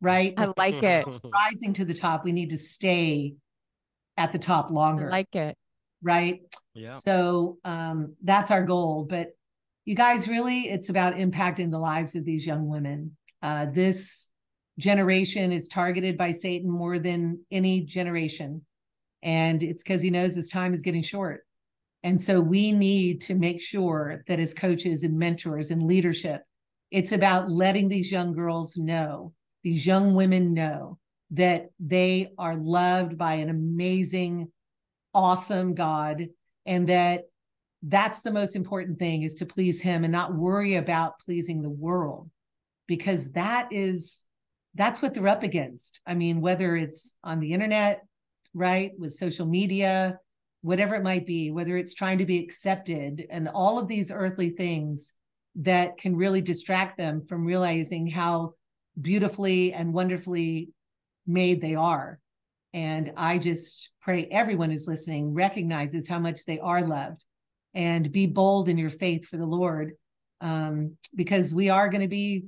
right? 0.01 0.33
I 0.37 0.53
like 0.57 0.83
it. 0.83 1.05
Rising 1.23 1.73
to 1.73 1.85
the 1.85 1.93
top, 1.93 2.23
we 2.23 2.31
need 2.31 2.51
to 2.51 2.57
stay 2.57 3.35
at 4.17 4.31
the 4.31 4.39
top 4.39 4.71
longer. 4.71 5.07
I 5.07 5.11
like 5.11 5.35
it. 5.35 5.57
Right. 6.01 6.41
Yeah. 6.73 6.95
So 6.95 7.57
um, 7.65 8.15
that's 8.23 8.51
our 8.51 8.63
goal. 8.63 9.05
But 9.09 9.35
you 9.86 9.95
guys 9.95 10.28
really 10.28 10.69
it's 10.69 10.89
about 10.89 11.15
impacting 11.15 11.71
the 11.71 11.80
lives 11.80 12.15
of 12.15 12.26
these 12.26 12.45
young 12.45 12.67
women. 12.67 13.15
Uh, 13.41 13.67
this 13.71 14.30
generation 14.78 15.52
is 15.52 15.67
targeted 15.67 16.17
by 16.17 16.32
satan 16.32 16.69
more 16.69 17.00
than 17.00 17.39
any 17.52 17.82
generation. 17.82 18.65
And 19.24 19.63
it's 19.63 19.84
because 19.84 20.02
he 20.02 20.10
knows 20.10 20.36
his 20.36 20.50
time 20.50 20.74
is 20.74 20.82
getting 20.82 21.02
short. 21.02 21.45
And 22.04 22.19
so 22.19 22.39
we 22.39 22.71
need 22.71 23.21
to 23.21 23.36
make 23.36 23.62
sure 23.62 24.24
that 24.28 24.39
as 24.39 24.54
coaches 24.54 25.04
and 25.04 25.17
mentors 25.17 25.71
and 25.71 25.84
leadership 25.84 26.41
it's 26.91 27.12
about 27.12 27.50
letting 27.50 27.88
these 27.88 28.12
young 28.12 28.34
girls 28.34 28.78
know 28.78 29.34
these 29.63 29.86
young 29.86 30.13
women 30.13 30.54
know 30.54 31.00
that 31.32 31.69
they 31.80 32.30
are 32.38 32.56
loved 32.56 33.17
by 33.17 33.34
an 33.34 33.50
amazing 33.50 34.52
awesome 35.13 35.74
god 35.74 36.28
and 36.65 36.88
that 36.88 37.24
that's 37.88 38.24
the 38.24 38.32
most 38.32 38.56
important 38.56 38.98
thing 38.98 39.21
is 39.21 39.36
to 39.36 39.45
please 39.45 39.80
him 39.80 40.04
and 40.04 40.12
not 40.12 40.34
worry 40.34 40.76
about 40.76 41.19
pleasing 41.19 41.62
the 41.62 41.69
world 41.69 42.30
because 42.88 43.32
that 43.34 43.67
is 43.71 44.24
that's 44.74 45.02
what 45.02 45.13
they're 45.13 45.28
up 45.28 45.43
against. 45.43 46.02
I 46.06 46.15
mean 46.15 46.41
whether 46.41 46.76
it's 46.76 47.15
on 47.24 47.39
the 47.39 47.54
internet 47.54 48.04
right 48.54 48.91
with 48.98 49.13
social 49.13 49.45
media 49.45 50.19
whatever 50.62 50.95
it 50.95 51.04
might 51.04 51.28
be 51.28 51.52
whether 51.52 51.78
it's 51.78 51.93
trying 51.93 52.17
to 52.17 52.26
be 52.26 52.43
accepted 52.43 53.28
and 53.30 53.48
all 53.50 53.78
of 53.78 53.88
these 53.88 54.12
earthly 54.12 54.50
things 54.50 55.13
that 55.58 55.98
can 55.98 56.15
really 56.15 56.41
distract 56.41 56.98
them 56.98 57.24
from 57.24 57.45
realizing 57.45 58.08
how 58.08 58.54
beautifully 59.00 59.74
and 59.74 59.93
wonderfully 59.93 60.69
made 61.28 61.62
they 61.62 61.76
are. 61.76 62.19
And 62.74 63.13
i 63.15 63.38
just 63.38 63.91
pray 64.02 64.28
everyone 64.32 64.71
who's 64.71 64.88
listening 64.88 65.36
recognizes 65.36 66.10
how 66.10 66.17
much 66.17 66.45
they 66.45 66.58
are 66.58 66.82
loved 66.82 67.24
and 67.75 68.11
be 68.11 68.25
bold 68.25 68.69
in 68.69 68.77
your 68.77 68.89
faith 68.89 69.27
for 69.27 69.38
the 69.38 69.45
Lord 69.45 69.91
um, 70.41 70.97
because 71.13 71.53
we 71.53 71.69
are 71.69 71.89
going 71.89 72.01
to 72.01 72.07
be 72.07 72.45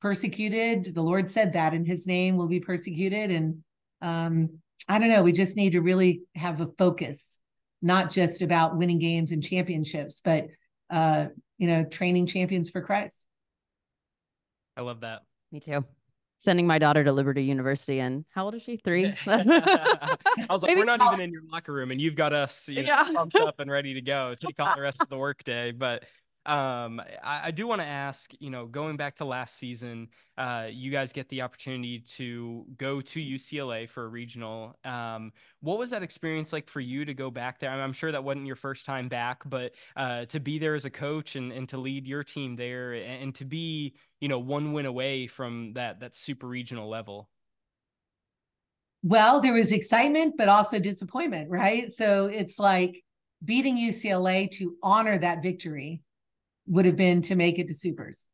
persecuted. 0.00 0.94
The 0.94 1.02
Lord 1.02 1.30
said 1.30 1.52
that 1.54 1.72
in 1.72 1.86
his 1.86 2.06
name 2.06 2.36
will 2.36 2.48
be 2.48 2.60
persecuted. 2.60 3.30
And 3.30 3.62
um, 4.02 4.58
I 4.88 4.98
don't 4.98 5.08
know, 5.08 5.22
we 5.22 5.32
just 5.32 5.56
need 5.56 5.72
to 5.72 5.80
really 5.80 6.22
have 6.34 6.60
a 6.60 6.68
focus, 6.78 7.40
not 7.80 8.10
just 8.10 8.42
about 8.42 8.76
winning 8.76 8.98
games 8.98 9.32
and 9.32 9.42
championships, 9.42 10.20
but, 10.22 10.48
uh, 10.90 11.26
you 11.58 11.68
know, 11.68 11.84
training 11.84 12.26
champions 12.26 12.68
for 12.68 12.82
Christ. 12.82 13.24
I 14.76 14.82
love 14.82 15.00
that. 15.00 15.22
Me 15.52 15.60
too 15.60 15.84
sending 16.38 16.66
my 16.66 16.78
daughter 16.78 17.02
to 17.04 17.12
Liberty 17.12 17.44
University. 17.44 18.00
And 18.00 18.24
how 18.30 18.44
old 18.44 18.54
is 18.54 18.62
she? 18.62 18.76
Three. 18.76 19.14
I 19.26 20.16
was 20.50 20.62
like, 20.62 20.70
Maybe 20.70 20.80
we're 20.80 20.84
not 20.84 21.00
even 21.00 21.20
in 21.20 21.32
your 21.32 21.42
locker 21.50 21.72
room, 21.72 21.90
and 21.90 22.00
you've 22.00 22.14
got 22.16 22.32
us 22.32 22.68
you 22.68 22.76
know, 22.76 22.82
yeah. 22.82 23.08
pumped 23.12 23.36
up 23.36 23.60
and 23.60 23.70
ready 23.70 23.94
to 23.94 24.00
go. 24.00 24.34
Take 24.34 24.58
on 24.60 24.76
the 24.76 24.82
rest 24.82 25.00
of 25.00 25.08
the 25.08 25.18
workday. 25.18 25.72
But 25.72 26.04
Um, 26.46 27.02
I, 27.24 27.48
I 27.48 27.50
do 27.50 27.66
want 27.66 27.80
to 27.80 27.86
ask, 27.86 28.32
you 28.38 28.50
know, 28.50 28.66
going 28.66 28.96
back 28.96 29.16
to 29.16 29.24
last 29.24 29.56
season, 29.56 30.08
uh, 30.38 30.68
you 30.70 30.92
guys 30.92 31.12
get 31.12 31.28
the 31.28 31.42
opportunity 31.42 31.98
to 31.98 32.64
go 32.78 33.00
to 33.00 33.20
UCLA 33.20 33.88
for 33.88 34.04
a 34.04 34.08
regional. 34.08 34.78
Um, 34.84 35.32
what 35.60 35.76
was 35.76 35.90
that 35.90 36.04
experience 36.04 36.52
like 36.52 36.68
for 36.68 36.80
you 36.80 37.04
to 37.04 37.14
go 37.14 37.32
back 37.32 37.58
there? 37.58 37.70
I'm 37.70 37.92
sure 37.92 38.12
that 38.12 38.22
wasn't 38.22 38.46
your 38.46 38.54
first 38.54 38.86
time 38.86 39.08
back, 39.08 39.42
but 39.44 39.72
uh, 39.96 40.26
to 40.26 40.38
be 40.38 40.60
there 40.60 40.76
as 40.76 40.84
a 40.84 40.90
coach 40.90 41.34
and, 41.34 41.50
and 41.50 41.68
to 41.68 41.78
lead 41.78 42.06
your 42.06 42.22
team 42.22 42.54
there 42.54 42.92
and, 42.92 43.24
and 43.24 43.34
to 43.34 43.44
be, 43.44 43.94
you 44.20 44.28
know, 44.28 44.38
one 44.38 44.72
win 44.72 44.86
away 44.86 45.26
from 45.26 45.72
that 45.72 45.98
that 46.00 46.14
super 46.14 46.46
regional 46.46 46.88
level. 46.88 47.28
Well, 49.02 49.40
there 49.40 49.52
was 49.52 49.72
excitement, 49.72 50.34
but 50.38 50.48
also 50.48 50.78
disappointment, 50.78 51.50
right? 51.50 51.92
So 51.92 52.26
it's 52.26 52.58
like 52.58 53.02
beating 53.44 53.76
UCLA 53.76 54.50
to 54.52 54.76
honor 54.82 55.18
that 55.18 55.42
victory 55.42 56.02
would 56.66 56.84
have 56.84 56.96
been 56.96 57.22
to 57.22 57.36
make 57.36 57.58
it 57.58 57.68
to 57.68 57.74
supers, 57.74 58.26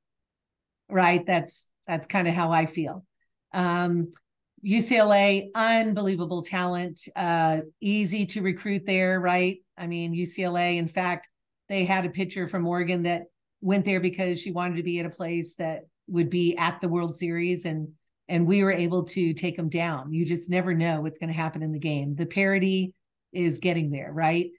right? 0.89 1.25
That's 1.27 1.69
that's 1.87 2.07
kind 2.07 2.29
of 2.29 2.35
how 2.35 2.51
I 2.51 2.67
feel. 2.67 3.05
Um, 3.53 4.13
UCLA, 4.65 5.49
unbelievable 5.55 6.43
talent, 6.43 7.01
uh, 7.17 7.59
easy 7.81 8.27
to 8.27 8.43
recruit 8.43 8.87
there, 8.87 9.21
right? 9.21 9.59
I 9.77 9.89
mean, 9.89 10.15
UCLA, 10.15 10.77
in 10.77 10.87
fact, 10.87 11.29
they 11.69 11.85
had 11.85 12.05
a 12.05 12.11
pitcher 12.11 12.47
from 12.47 12.67
Oregon 12.67 13.03
that 13.03 13.25
went 13.61 13.85
there 13.85 14.01
because 14.01 14.41
she 14.41 14.53
wanted 14.53 14.77
to 14.77 14.83
be 14.83 15.01
at 15.01 15.07
a 15.07 15.11
place 15.11 15.57
that 15.57 15.87
would 16.07 16.31
be 16.31 16.57
at 16.57 16.81
the 16.81 16.89
World 16.89 17.15
Series 17.15 17.65
and 17.65 17.89
and 18.29 18.47
we 18.47 18.63
were 18.63 18.73
able 18.73 19.03
to 19.03 19.35
take 19.35 19.57
them 19.57 19.69
down. 19.69 20.13
You 20.13 20.25
just 20.25 20.49
never 20.49 20.73
know 20.73 21.01
what's 21.01 21.19
going 21.19 21.29
to 21.29 21.37
happen 21.37 21.63
in 21.63 21.73
the 21.73 21.79
game. 21.79 22.15
The 22.15 22.25
parity 22.25 22.95
is 23.33 23.59
getting 23.59 23.91
there, 23.91 24.11
right? 24.13 24.51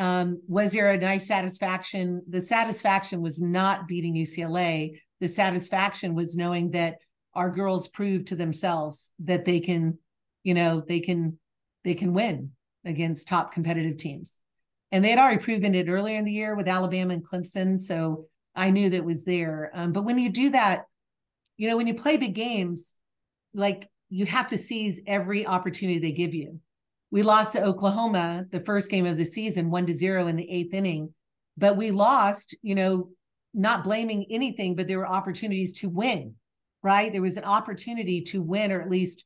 Um, 0.00 0.40
was 0.48 0.72
there 0.72 0.90
a 0.90 0.96
nice 0.96 1.28
satisfaction? 1.28 2.22
The 2.26 2.40
satisfaction 2.40 3.20
was 3.20 3.38
not 3.38 3.86
beating 3.86 4.16
UCLA. 4.16 4.98
The 5.20 5.28
satisfaction 5.28 6.14
was 6.14 6.34
knowing 6.34 6.70
that 6.70 6.96
our 7.34 7.50
girls 7.50 7.86
proved 7.88 8.28
to 8.28 8.34
themselves 8.34 9.10
that 9.20 9.44
they 9.44 9.60
can, 9.60 9.98
you 10.42 10.54
know, 10.54 10.82
they 10.88 11.00
can 11.00 11.38
they 11.84 11.92
can 11.92 12.14
win 12.14 12.52
against 12.86 13.28
top 13.28 13.52
competitive 13.52 13.98
teams. 13.98 14.38
And 14.90 15.04
they 15.04 15.10
had 15.10 15.18
already 15.18 15.42
proven 15.42 15.74
it 15.74 15.90
earlier 15.90 16.18
in 16.18 16.24
the 16.24 16.32
year 16.32 16.56
with 16.56 16.66
Alabama 16.66 17.12
and 17.12 17.24
Clemson. 17.24 17.78
So 17.78 18.24
I 18.56 18.70
knew 18.70 18.88
that 18.90 19.04
was 19.04 19.26
there. 19.26 19.70
Um, 19.74 19.92
but 19.92 20.06
when 20.06 20.18
you 20.18 20.30
do 20.30 20.48
that, 20.50 20.86
you 21.58 21.68
know, 21.68 21.76
when 21.76 21.86
you 21.86 21.94
play 21.94 22.16
big 22.16 22.34
games, 22.34 22.96
like 23.52 23.86
you 24.08 24.24
have 24.24 24.46
to 24.48 24.56
seize 24.56 25.02
every 25.06 25.46
opportunity 25.46 25.98
they 25.98 26.12
give 26.12 26.32
you. 26.32 26.58
We 27.10 27.22
lost 27.22 27.54
to 27.54 27.64
Oklahoma 27.64 28.46
the 28.50 28.60
first 28.60 28.90
game 28.90 29.06
of 29.06 29.16
the 29.16 29.24
season, 29.24 29.70
one 29.70 29.86
to 29.86 29.94
zero 29.94 30.26
in 30.28 30.36
the 30.36 30.50
eighth 30.50 30.74
inning, 30.74 31.12
but 31.56 31.76
we 31.76 31.90
lost, 31.90 32.56
you 32.62 32.74
know, 32.74 33.08
not 33.52 33.82
blaming 33.82 34.26
anything, 34.30 34.76
but 34.76 34.86
there 34.86 34.98
were 34.98 35.08
opportunities 35.08 35.72
to 35.80 35.88
win, 35.88 36.34
right? 36.82 37.12
There 37.12 37.22
was 37.22 37.36
an 37.36 37.44
opportunity 37.44 38.22
to 38.22 38.40
win, 38.40 38.70
or 38.70 38.80
at 38.80 38.88
least, 38.88 39.24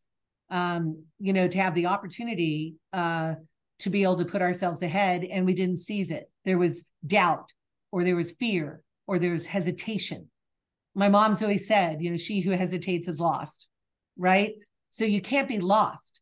um, 0.50 1.04
you 1.18 1.32
know, 1.32 1.46
to 1.46 1.58
have 1.58 1.74
the 1.74 1.86
opportunity 1.86 2.76
uh, 2.92 3.34
to 3.80 3.90
be 3.90 4.02
able 4.02 4.16
to 4.16 4.24
put 4.24 4.40
ourselves 4.40 4.82
ahead, 4.82 5.24
and 5.24 5.44
we 5.44 5.52
didn't 5.52 5.76
seize 5.76 6.10
it. 6.10 6.30
There 6.46 6.58
was 6.58 6.88
doubt, 7.06 7.52
or 7.92 8.02
there 8.02 8.16
was 8.16 8.32
fear, 8.32 8.80
or 9.06 9.18
there 9.18 9.32
was 9.32 9.46
hesitation. 9.46 10.30
My 10.94 11.10
mom's 11.10 11.42
always 11.42 11.68
said, 11.68 12.00
you 12.00 12.10
know, 12.10 12.16
she 12.16 12.40
who 12.40 12.52
hesitates 12.52 13.08
is 13.08 13.20
lost 13.20 13.68
right? 14.16 14.54
So 14.90 15.04
you 15.04 15.20
can't 15.20 15.48
be 15.48 15.58
lost. 15.58 16.20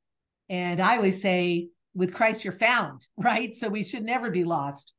And 0.52 0.82
I 0.82 0.96
always 0.96 1.22
say, 1.22 1.70
with 1.94 2.12
Christ, 2.12 2.44
you're 2.44 2.52
found, 2.52 3.08
right? 3.16 3.54
So 3.54 3.68
we 3.68 3.82
should 3.82 4.04
never 4.04 4.30
be 4.30 4.44
lost. 4.44 4.92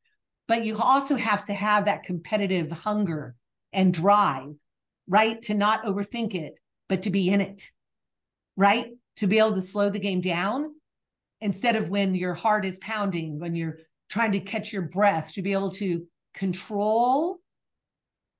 But 0.47 0.65
you 0.65 0.77
also 0.77 1.15
have 1.15 1.45
to 1.45 1.53
have 1.53 1.85
that 1.85 2.03
competitive 2.03 2.71
hunger 2.71 3.35
and 3.71 3.93
drive, 3.93 4.55
right? 5.07 5.41
To 5.43 5.53
not 5.53 5.83
overthink 5.83 6.35
it, 6.35 6.59
but 6.89 7.03
to 7.03 7.11
be 7.11 7.29
in 7.29 7.39
it, 7.39 7.71
right? 8.57 8.87
To 9.17 9.27
be 9.27 9.37
able 9.37 9.53
to 9.53 9.61
slow 9.61 9.89
the 9.89 9.99
game 9.99 10.19
down 10.19 10.73
instead 11.39 11.75
of 11.75 11.89
when 11.89 12.15
your 12.15 12.33
heart 12.33 12.65
is 12.65 12.79
pounding, 12.79 13.39
when 13.39 13.55
you're 13.55 13.77
trying 14.09 14.33
to 14.33 14.39
catch 14.39 14.73
your 14.73 14.81
breath, 14.81 15.33
to 15.33 15.41
be 15.41 15.53
able 15.53 15.71
to 15.71 16.05
control 16.33 17.37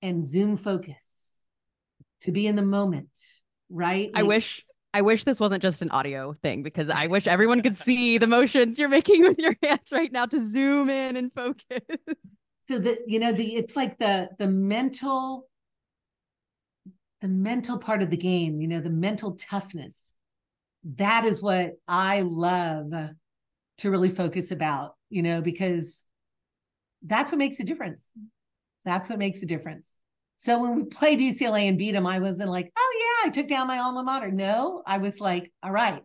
and 0.02 0.22
zoom 0.22 0.58
focus, 0.58 1.30
to 2.22 2.32
be 2.32 2.48
in 2.48 2.56
the 2.56 2.64
moment 2.64 3.08
right? 3.74 4.12
I 4.14 4.24
wish 4.24 4.64
I 4.94 5.02
wish 5.02 5.24
this 5.24 5.40
wasn't 5.40 5.62
just 5.62 5.82
an 5.82 5.90
audio 5.92 6.34
thing 6.34 6.62
because 6.62 6.90
I 6.90 7.08
wish 7.08 7.28
everyone 7.28 7.62
could 7.62 7.78
see 7.88 8.18
the 8.18 8.28
motions 8.28 8.78
you're 8.78 8.90
making 8.90 9.24
with 9.24 9.40
your 9.40 9.56
hands 9.64 9.92
right 9.92 10.12
now 10.12 10.26
to 10.28 10.46
zoom 10.46 10.90
in 10.90 11.18
and 11.18 11.34
focus. 11.34 11.82
So 12.66 12.80
the 12.80 12.98
you 13.08 13.20
know 13.20 13.34
the 13.34 13.56
it's 13.56 13.76
like 13.76 13.98
the 13.98 14.30
the 14.40 14.48
mental 14.48 15.48
the 17.24 17.28
mental 17.30 17.78
part 17.78 18.02
of 18.02 18.10
the 18.10 18.18
game, 18.18 18.60
you 18.60 18.68
know, 18.68 18.82
the 18.82 18.90
mental 18.90 19.36
toughness. 19.36 20.16
That 20.98 21.24
is 21.24 21.42
what 21.42 21.72
I 21.88 22.22
love 22.22 22.92
to 23.78 23.92
really 23.92 24.10
focus 24.10 24.52
about, 24.52 24.96
you 25.10 25.22
know, 25.22 25.42
because 25.42 26.06
that's 27.02 27.32
what 27.32 27.38
makes 27.38 27.62
a 27.62 27.64
difference. 27.64 28.12
That's 28.84 29.10
what 29.10 29.20
makes 29.20 29.42
a 29.42 29.46
difference. 29.46 29.98
So 30.36 30.62
when 30.62 30.76
we 30.76 30.84
played 30.84 31.20
UCLA 31.20 31.70
and 31.70 31.78
beat 31.78 31.92
them, 31.92 32.06
I 32.06 32.20
wasn't 32.20 32.50
like, 32.50 32.70
oh 32.78 32.93
I 33.24 33.30
took 33.30 33.48
down 33.48 33.68
my 33.68 33.80
alma 33.80 34.04
mater. 34.04 34.32
No, 34.32 34.84
I 34.86 34.98
was 34.98 35.20
like, 35.20 35.52
all 35.64 35.72
right. 35.72 36.04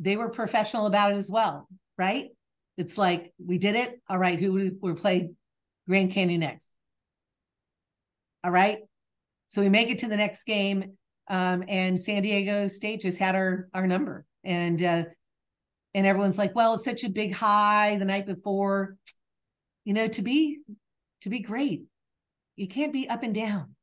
They 0.00 0.16
were 0.16 0.28
professional 0.28 0.86
about 0.86 1.12
it 1.12 1.16
as 1.16 1.30
well, 1.30 1.68
right? 1.96 2.30
It's 2.76 2.96
like 2.96 3.32
we 3.44 3.58
did 3.58 3.74
it. 3.74 4.00
All 4.08 4.18
right, 4.18 4.38
who 4.38 4.72
we're 4.80 4.94
played 4.94 5.30
Grand 5.88 6.12
Canyon 6.12 6.40
next? 6.40 6.72
All 8.44 8.52
right. 8.52 8.78
So 9.48 9.62
we 9.62 9.68
make 9.68 9.90
it 9.90 9.98
to 10.00 10.08
the 10.08 10.16
next 10.16 10.44
game. 10.44 10.96
Um, 11.28 11.64
and 11.68 11.98
San 11.98 12.22
Diego 12.22 12.68
State 12.68 13.00
just 13.00 13.18
had 13.18 13.34
our 13.34 13.68
our 13.74 13.86
number. 13.86 14.24
And 14.44 14.80
uh, 14.82 15.04
and 15.94 16.06
everyone's 16.06 16.38
like, 16.38 16.54
well, 16.54 16.74
it's 16.74 16.84
such 16.84 17.02
a 17.02 17.10
big 17.10 17.32
high 17.32 17.96
the 17.98 18.04
night 18.04 18.26
before. 18.26 18.96
You 19.84 19.94
know, 19.94 20.08
to 20.08 20.22
be 20.22 20.58
to 21.22 21.30
be 21.30 21.40
great, 21.40 21.84
you 22.56 22.68
can't 22.68 22.92
be 22.92 23.08
up 23.08 23.24
and 23.24 23.34
down. 23.34 23.74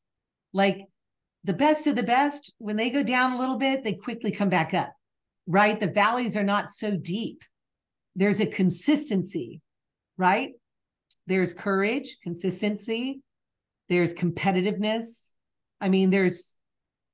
Like 0.54 0.86
the 1.46 1.54
best 1.54 1.86
of 1.86 1.96
the 1.96 2.04
best, 2.04 2.52
when 2.58 2.76
they 2.76 2.90
go 2.90 3.04
down 3.04 3.34
a 3.34 3.40
little 3.40 3.58
bit, 3.58 3.84
they 3.84 3.94
quickly 3.94 4.32
come 4.32 4.50
back 4.50 4.74
up, 4.74 4.92
right? 5.46 5.80
The 5.80 5.92
valleys 5.92 6.36
are 6.36 6.44
not 6.44 6.72
so 6.72 6.98
deep. 6.98 7.44
There's 8.16 8.40
a 8.40 8.48
consistency, 8.48 9.62
right? 10.18 10.54
There's 11.28 11.54
courage, 11.54 12.18
consistency, 12.24 13.22
there's 13.90 14.16
competitiveness. 14.16 15.34
I 15.80 15.90
mean, 15.90 16.10
there's 16.10 16.58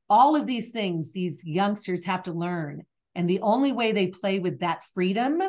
all 0.10 0.38
of 0.38 0.48
these 0.48 0.72
things 0.72 1.12
these 1.12 1.46
youngsters 1.46 2.06
have 2.06 2.24
to 2.24 2.32
learn. 2.32 2.86
And 3.16 3.30
the 3.30 3.42
only 3.42 3.74
way 3.74 3.92
they 3.92 4.08
play 4.08 4.40
with 4.40 4.60
that 4.60 4.86
freedom, 4.94 5.40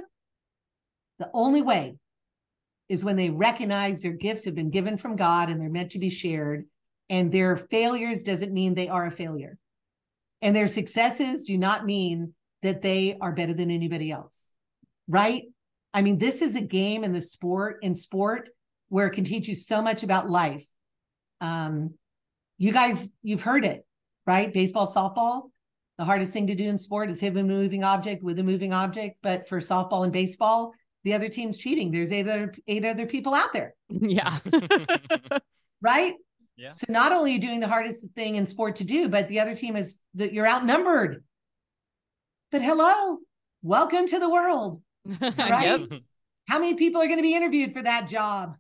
the 1.21 1.31
only 1.33 1.62
way 1.62 1.95
is 2.88 3.05
when 3.05 3.14
they 3.14 3.31
recognize 3.31 4.03
their 4.03 4.12
gifts 4.12 4.45
have 4.45 4.57
been 4.57 4.71
given 4.71 4.97
from 4.97 5.14
God 5.14 5.51
and 5.51 5.61
they're 5.61 5.71
meant 5.71 5.92
to 5.92 6.01
be 6.01 6.11
shared. 6.11 6.66
And 7.09 7.31
their 7.31 7.57
failures 7.57 8.23
doesn't 8.23 8.53
mean 8.53 8.75
they 8.75 8.88
are 8.88 9.07
a 9.07 9.11
failure. 9.11 9.59
And 10.41 10.57
their 10.57 10.67
successes 10.67 11.45
do 11.45 11.57
not 11.59 11.85
mean 11.85 12.35
that 12.62 12.83
they 12.83 13.17
are 13.21 13.33
better 13.33 13.55
than 13.55 13.71
anybody 13.71 14.11
else. 14.11 14.55
Right? 15.09 15.45
I 15.95 16.03
mean, 16.03 16.19
this 16.19 16.43
is 16.43 16.57
a 16.57 16.62
game 16.62 17.05
in 17.05 17.12
the 17.12 17.21
sport, 17.21 17.79
in 17.83 17.95
sport, 17.95 18.49
where 18.88 19.07
it 19.07 19.12
can 19.12 19.25
teach 19.25 19.49
you 19.49 19.55
so 19.55 19.83
much 19.83 20.03
about 20.03 20.31
life. 20.31 20.65
Um, 21.41 21.95
you 22.59 22.73
guys, 22.73 23.13
you've 23.23 23.42
heard 23.42 23.65
it, 23.65 23.85
right? 24.27 24.53
Baseball, 24.53 24.87
softball. 24.87 25.50
The 25.98 26.05
hardest 26.05 26.33
thing 26.33 26.46
to 26.46 26.55
do 26.55 26.65
in 26.65 26.79
sport 26.79 27.11
is 27.11 27.21
hit 27.21 27.37
a 27.37 27.42
moving 27.42 27.85
object 27.85 28.23
with 28.23 28.38
a 28.38 28.42
moving 28.42 28.73
object. 28.73 29.19
But 29.23 29.48
for 29.48 29.59
softball 29.59 30.05
and 30.05 30.13
baseball, 30.13 30.73
the 31.05 31.15
other 31.15 31.29
team's 31.29 31.59
cheating. 31.59 31.90
There's 31.90 32.13
eight 32.13 32.29
other 32.29 32.53
eight 32.67 32.85
other 32.85 33.07
people 33.07 33.35
out 33.35 33.53
there. 33.53 33.75
Yeah. 33.90 34.38
right? 35.83 36.15
Yeah. 36.63 36.71
So 36.71 36.87
not 36.88 37.10
only 37.10 37.33
are 37.33 37.35
you 37.35 37.40
doing 37.40 37.58
the 37.58 37.67
hardest 37.67 38.06
thing 38.15 38.37
in 38.37 38.46
sport 38.46 38.77
to 38.77 38.85
do, 38.85 39.08
but 39.08 39.27
the 39.29 39.40
other 39.40 39.56
team 39.56 39.75
is 39.75 40.00
that 40.15 40.33
you're 40.33 40.46
outnumbered. 40.46 41.25
But 42.52 42.63
hello, 42.63 43.19
welcome 43.63 44.06
to 44.06 44.19
the 44.19 44.31
world. 44.31 44.81
Right? 45.21 45.81
Yep. 45.90 46.00
How 46.48 46.60
many 46.60 46.75
people 46.75 47.00
are 47.02 47.06
going 47.06 47.19
to 47.19 47.23
be 47.23 47.35
interviewed 47.35 47.73
for 47.73 47.83
that 47.83 48.06
job? 48.08 48.54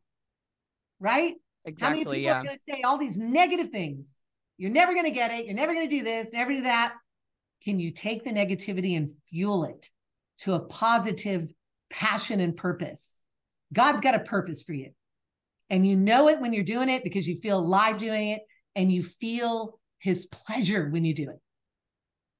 Right? 0.98 1.36
Exactly. 1.64 1.84
How 1.84 1.90
many 1.90 2.00
people 2.00 2.14
yeah. 2.16 2.40
are 2.40 2.42
going 2.42 2.56
to 2.56 2.62
say 2.68 2.82
all 2.82 2.98
these 2.98 3.16
negative 3.16 3.70
things? 3.70 4.16
You're 4.58 4.72
never 4.72 4.92
going 4.92 5.06
to 5.06 5.12
get 5.12 5.30
it. 5.30 5.46
You're 5.46 5.54
never 5.54 5.72
going 5.72 5.88
to 5.88 5.96
do 5.96 6.02
this, 6.02 6.32
never 6.32 6.52
do 6.52 6.62
that. 6.62 6.94
Can 7.62 7.78
you 7.78 7.92
take 7.92 8.24
the 8.24 8.32
negativity 8.32 8.96
and 8.96 9.08
fuel 9.28 9.64
it 9.64 9.88
to 10.38 10.54
a 10.54 10.60
positive 10.60 11.52
passion 11.92 12.40
and 12.40 12.56
purpose. 12.56 13.22
God's 13.72 14.00
got 14.00 14.14
a 14.14 14.20
purpose 14.20 14.62
for 14.62 14.72
you. 14.72 14.90
And 15.72 15.84
you 15.84 15.96
know 15.96 16.28
it 16.28 16.40
when 16.40 16.52
you're 16.52 16.62
doing 16.62 16.88
it 16.88 17.02
because 17.02 17.26
you 17.26 17.36
feel 17.36 17.58
alive 17.58 17.98
doing 17.98 18.28
it 18.28 18.42
and 18.76 18.92
you 18.92 19.02
feel 19.02 19.80
his 19.98 20.26
pleasure 20.26 20.88
when 20.88 21.04
you 21.04 21.14
do 21.14 21.30
it. 21.30 21.40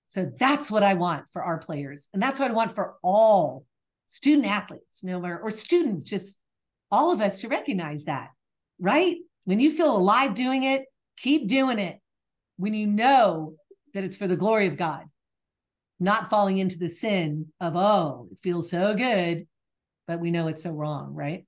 So 0.07 0.31
that's 0.39 0.71
what 0.71 0.85
I 0.85 0.95
want 0.95 1.25
for 1.33 1.43
our 1.43 1.59
players. 1.59 2.07
And 2.13 2.23
that's 2.23 2.39
what 2.39 2.51
I 2.51 2.55
want 2.55 2.77
for 2.77 2.95
all 3.03 3.65
student 4.07 4.47
athletes, 4.47 5.03
no 5.03 5.19
matter, 5.19 5.41
or 5.41 5.51
students, 5.51 6.05
just 6.05 6.39
all 6.91 7.11
of 7.11 7.21
us 7.21 7.41
to 7.41 7.49
recognize 7.49 8.05
that, 8.05 8.29
right? 8.79 9.17
when 9.45 9.61
you 9.61 9.71
feel 9.71 9.97
alive 9.97 10.35
doing 10.35 10.63
it, 10.63 10.85
keep 11.17 11.49
doing 11.49 11.79
it. 11.79 11.99
When 12.57 12.75
you 12.75 12.87
know 12.87 13.55
that 13.95 14.05
it's 14.05 14.17
for 14.17 14.29
the 14.29 14.37
glory 14.37 14.67
of 14.67 14.77
God, 14.77 15.05
not 15.99 16.31
falling 16.31 16.59
into 16.59 16.79
the 16.79 16.89
sin 16.89 17.53
of, 17.61 17.75
oh, 17.77 18.29
it 18.31 18.39
feels 18.39 18.71
so 18.71 18.95
good, 18.95 19.47
but 20.07 20.21
we 20.21 20.31
know 20.31 20.49
it's 20.49 20.63
so 20.63 20.73
wrong, 20.73 21.15
right? 21.15 21.45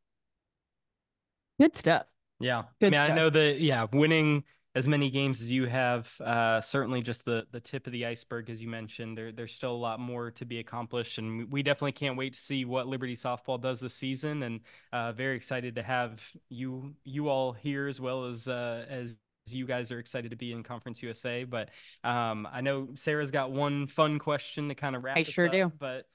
Good 1.61 1.77
stuff. 1.77 2.07
Yeah. 2.41 2.65
Good 2.81 2.95
I 2.95 2.99
mean, 2.99 3.07
stuff. 3.07 3.11
I 3.11 3.15
know 3.15 3.31
that, 3.31 3.61
yeah, 3.61 3.87
winning 3.93 4.45
as 4.75 4.89
many 4.89 5.09
games 5.09 5.41
as 5.41 5.51
you 5.53 5.67
have, 5.67 6.13
uh, 6.21 6.61
certainly 6.61 7.01
just 7.01 7.25
the 7.25 7.47
the 7.53 7.61
tip 7.61 7.87
of 7.87 7.93
the 7.93 8.07
iceberg, 8.07 8.51
as 8.51 8.61
you 8.61 8.69
mentioned. 8.69 9.17
There, 9.17 9.31
there's 9.31 9.53
still 9.53 9.71
a 9.71 9.77
lot 9.77 10.01
more 10.01 10.33
to 10.33 10.45
be 10.45 10.59
accomplished, 10.59 11.19
and 11.19 11.51
we 11.51 11.63
definitely 11.63 11.93
can't 11.93 12.17
wait 12.17 12.35
to 12.35 12.41
see 12.41 12.65
what 12.65 12.89
Liberty 12.89 13.15
softball 13.15 13.61
does 13.61 13.79
this 13.79 13.95
season. 13.95 14.43
And 14.43 14.61
uh, 14.93 15.13
very 15.13 15.37
excited 15.37 15.77
to 15.77 15.83
have 15.83 16.29
you 16.49 16.95
you 17.05 17.29
all 17.29 17.53
here 17.53 17.87
as 17.87 18.01
well 18.01 18.25
as 18.25 18.49
uh, 18.49 18.85
as 18.89 19.17
you 19.47 19.65
guys 19.65 19.93
are 19.93 19.99
excited 19.99 20.31
to 20.31 20.37
be 20.37 20.53
in 20.53 20.65
Conference 20.65 21.03
USA. 21.03 21.45
But 21.45 21.71
um, 22.03 22.49
I 22.51 22.61
know 22.61 22.89
Sarah's 22.95 23.31
got 23.31 23.53
one 23.53 23.87
fun 23.87 24.19
question 24.19 24.69
to 24.69 24.75
kind 24.75 24.97
of 24.97 25.05
wrap. 25.05 25.17
I 25.17 25.23
sure 25.23 25.47
up, 25.47 25.53
do. 25.53 25.73
But 25.79 26.07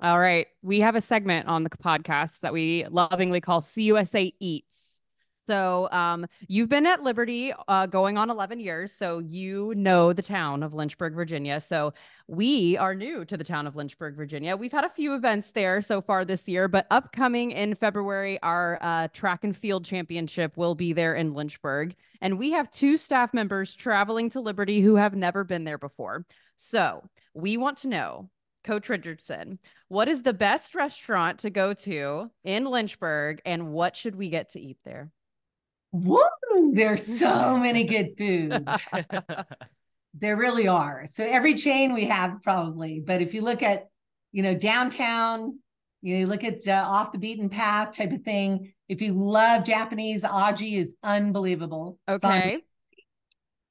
All 0.00 0.20
right. 0.20 0.46
We 0.62 0.80
have 0.80 0.94
a 0.94 1.00
segment 1.00 1.48
on 1.48 1.64
the 1.64 1.70
podcast 1.70 2.40
that 2.40 2.52
we 2.52 2.86
lovingly 2.88 3.40
call 3.40 3.60
CUSA 3.60 4.32
Eats. 4.38 4.98
So, 5.48 5.88
um, 5.92 6.26
you've 6.46 6.68
been 6.68 6.84
at 6.84 7.02
Liberty 7.02 7.54
uh, 7.68 7.86
going 7.86 8.18
on 8.18 8.28
11 8.28 8.60
years. 8.60 8.92
So, 8.92 9.18
you 9.18 9.72
know 9.74 10.12
the 10.12 10.22
town 10.22 10.62
of 10.62 10.74
Lynchburg, 10.74 11.14
Virginia. 11.14 11.58
So, 11.58 11.94
we 12.28 12.76
are 12.76 12.94
new 12.94 13.24
to 13.24 13.36
the 13.36 13.44
town 13.44 13.66
of 13.66 13.74
Lynchburg, 13.74 14.14
Virginia. 14.14 14.56
We've 14.56 14.70
had 14.70 14.84
a 14.84 14.90
few 14.90 15.14
events 15.14 15.50
there 15.52 15.80
so 15.80 16.02
far 16.02 16.26
this 16.26 16.46
year, 16.46 16.68
but 16.68 16.86
upcoming 16.90 17.52
in 17.52 17.74
February, 17.74 18.38
our 18.42 18.78
uh, 18.82 19.08
track 19.14 19.42
and 19.42 19.56
field 19.56 19.86
championship 19.86 20.54
will 20.58 20.74
be 20.74 20.92
there 20.92 21.14
in 21.14 21.32
Lynchburg. 21.32 21.96
And 22.20 22.38
we 22.38 22.52
have 22.52 22.70
two 22.70 22.98
staff 22.98 23.32
members 23.32 23.74
traveling 23.74 24.28
to 24.30 24.40
Liberty 24.40 24.82
who 24.82 24.96
have 24.96 25.16
never 25.16 25.44
been 25.44 25.64
there 25.64 25.78
before. 25.78 26.26
So, 26.56 27.02
we 27.32 27.56
want 27.56 27.78
to 27.78 27.88
know, 27.88 28.28
Coach 28.68 28.90
Richardson, 28.90 29.58
what 29.88 30.08
is 30.08 30.22
the 30.22 30.34
best 30.34 30.74
restaurant 30.74 31.38
to 31.38 31.48
go 31.48 31.72
to 31.72 32.30
in 32.44 32.66
Lynchburg 32.66 33.40
and 33.46 33.72
what 33.72 33.96
should 33.96 34.14
we 34.14 34.28
get 34.28 34.50
to 34.50 34.60
eat 34.60 34.76
there? 34.84 35.10
Woo! 35.92 36.20
There's 36.74 37.02
so 37.18 37.56
many 37.56 37.84
good 37.84 38.10
food. 38.18 38.68
There 40.20 40.36
really 40.36 40.66
are. 40.66 41.04
So 41.06 41.22
every 41.22 41.54
chain 41.54 41.92
we 41.92 42.06
have 42.06 42.42
probably, 42.42 43.00
but 43.06 43.20
if 43.22 43.34
you 43.34 43.42
look 43.42 43.62
at, 43.62 43.88
you 44.32 44.42
know, 44.42 44.54
downtown, 44.54 45.60
you 46.00 46.14
know, 46.14 46.20
you 46.20 46.26
look 46.26 46.42
at 46.42 46.66
uh, 46.66 46.84
off 46.84 47.12
the 47.12 47.18
beaten 47.18 47.48
path 47.48 47.96
type 47.96 48.10
of 48.10 48.22
thing. 48.22 48.72
If 48.88 49.00
you 49.00 49.12
love 49.12 49.64
Japanese, 49.64 50.24
Aji 50.24 50.78
is 50.78 50.96
unbelievable. 51.04 51.98
Okay. 52.08 52.62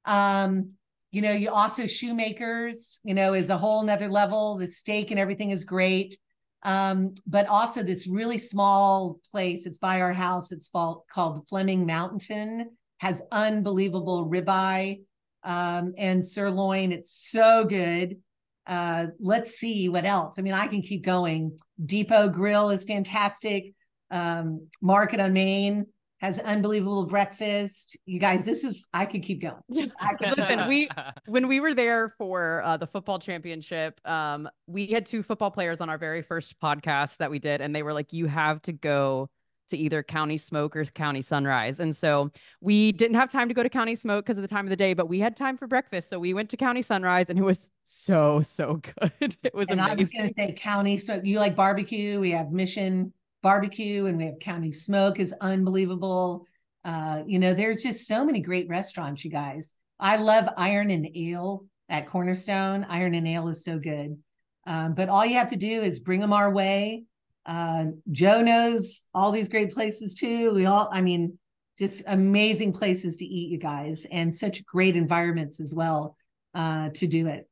Um, 0.06 0.77
you 1.12 1.22
know, 1.22 1.32
you 1.32 1.50
also 1.50 1.88
shoemakers, 1.88 3.00
you 3.04 3.14
know, 3.14 3.34
is 3.34 3.50
a 3.50 3.58
whole 3.58 3.84
nother 3.84 4.10
level. 4.10 4.58
The 4.58 4.68
steak 4.68 5.12
and 5.12 5.20
everything 5.20 5.52
is 5.52 5.64
great. 5.64 6.18
Um, 6.64 7.14
but 7.26 7.48
also 7.48 7.84
this 7.84 8.08
really 8.08 8.38
small 8.38 9.20
place, 9.32 9.66
it's 9.66 9.78
by 9.78 10.02
our 10.02 10.14
house, 10.14 10.52
it's 10.52 10.70
called 10.70 11.48
Fleming 11.48 11.86
Mountain, 11.86 12.72
has 12.98 13.22
unbelievable 13.32 14.28
ribeye 14.30 15.02
um, 15.44 15.94
and 15.98 16.26
sirloin. 16.26 16.92
It's 16.92 17.30
so 17.32 17.64
good. 17.64 18.18
Uh, 18.66 19.08
let's 19.20 19.52
see 19.52 19.88
what 19.88 20.04
else. 20.04 20.38
I 20.38 20.42
mean, 20.42 20.54
I 20.54 20.68
can 20.68 20.82
keep 20.82 21.06
going. 21.06 21.58
Depot 21.86 22.28
Grill 22.28 22.72
is 22.72 22.84
fantastic. 22.84 23.74
Um, 24.12 24.68
Market 24.82 25.22
on 25.22 25.32
Main 25.32 25.86
has 26.20 26.40
unbelievable 26.40 27.06
breakfast. 27.06 27.96
You 28.06 28.20
guys, 28.20 28.44
this 28.46 28.64
is 28.64 28.86
I 28.94 29.06
could 29.06 29.22
keep 29.22 29.42
going. 29.42 29.92
I 30.00 30.14
could 30.16 30.38
Listen, 30.38 30.68
we 30.68 30.90
when 31.28 31.48
we 31.48 31.60
were 31.60 31.74
there 31.74 32.14
for 32.18 32.62
uh, 32.64 32.78
the 32.78 32.88
football 32.88 33.20
championship, 33.20 34.00
um, 34.06 34.50
we 34.66 34.88
had 34.88 35.06
two 35.06 35.22
football 35.22 35.52
players 35.52 35.80
on 35.80 35.90
our 35.90 35.98
very 35.98 36.22
first 36.22 36.60
podcast 36.60 37.18
that 37.18 37.30
we 37.30 37.40
did, 37.40 37.62
and 37.62 37.76
they 37.76 37.84
were 37.84 37.94
like, 37.94 38.14
"You 38.14 38.26
have 38.26 38.62
to 38.64 38.74
go 38.74 39.30
to 39.70 39.78
either 39.78 40.02
County 40.02 40.38
Smoke 40.40 40.76
or 40.76 40.86
County 40.86 41.22
Sunrise." 41.22 41.80
And 41.80 41.96
so 41.96 42.32
we 42.62 42.94
didn't 42.94 43.16
have 43.16 43.32
time 43.32 43.48
to 43.48 43.54
go 43.54 43.62
to 43.62 43.70
County 43.70 43.96
Smoke 43.96 44.26
because 44.26 44.38
of 44.38 44.42
the 44.42 44.48
time 44.48 44.66
of 44.66 44.72
the 44.72 44.76
day, 44.76 44.96
but 44.96 45.08
we 45.08 45.20
had 45.20 45.36
time 45.36 45.56
for 45.56 45.68
breakfast, 45.68 46.10
so 46.10 46.18
we 46.18 46.34
went 46.34 46.50
to 46.50 46.58
County 46.58 46.82
Sunrise, 46.82 47.28
and 47.30 47.38
it 47.38 47.44
was 47.44 47.70
so 47.84 48.42
so 48.42 48.82
good. 49.20 49.38
It 49.44 49.54
was 49.54 49.68
and 49.70 49.80
I 49.80 49.94
was 49.94 50.10
going 50.10 50.28
to 50.28 50.34
say 50.34 50.52
county. 50.54 50.98
So 50.98 51.22
you 51.24 51.40
like 51.40 51.56
barbecue? 51.56 52.20
We 52.20 52.32
have 52.32 52.52
Mission 52.52 53.14
Barbecue, 53.48 54.08
and 54.08 54.18
we 54.18 54.26
have 54.26 54.40
County 54.40 54.72
Smoke 54.72 55.22
is 55.22 55.34
unbelievable. 55.40 56.46
Uh, 56.84 57.24
you 57.26 57.40
know, 57.40 57.54
there's 57.54 57.82
just 57.82 58.06
so 58.06 58.26
many 58.26 58.42
great 58.42 58.68
restaurants, 58.68 59.24
you 59.24 59.32
guys. 59.32 59.74
I 60.02 60.18
love 60.18 60.50
Iron 60.58 60.90
and 60.90 61.08
Ale 61.16 61.64
at 61.88 62.08
Cornerstone. 62.08 62.86
Iron 62.90 63.16
and 63.16 63.26
Ale 63.26 63.48
is 63.48 63.64
so 63.64 63.80
good. 63.80 64.18
Um, 64.66 64.96
but 64.96 65.08
all 65.08 65.26
you 65.26 65.36
have 65.36 65.52
to 65.52 65.56
do 65.56 65.82
is 65.82 66.02
bring 66.02 66.20
them 66.20 66.34
our 66.34 66.52
way. 66.52 67.06
Uh, 67.46 67.86
Joe 68.12 68.42
knows 68.42 69.08
all 69.14 69.32
these 69.32 69.48
great 69.48 69.74
places 69.74 70.14
too. 70.14 70.52
We 70.52 70.66
all, 70.66 70.90
I 70.92 71.00
mean, 71.00 71.40
just 71.80 72.04
amazing 72.06 72.74
places 72.74 73.16
to 73.16 73.26
eat, 73.26 73.50
you 73.50 73.60
guys, 73.60 74.06
and 74.12 74.36
such 74.36 74.66
great 74.66 74.98
environments 74.98 75.62
as 75.62 75.74
well 75.74 76.18
uh, 76.54 76.90
to 76.96 77.08
do 77.08 77.28
it. 77.28 77.47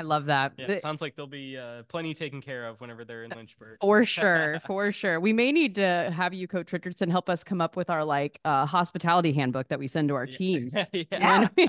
I 0.00 0.02
love 0.02 0.24
that. 0.26 0.54
yeah, 0.56 0.66
The- 0.66 0.78
sounds 0.80 1.02
like 1.02 1.14
they'll 1.14 1.26
be 1.26 1.58
uh, 1.58 1.82
plenty 1.88 2.14
taken 2.14 2.40
care 2.40 2.66
of 2.66 2.80
whenever 2.80 3.04
they're 3.04 3.24
in 3.24 3.30
Lynchburg. 3.36 3.76
For 3.82 4.02
sure, 4.06 4.58
for 4.66 4.90
sure. 4.92 5.20
We 5.20 5.34
may 5.34 5.52
need 5.52 5.74
to 5.74 6.10
have 6.16 6.32
you, 6.32 6.48
Coach 6.48 6.72
Richardson, 6.72 7.10
help 7.10 7.28
us 7.28 7.44
come 7.44 7.60
up 7.60 7.76
with 7.76 7.90
our 7.90 8.02
like 8.02 8.40
uh, 8.46 8.64
hospitality 8.64 9.34
handbook 9.34 9.68
that 9.68 9.78
we 9.78 9.86
send 9.88 10.08
to 10.08 10.14
our 10.14 10.24
Yeah. 10.24 10.36
teams. 10.38 10.74
Yeah. 11.12 11.48
When 11.48 11.50
we, 11.58 11.68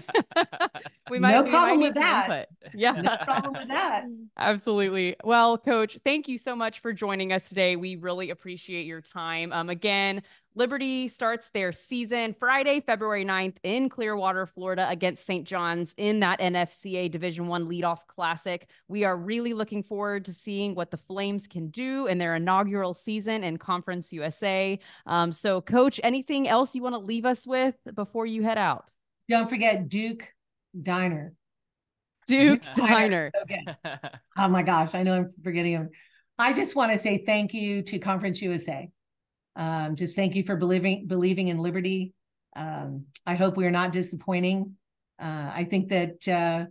we 1.10 1.20
might, 1.20 1.32
No 1.32 1.42
we 1.44 1.50
problem 1.50 1.80
need 1.80 1.86
with 1.88 1.96
that. 1.96 2.48
input. 2.64 2.74
Yeah. 2.74 2.92
No 2.94 3.18
problem 3.18 3.54
with 3.54 3.68
that. 3.68 4.06
Absolutely. 4.38 5.18
Well, 5.26 5.58
Coach, 5.58 6.00
thank 6.06 6.30
you 6.30 6.38
so 6.38 6.56
much 6.56 6.80
for 6.80 6.94
joining 6.94 7.34
us 7.34 7.50
today. 7.50 7.76
We 7.76 7.98
really 7.98 8.30
appreciate 8.30 8.86
your 8.86 9.02
time. 9.02 9.52
Um, 9.52 9.70
again, 9.70 10.24
Liberty 10.54 11.08
starts 11.08 11.50
their 11.50 11.72
season 11.72 12.36
Friday, 12.38 12.82
February 12.82 13.24
9th 13.24 13.56
in 13.64 13.88
Clearwater, 13.88 14.46
Florida 14.46 14.88
against 14.90 15.26
St. 15.26 15.48
John's 15.48 15.94
in 15.98 16.20
that 16.20 16.40
NFCA 16.42 17.10
Division 17.10 17.48
1 17.48 17.70
leadoff 17.70 18.06
classic. 18.08 18.68
We 18.90 19.06
are 19.06 19.16
really 19.16 19.54
looking 19.54 19.82
forward 19.82 20.26
to 20.26 20.34
seeing 20.34 20.76
what 20.76 20.92
the 20.92 20.98
Flames 20.98 21.48
can 21.48 21.70
do 21.70 22.08
in 22.08 22.18
their 22.18 22.36
inaugural 22.36 22.94
season 22.94 23.46
in 23.46 23.58
Conference 23.58 24.12
USA. 24.12 24.78
Um, 25.06 25.32
so 25.32 25.62
coach, 25.62 26.02
anything 26.04 26.50
else 26.50 26.76
you 26.76 26.82
want 26.82 26.96
to 26.96 27.00
leave 27.00 27.26
us 27.26 27.48
with 27.48 27.76
before 27.96 28.26
you 28.26 28.44
head 28.44 28.58
out? 28.58 28.92
Don't 29.30 29.50
forget 29.50 29.88
Duke 29.88 30.34
Diner. 30.80 31.34
Duke 32.28 32.62
Duke 32.62 32.74
Diner. 32.76 33.32
So 33.38 33.46
good. 33.86 34.00
Oh 34.38 34.50
my 34.50 34.64
gosh, 34.64 34.96
I 34.96 35.04
know 35.04 35.14
I'm 35.14 35.30
forgetting 35.44 35.74
them. 35.74 35.90
I 36.38 36.52
just 36.52 36.76
want 36.76 36.92
to 36.92 36.98
say 36.98 37.24
thank 37.26 37.54
you 37.54 37.84
to 37.84 38.00
Conference 38.00 38.42
USA. 38.42 38.90
Um, 39.56 39.96
just 39.96 40.16
thank 40.16 40.36
you 40.36 40.44
for 40.44 40.56
believing 40.56 41.08
believing 41.08 41.50
in 41.50 41.58
liberty. 41.58 42.14
Um, 42.56 43.06
I 43.26 43.36
hope 43.36 43.58
we 43.58 43.66
are 43.66 43.72
not 43.72 43.92
disappointing. 43.92 44.76
Uh, 45.20 45.52
I 45.54 45.64
think 45.66 45.90
that 45.90 46.28
uh, 46.28 46.66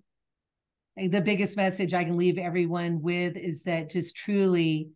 the 0.96 1.20
biggest 1.20 1.56
message 1.56 1.94
I 1.94 2.04
can 2.04 2.16
leave 2.16 2.38
everyone 2.38 3.00
with 3.00 3.36
is 3.36 3.64
that 3.64 3.90
just 3.90 4.16
truly 4.16 4.88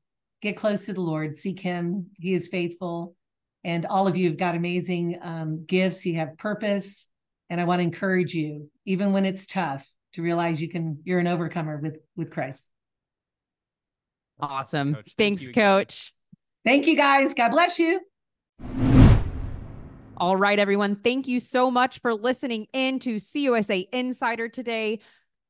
get 0.43 0.57
close 0.57 0.87
to 0.87 0.93
the 0.93 1.01
Lord, 1.01 1.37
seek 1.37 1.61
Him. 1.61 2.11
He 2.19 2.35
is 2.35 2.49
faithful, 2.49 3.15
and 3.63 3.87
all 3.87 4.07
of 4.07 4.17
you 4.17 4.29
have 4.29 4.39
got 4.39 4.55
amazing 4.55 5.19
um, 5.23 5.65
gifts. 5.67 6.05
You 6.05 6.17
have 6.17 6.37
purpose, 6.39 7.09
and 7.51 7.61
I 7.61 7.65
want 7.65 7.81
to 7.81 7.85
encourage 7.85 8.35
you, 8.35 8.71
even 8.85 9.13
when 9.13 9.25
it's 9.25 9.47
tough, 9.47 9.91
to 10.15 10.23
realize 10.23 10.61
you 10.61 10.69
can. 10.69 10.99
You're 11.05 11.21
an 11.21 11.27
overcomer 11.27 11.79
with 11.79 11.99
with 12.17 12.31
Christ. 12.31 12.71
Awesome. 14.41 14.95
Coach, 14.95 15.15
thank 15.17 15.39
Thanks, 15.39 15.43
you 15.43 15.53
coach. 15.53 16.14
Thank 16.65 16.87
you 16.87 16.97
guys. 16.97 17.35
God 17.35 17.51
bless 17.51 17.79
you. 17.79 18.01
All 20.17 20.37
right, 20.37 20.59
everyone. 20.59 20.97
Thank 20.97 21.29
you 21.29 21.41
so 21.41 21.71
much 21.71 22.01
for 22.01 22.15
listening 22.15 22.67
in 22.73 23.01
to 23.01 23.17
CUSA 23.17 23.89
Insider 23.93 24.49
today. 24.49 25.01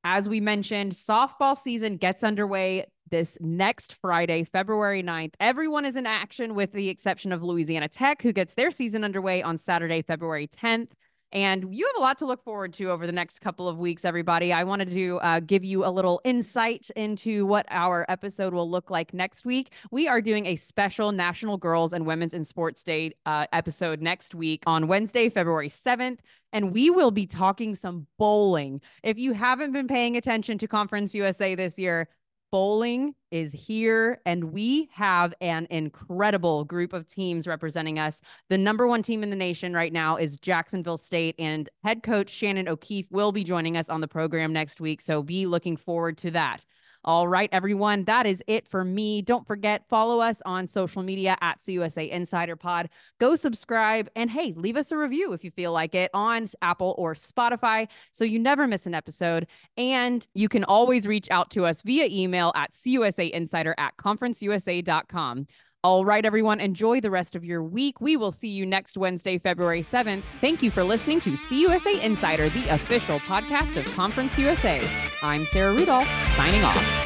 As 0.02 0.28
we 0.28 0.40
mentioned, 0.40 0.92
softball 0.92 1.56
season 1.56 1.98
gets 1.98 2.24
underway 2.24 2.86
this 3.10 3.38
next 3.40 3.94
Friday, 4.00 4.44
February 4.44 5.02
9th. 5.02 5.34
Everyone 5.38 5.84
is 5.84 5.96
in 5.96 6.06
action 6.06 6.54
with 6.54 6.72
the 6.72 6.88
exception 6.88 7.30
of 7.30 7.42
Louisiana 7.42 7.88
Tech, 7.88 8.22
who 8.22 8.32
gets 8.32 8.54
their 8.54 8.70
season 8.70 9.04
underway 9.04 9.42
on 9.42 9.58
Saturday, 9.58 10.02
February 10.02 10.48
10th. 10.48 10.90
And 11.34 11.74
you 11.74 11.84
have 11.86 12.00
a 12.00 12.00
lot 12.00 12.18
to 12.18 12.26
look 12.26 12.44
forward 12.44 12.72
to 12.74 12.92
over 12.92 13.08
the 13.08 13.12
next 13.12 13.40
couple 13.40 13.68
of 13.68 13.76
weeks, 13.76 14.04
everybody. 14.04 14.52
I 14.52 14.62
wanted 14.62 14.92
to 14.92 15.18
uh, 15.18 15.40
give 15.40 15.64
you 15.64 15.84
a 15.84 15.90
little 15.90 16.20
insight 16.22 16.90
into 16.94 17.44
what 17.44 17.66
our 17.70 18.06
episode 18.08 18.54
will 18.54 18.70
look 18.70 18.88
like 18.88 19.12
next 19.12 19.44
week. 19.44 19.72
We 19.90 20.06
are 20.06 20.20
doing 20.20 20.46
a 20.46 20.54
special 20.54 21.10
National 21.10 21.56
Girls 21.56 21.92
and 21.92 22.06
Women's 22.06 22.34
in 22.34 22.44
Sports 22.44 22.84
Day 22.84 23.14
uh, 23.26 23.46
episode 23.52 24.00
next 24.00 24.36
week 24.36 24.62
on 24.68 24.86
Wednesday, 24.86 25.28
February 25.28 25.70
7th. 25.70 26.18
And 26.52 26.72
we 26.72 26.88
will 26.88 27.10
be 27.10 27.26
talking 27.26 27.74
some 27.74 28.06
bowling. 28.16 28.80
If 29.02 29.18
you 29.18 29.32
haven't 29.32 29.72
been 29.72 29.88
paying 29.88 30.16
attention 30.16 30.56
to 30.58 30.68
Conference 30.68 31.16
USA 31.16 31.56
this 31.56 31.80
year, 31.80 32.08
bowling 32.54 33.16
is 33.32 33.50
here, 33.50 34.20
and 34.26 34.44
we 34.52 34.88
have 34.92 35.34
an 35.40 35.66
incredible 35.70 36.62
group 36.64 36.92
of 36.92 37.04
teams 37.04 37.48
representing 37.48 37.98
us. 37.98 38.20
The 38.48 38.56
number 38.56 38.86
one 38.86 39.02
team 39.02 39.24
in 39.24 39.30
the 39.30 39.34
nation 39.34 39.74
right 39.74 39.92
now 39.92 40.18
is 40.18 40.36
Jacksonville 40.36 40.96
State, 40.96 41.34
and 41.36 41.68
head 41.82 42.04
coach 42.04 42.30
Shannon 42.30 42.68
O'Keefe 42.68 43.10
will 43.10 43.32
be 43.32 43.42
joining 43.42 43.76
us 43.76 43.88
on 43.88 44.00
the 44.00 44.06
program 44.06 44.52
next 44.52 44.80
week. 44.80 45.00
So 45.00 45.20
be 45.20 45.46
looking 45.46 45.76
forward 45.76 46.16
to 46.18 46.30
that. 46.30 46.64
All 47.06 47.28
right, 47.28 47.50
everyone, 47.52 48.04
that 48.04 48.24
is 48.24 48.42
it 48.46 48.66
for 48.66 48.82
me. 48.82 49.20
Don't 49.20 49.46
forget, 49.46 49.86
follow 49.90 50.20
us 50.20 50.40
on 50.46 50.66
social 50.66 51.02
media 51.02 51.36
at 51.42 51.58
CUSA 51.58 52.08
Insider 52.08 52.56
Pod. 52.56 52.88
Go 53.20 53.34
subscribe 53.34 54.08
and 54.16 54.30
hey, 54.30 54.54
leave 54.56 54.78
us 54.78 54.90
a 54.90 54.96
review 54.96 55.34
if 55.34 55.44
you 55.44 55.50
feel 55.50 55.70
like 55.70 55.94
it 55.94 56.10
on 56.14 56.46
Apple 56.62 56.94
or 56.96 57.12
Spotify 57.12 57.88
so 58.12 58.24
you 58.24 58.38
never 58.38 58.66
miss 58.66 58.86
an 58.86 58.94
episode. 58.94 59.46
And 59.76 60.26
you 60.34 60.48
can 60.48 60.64
always 60.64 61.06
reach 61.06 61.30
out 61.30 61.50
to 61.50 61.66
us 61.66 61.82
via 61.82 62.06
email 62.10 62.52
at 62.54 62.72
CUSA 62.72 63.30
Insider 63.32 63.74
at 63.76 63.96
conferenceusa.com. 63.98 65.46
All 65.84 66.06
right, 66.06 66.24
everyone, 66.24 66.60
enjoy 66.60 67.02
the 67.02 67.10
rest 67.10 67.36
of 67.36 67.44
your 67.44 67.62
week. 67.62 68.00
We 68.00 68.16
will 68.16 68.30
see 68.30 68.48
you 68.48 68.64
next 68.64 68.96
Wednesday, 68.96 69.36
February 69.36 69.82
7th. 69.82 70.22
Thank 70.40 70.62
you 70.62 70.70
for 70.70 70.82
listening 70.82 71.20
to 71.20 71.32
CUSA 71.32 72.02
Insider, 72.02 72.48
the 72.48 72.68
official 72.68 73.18
podcast 73.20 73.76
of 73.76 73.84
Conference 73.94 74.38
USA. 74.38 74.82
I'm 75.22 75.44
Sarah 75.44 75.74
Rudolph, 75.74 76.08
signing 76.36 76.64
off. 76.64 77.03